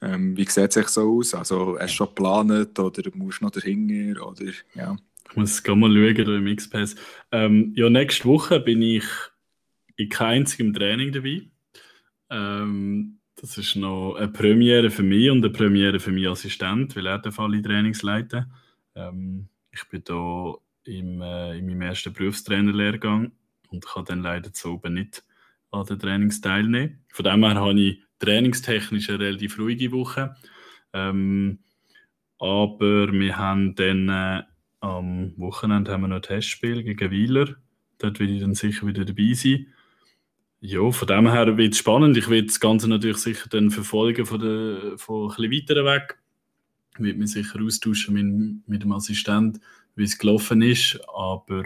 ähm, 0.00 0.36
wie 0.36 0.48
sieht 0.48 0.68
es 0.68 0.74
sich 0.74 0.88
so 0.88 1.18
aus? 1.18 1.34
Also 1.34 1.78
hast 1.78 1.92
du 1.92 1.96
schon 1.96 2.08
geplant 2.08 2.78
oder 2.78 3.10
musst 3.14 3.40
du 3.40 3.44
noch 3.44 3.52
dahinter? 3.52 4.26
Oder, 4.26 4.52
ja. 4.74 4.96
Ich 5.32 5.36
muss 5.36 5.62
gerade 5.62 5.80
mal 5.80 5.90
schauen 5.90 6.36
im 6.36 6.46
X-Pass. 6.46 6.94
Ähm, 7.30 7.72
ja, 7.74 7.88
nächste 7.88 8.26
Woche 8.26 8.60
bin 8.60 8.82
ich 8.82 9.04
in 9.96 10.10
keinem 10.10 10.42
einzigen 10.42 10.74
Training 10.74 11.10
dabei. 11.10 11.48
Ähm, 12.28 13.18
das 13.36 13.56
ist 13.56 13.76
noch 13.76 14.16
eine 14.16 14.28
Premiere 14.28 14.90
für 14.90 15.02
mich 15.02 15.30
und 15.30 15.38
eine 15.38 15.48
Premiere 15.48 16.00
für 16.00 16.12
meinen 16.12 16.26
Assistent, 16.26 16.94
weil 16.96 17.06
er 17.06 17.18
darf 17.18 17.40
alle 17.40 17.62
Trainings 17.62 18.02
leiten. 18.02 18.52
Ähm, 18.94 19.48
ich 19.70 19.82
bin 19.88 20.02
hier 20.06 20.58
im, 20.84 21.22
äh, 21.22 21.56
in 21.56 21.64
meinem 21.64 21.80
ersten 21.80 22.12
Berufstrainerlehrgang 22.12 23.32
und 23.70 23.86
kann 23.86 24.04
dann 24.04 24.20
leider 24.20 24.52
zu 24.52 24.74
oben 24.74 24.92
nicht 24.92 25.24
an 25.70 25.86
den 25.86 25.98
Trainings 25.98 26.42
teilnehmen. 26.42 27.06
Von 27.08 27.24
dem 27.24 27.42
her 27.42 27.54
habe 27.54 27.80
ich 27.80 28.02
trainingstechnisch 28.18 29.08
eine 29.08 29.20
relativ 29.20 29.58
ruhige 29.58 29.92
Woche. 29.92 30.36
Ähm, 30.92 31.60
aber 32.38 33.10
wir 33.10 33.38
haben 33.38 33.74
dann 33.76 34.08
äh, 34.10 34.42
am 34.82 35.32
Wochenende 35.36 35.92
haben 35.92 36.02
wir 36.02 36.08
noch 36.08 36.16
ein 36.16 36.22
Testspiel 36.22 36.82
gegen 36.82 37.10
Wieler. 37.10 37.56
Dort 37.98 38.18
will 38.18 38.34
ich 38.34 38.40
dann 38.40 38.54
sicher 38.54 38.86
wieder 38.86 39.04
dabei 39.04 39.32
sein. 39.32 39.68
Ja, 40.60 40.90
von 40.90 41.08
dem 41.08 41.30
her 41.30 41.56
wird 41.56 41.72
es 41.72 41.78
spannend. 41.78 42.16
Ich 42.16 42.28
werde 42.28 42.46
das 42.46 42.60
Ganze 42.60 42.88
natürlich 42.88 43.18
sicher 43.18 43.48
dann 43.48 43.70
verfolgen 43.70 44.26
von, 44.26 44.40
der, 44.40 44.98
von 44.98 45.30
ein 45.30 45.36
bisschen 45.36 45.52
weiter 45.52 45.84
weg. 45.84 46.18
Ich 46.94 47.04
werde 47.04 47.18
mich 47.18 47.30
sicher 47.30 47.60
austauschen 47.62 48.14
mit, 48.14 48.68
mit 48.68 48.82
dem 48.82 48.92
Assistent, 48.92 49.60
wie 49.94 50.04
es 50.04 50.18
gelaufen 50.18 50.62
ist. 50.62 51.00
Aber 51.14 51.62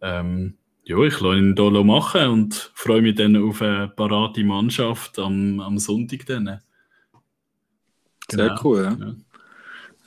ähm, 0.00 0.54
ja, 0.84 0.98
ich 1.02 1.20
lasse 1.20 1.38
ihn 1.38 1.56
hier 1.56 1.84
machen 1.84 2.26
und 2.28 2.70
freue 2.74 3.02
mich 3.02 3.16
dann 3.16 3.36
auf 3.36 3.60
eine 3.60 3.88
parate 3.88 4.44
Mannschaft 4.44 5.18
am, 5.18 5.58
am 5.58 5.78
Sonntag. 5.78 6.26
Dann. 6.26 6.60
Genau. 8.28 8.44
Sehr 8.44 8.60
cool, 8.64 8.82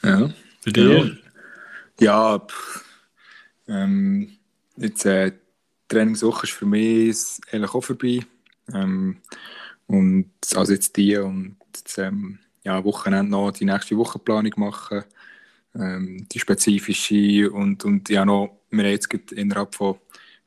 ja. 0.02 0.10
Ja. 0.10 0.20
ja. 0.20 0.34
Für 0.62 0.72
dich? 0.72 1.25
Ja, 2.00 2.40
pff, 2.40 2.84
ähm, 3.68 4.38
jetzt 4.78 5.06
äh, 5.06 5.32
Trainingswoche 5.88 6.46
ist 6.46 6.54
für 6.54 6.66
mich 6.66 7.18
eigentlich 7.52 7.74
auch 7.74 7.84
vorbei. 7.84 8.20
Ähm, 8.74 9.18
und 9.88 10.32
also 10.56 10.74
jetzt 10.74 10.98
die 10.98 11.18
und 11.18 11.58
jetzt, 11.76 11.98
ähm, 11.98 12.40
ja, 12.64 12.84
Wochenende 12.84 13.32
noch 13.32 13.52
die 13.52 13.66
nächste 13.66 13.98
Wochenplanung 13.98 14.54
machen. 14.58 15.04
Ähm, 15.76 16.28
die 16.32 16.40
spezifische 16.40 17.52
und, 17.52 17.86
und 17.86 18.10
ja 18.10 18.26
noch, 18.26 18.60
wir 18.72 18.84
haben 18.84 18.92
jetzt 18.92 19.14
innerhalb 19.34 19.76
von 19.76 19.98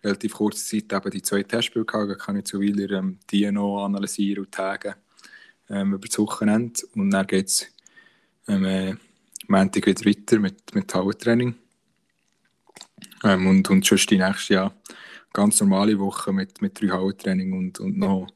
relativ 0.03 0.35
kurzer 0.35 0.65
Zeit 0.65 0.93
eben 0.93 1.11
die 1.11 1.23
zwei 1.23 1.43
Testspiele 1.43 1.85
gehabt, 1.85 2.19
kann 2.19 2.37
ich 2.37 2.45
zu 2.45 2.61
Wieler 2.61 2.99
ähm, 2.99 3.19
die 3.31 3.51
noch 3.51 3.85
analysieren 3.85 4.45
und 4.45 4.53
tagen 4.53 4.95
ähm, 5.71 5.95
über 5.95 6.07
das 6.09 6.19
Wochenende. 6.19 6.81
Und 6.95 7.11
dann 7.11 7.27
geht 7.27 7.49
es 7.49 7.67
ähm, 8.49 8.65
äh, 8.65 8.97
Montag 9.49 9.87
wieder 9.87 10.05
weiter 10.05 10.39
mit, 10.39 10.75
mit 10.75 10.87
Powertraining. 10.87 11.55
Ähm, 13.25 13.47
und, 13.47 13.69
und 13.71 13.85
sonst 13.85 14.11
die 14.11 14.19
nächste, 14.19 14.55
ja, 14.55 14.73
ganz 15.33 15.61
normale 15.61 15.99
Woche 15.99 16.33
mit, 16.33 16.61
mit 16.63 16.81
drei 16.81 16.89
Hallentraining 16.89 17.53
und, 17.53 17.81
und 17.81 17.99
noch 17.99 18.29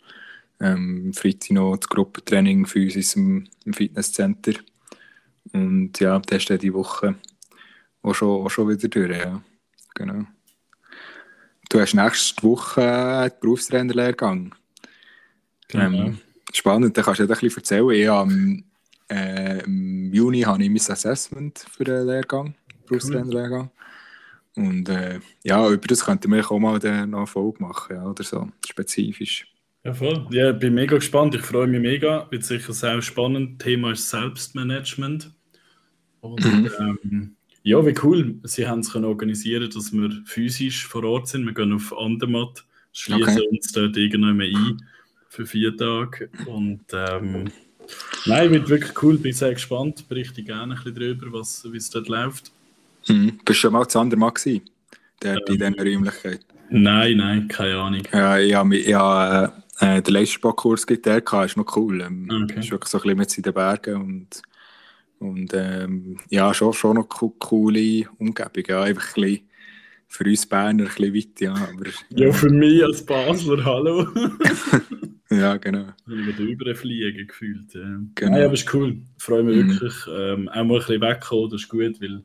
ähm, 0.61 1.13
Freitag 1.13 1.51
noch 1.53 1.77
das 1.77 1.89
Gruppentraining 1.89 2.67
für 2.67 2.83
uns 2.83 3.15
im, 3.15 3.49
im 3.65 3.73
Fitnesscenter. 3.73 4.55
Und 5.53 5.99
ja, 6.01 6.19
das 6.19 6.45
ist 6.45 6.63
die 6.63 6.73
Woche 6.73 7.17
auch 8.03 8.15
schon, 8.15 8.47
auch 8.47 8.51
schon 8.51 8.69
wieder 8.69 8.89
durch, 8.89 9.19
ja. 9.19 9.43
Genau. 9.95 10.25
Du 11.69 11.81
hast 11.81 11.95
nächste 11.95 12.43
Woche 12.43 12.83
einen 12.83 13.33
Berufstrainerlehrgang. 13.41 14.55
Genau. 15.69 15.85
Ähm, 15.85 16.19
spannend, 16.53 16.97
da 16.97 17.03
kannst 17.03 17.21
du 17.21 17.25
ja 17.25 17.29
ein 17.29 17.41
bisschen 17.41 17.57
erzählen. 17.57 17.91
Ich 17.91 18.09
habe, 18.09 18.63
äh, 19.13 19.65
Im 19.65 20.13
Juni 20.13 20.41
habe 20.43 20.63
ich 20.63 20.71
mein 20.71 20.77
Assessment 20.79 21.65
für 21.71 21.85
den 21.85 22.07
Lehrgang, 22.07 22.55
Berufstrainerlehrgang. 22.87 23.71
Und 24.55 24.89
äh, 24.89 25.21
ja, 25.45 25.69
über 25.71 25.87
das 25.87 26.05
könnte 26.05 26.29
man 26.29 26.43
auch 26.43 26.59
mal 26.59 26.79
noch 27.07 27.19
eine 27.19 27.27
Folge 27.27 27.63
machen, 27.63 27.97
ja, 27.97 28.05
oder 28.05 28.23
so, 28.23 28.49
spezifisch. 28.67 29.47
Ja, 29.85 29.95
voll. 29.95 30.27
Ja, 30.31 30.51
ich 30.51 30.59
bin 30.59 30.75
mega 30.75 30.97
gespannt. 30.97 31.35
Ich 31.35 31.41
freue 31.43 31.67
mich 31.67 31.81
mega. 31.81 32.29
Wird 32.31 32.45
sicher 32.45 32.73
sehr 32.73 33.03
spannend. 33.03 33.61
Thema 33.61 33.93
ist 33.93 34.09
Selbstmanagement. 34.11 35.33
Und 36.21 36.45
Mhm. 36.45 36.71
ähm, 36.79 37.37
ja, 37.65 37.85
wie 37.85 37.95
cool. 38.03 38.39
Sie 38.45 38.67
haben 38.67 38.81
es 38.81 38.93
können 38.93 39.07
organisieren, 39.07 39.69
dass 39.71 39.93
wir 39.93 40.11
physisch 40.25 40.87
vor 40.87 41.03
Ort 41.05 41.29
sind. 41.29 41.47
Wir 41.47 41.55
gehen 41.55 41.73
auf 41.73 41.97
Andermatt, 41.99 42.65
schließen 42.93 43.39
Okay. 43.39 43.49
uns 43.51 43.73
dort 43.73 43.97
irgendwann 43.97 44.41
ein 44.41 44.77
für 45.29 45.47
vier 45.47 45.77
Tage. 45.77 46.29
Und 46.47 46.83
ähm, 46.93 47.51
nein, 48.27 48.51
wird 48.51 48.69
wirklich 48.69 49.03
cool. 49.03 49.19
Bin 49.19 49.33
sehr 49.33 49.53
gespannt. 49.55 50.09
Berichte 50.09 50.43
gerne 50.43 50.75
ein 50.75 50.83
bisschen 50.83 50.95
darüber, 50.95 51.39
was, 51.39 51.67
wie 51.71 51.77
es 51.77 51.91
dort 51.91 52.09
läuft. 52.09 52.53
Mhm. 53.09 53.39
Bist 53.45 53.49
du 53.49 53.55
schon 53.55 53.73
mal 53.73 53.87
zu 53.89 53.99
Andermatt 53.99 54.37
gewesen? 54.37 54.63
Dort 55.21 55.49
in 55.49 55.61
Ähm. 55.63 55.75
dieser 55.75 55.85
Räumlichkeit? 55.93 56.41
Nein, 56.71 57.17
nein, 57.19 57.49
keine 57.49 57.77
Ahnung. 57.79 58.03
Ja, 58.13 58.39
ich 58.39 58.55
habe 58.55 58.77
ich 58.77 58.95
habe, 58.95 59.53
äh, 59.81 59.99
äh, 59.99 60.03
den 60.03 60.15
Leistungssportkurs 60.15 60.87
gibt 60.87 61.05
der 61.07 61.21
gehabt, 61.21 61.47
ist 61.51 61.57
noch 61.57 61.77
cool. 61.77 62.01
Ähm, 62.01 62.29
Okay. 62.45 62.61
Ist 62.61 62.71
wirklich 62.71 62.91
so 62.91 62.99
ein 62.99 63.03
bisschen 63.03 63.19
mit 63.19 63.37
in 63.37 63.43
den 63.43 63.55
Bergen 63.55 63.95
und, 63.97 64.43
und 65.19 65.53
ähm, 65.55 66.19
ja, 66.31 66.53
schon, 66.55 66.73
schon 66.73 66.97
noch 66.97 67.09
co 67.09 67.31
coole 67.39 68.05
Umgebung. 68.19 68.65
Ja, 68.69 68.83
einfach 68.83 69.17
ein 69.17 69.23
bisschen 69.23 69.49
für 70.09 70.25
uns 70.25 70.47
Berner 70.47 70.85
ein 70.85 70.89
bisschen 70.89 71.15
weit, 71.15 71.41
ja. 71.41 71.55
Aber, 71.55 71.85
Ja, 72.11 72.33
für 72.33 72.51
mich 72.51 72.83
als 72.85 73.05
Basler, 73.05 73.65
hallo. 73.65 74.07
ja, 75.39 75.57
genau. 75.57 75.89
Ich 76.07 76.37
bin 76.37 76.49
überfliegen 76.49 77.27
gefühlt. 77.27 77.75
Ja. 77.75 77.81
Genau. 78.15 78.33
Nein, 78.33 78.45
aber 78.45 78.55
ist 78.55 78.73
cool. 78.75 78.99
Ich 79.17 79.23
freue 79.23 79.43
mich 79.43 79.57
Mhm. 79.57 79.71
wirklich. 79.71 79.95
Ähm, 80.09 80.49
auch 80.49 80.55
mal 80.55 80.63
ein 80.63 80.69
bisschen 80.69 81.01
wegkommen, 81.01 81.51
das 81.51 81.63
ist 81.63 81.69
gut, 81.69 82.01
weil 82.01 82.25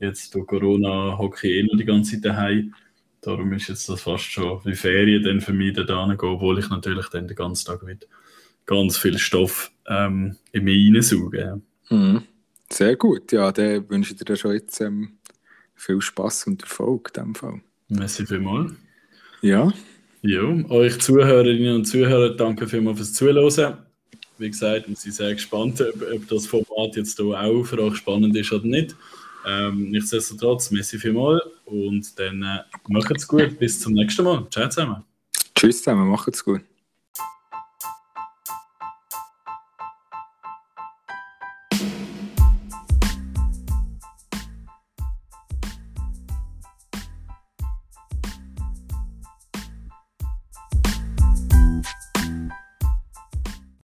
jetzt 0.00 0.34
durch 0.34 0.46
Corona 0.46 1.16
hocke 1.18 1.46
ich 1.48 1.54
eh 1.54 1.62
noch 1.64 1.76
die 1.76 1.84
ganze 1.84 2.12
Zeit 2.12 2.24
daheim. 2.24 2.74
Darum 3.20 3.52
ist 3.52 3.68
jetzt 3.68 3.88
das 3.88 4.00
fast 4.02 4.24
schon 4.24 4.60
wie 4.64 4.74
Ferien 4.74 5.22
dann 5.22 5.40
für 5.40 5.52
mich 5.52 5.74
da 5.74 5.82
gehen, 5.82 6.16
obwohl 6.20 6.58
ich 6.58 6.68
natürlich 6.70 7.08
dann 7.08 7.26
den 7.26 7.36
ganzen 7.36 7.66
Tag 7.66 7.82
mit 7.82 8.08
ganz 8.64 8.96
viel 8.96 9.18
Stoff 9.18 9.72
ähm, 9.88 10.36
in 10.52 10.64
mich 10.64 10.84
hineinsauge. 10.84 11.40
Ja. 11.40 11.96
Mhm. 11.96 12.22
Sehr 12.70 12.96
gut, 12.96 13.32
ja, 13.32 13.50
dann 13.50 13.88
wünsche 13.88 14.12
ich 14.14 14.20
dir 14.20 14.36
schon 14.36 14.52
jetzt 14.52 14.80
ähm, 14.80 15.18
viel 15.74 16.00
Spaß 16.00 16.46
und 16.48 16.62
Erfolg 16.62 17.10
in 17.16 17.22
dem 17.24 17.34
Fall. 17.34 17.60
Merci 17.88 18.26
vielmals. 18.26 18.72
Ja, 19.40 19.72
Ja, 20.22 20.42
euch 20.70 20.98
Zuhörerinnen 20.98 21.76
und 21.76 21.84
Zuhörer, 21.84 22.34
danke 22.34 22.66
vielmals 22.66 22.98
fürs 22.98 23.14
Zuhören. 23.14 23.78
Wie 24.38 24.50
gesagt, 24.50 24.88
wir 24.88 24.96
sind 24.96 25.14
sehr 25.14 25.32
gespannt, 25.32 25.80
ob, 25.80 26.02
ob 26.12 26.28
das 26.28 26.46
Format 26.46 26.96
jetzt 26.96 27.16
hier 27.16 27.26
auch 27.26 27.64
für 27.64 27.82
euch 27.82 27.96
spannend 27.96 28.36
ist 28.36 28.52
oder 28.52 28.66
nicht. 28.66 28.96
Ähm, 29.46 29.90
nichtsdestotrotz, 29.90 30.70
merci 30.70 30.98
vielmals 30.98 31.42
und 31.64 32.18
dann 32.18 32.42
äh, 32.42 32.58
macht's 32.88 33.26
gut. 33.26 33.58
Bis 33.58 33.80
zum 33.80 33.94
nächsten 33.94 34.24
Mal. 34.24 34.46
Ciao 34.50 34.68
zusammen. 34.68 35.04
tschüss 35.54 35.78
zusammen, 35.78 36.08
macht's 36.08 36.44
gut. 36.44 36.62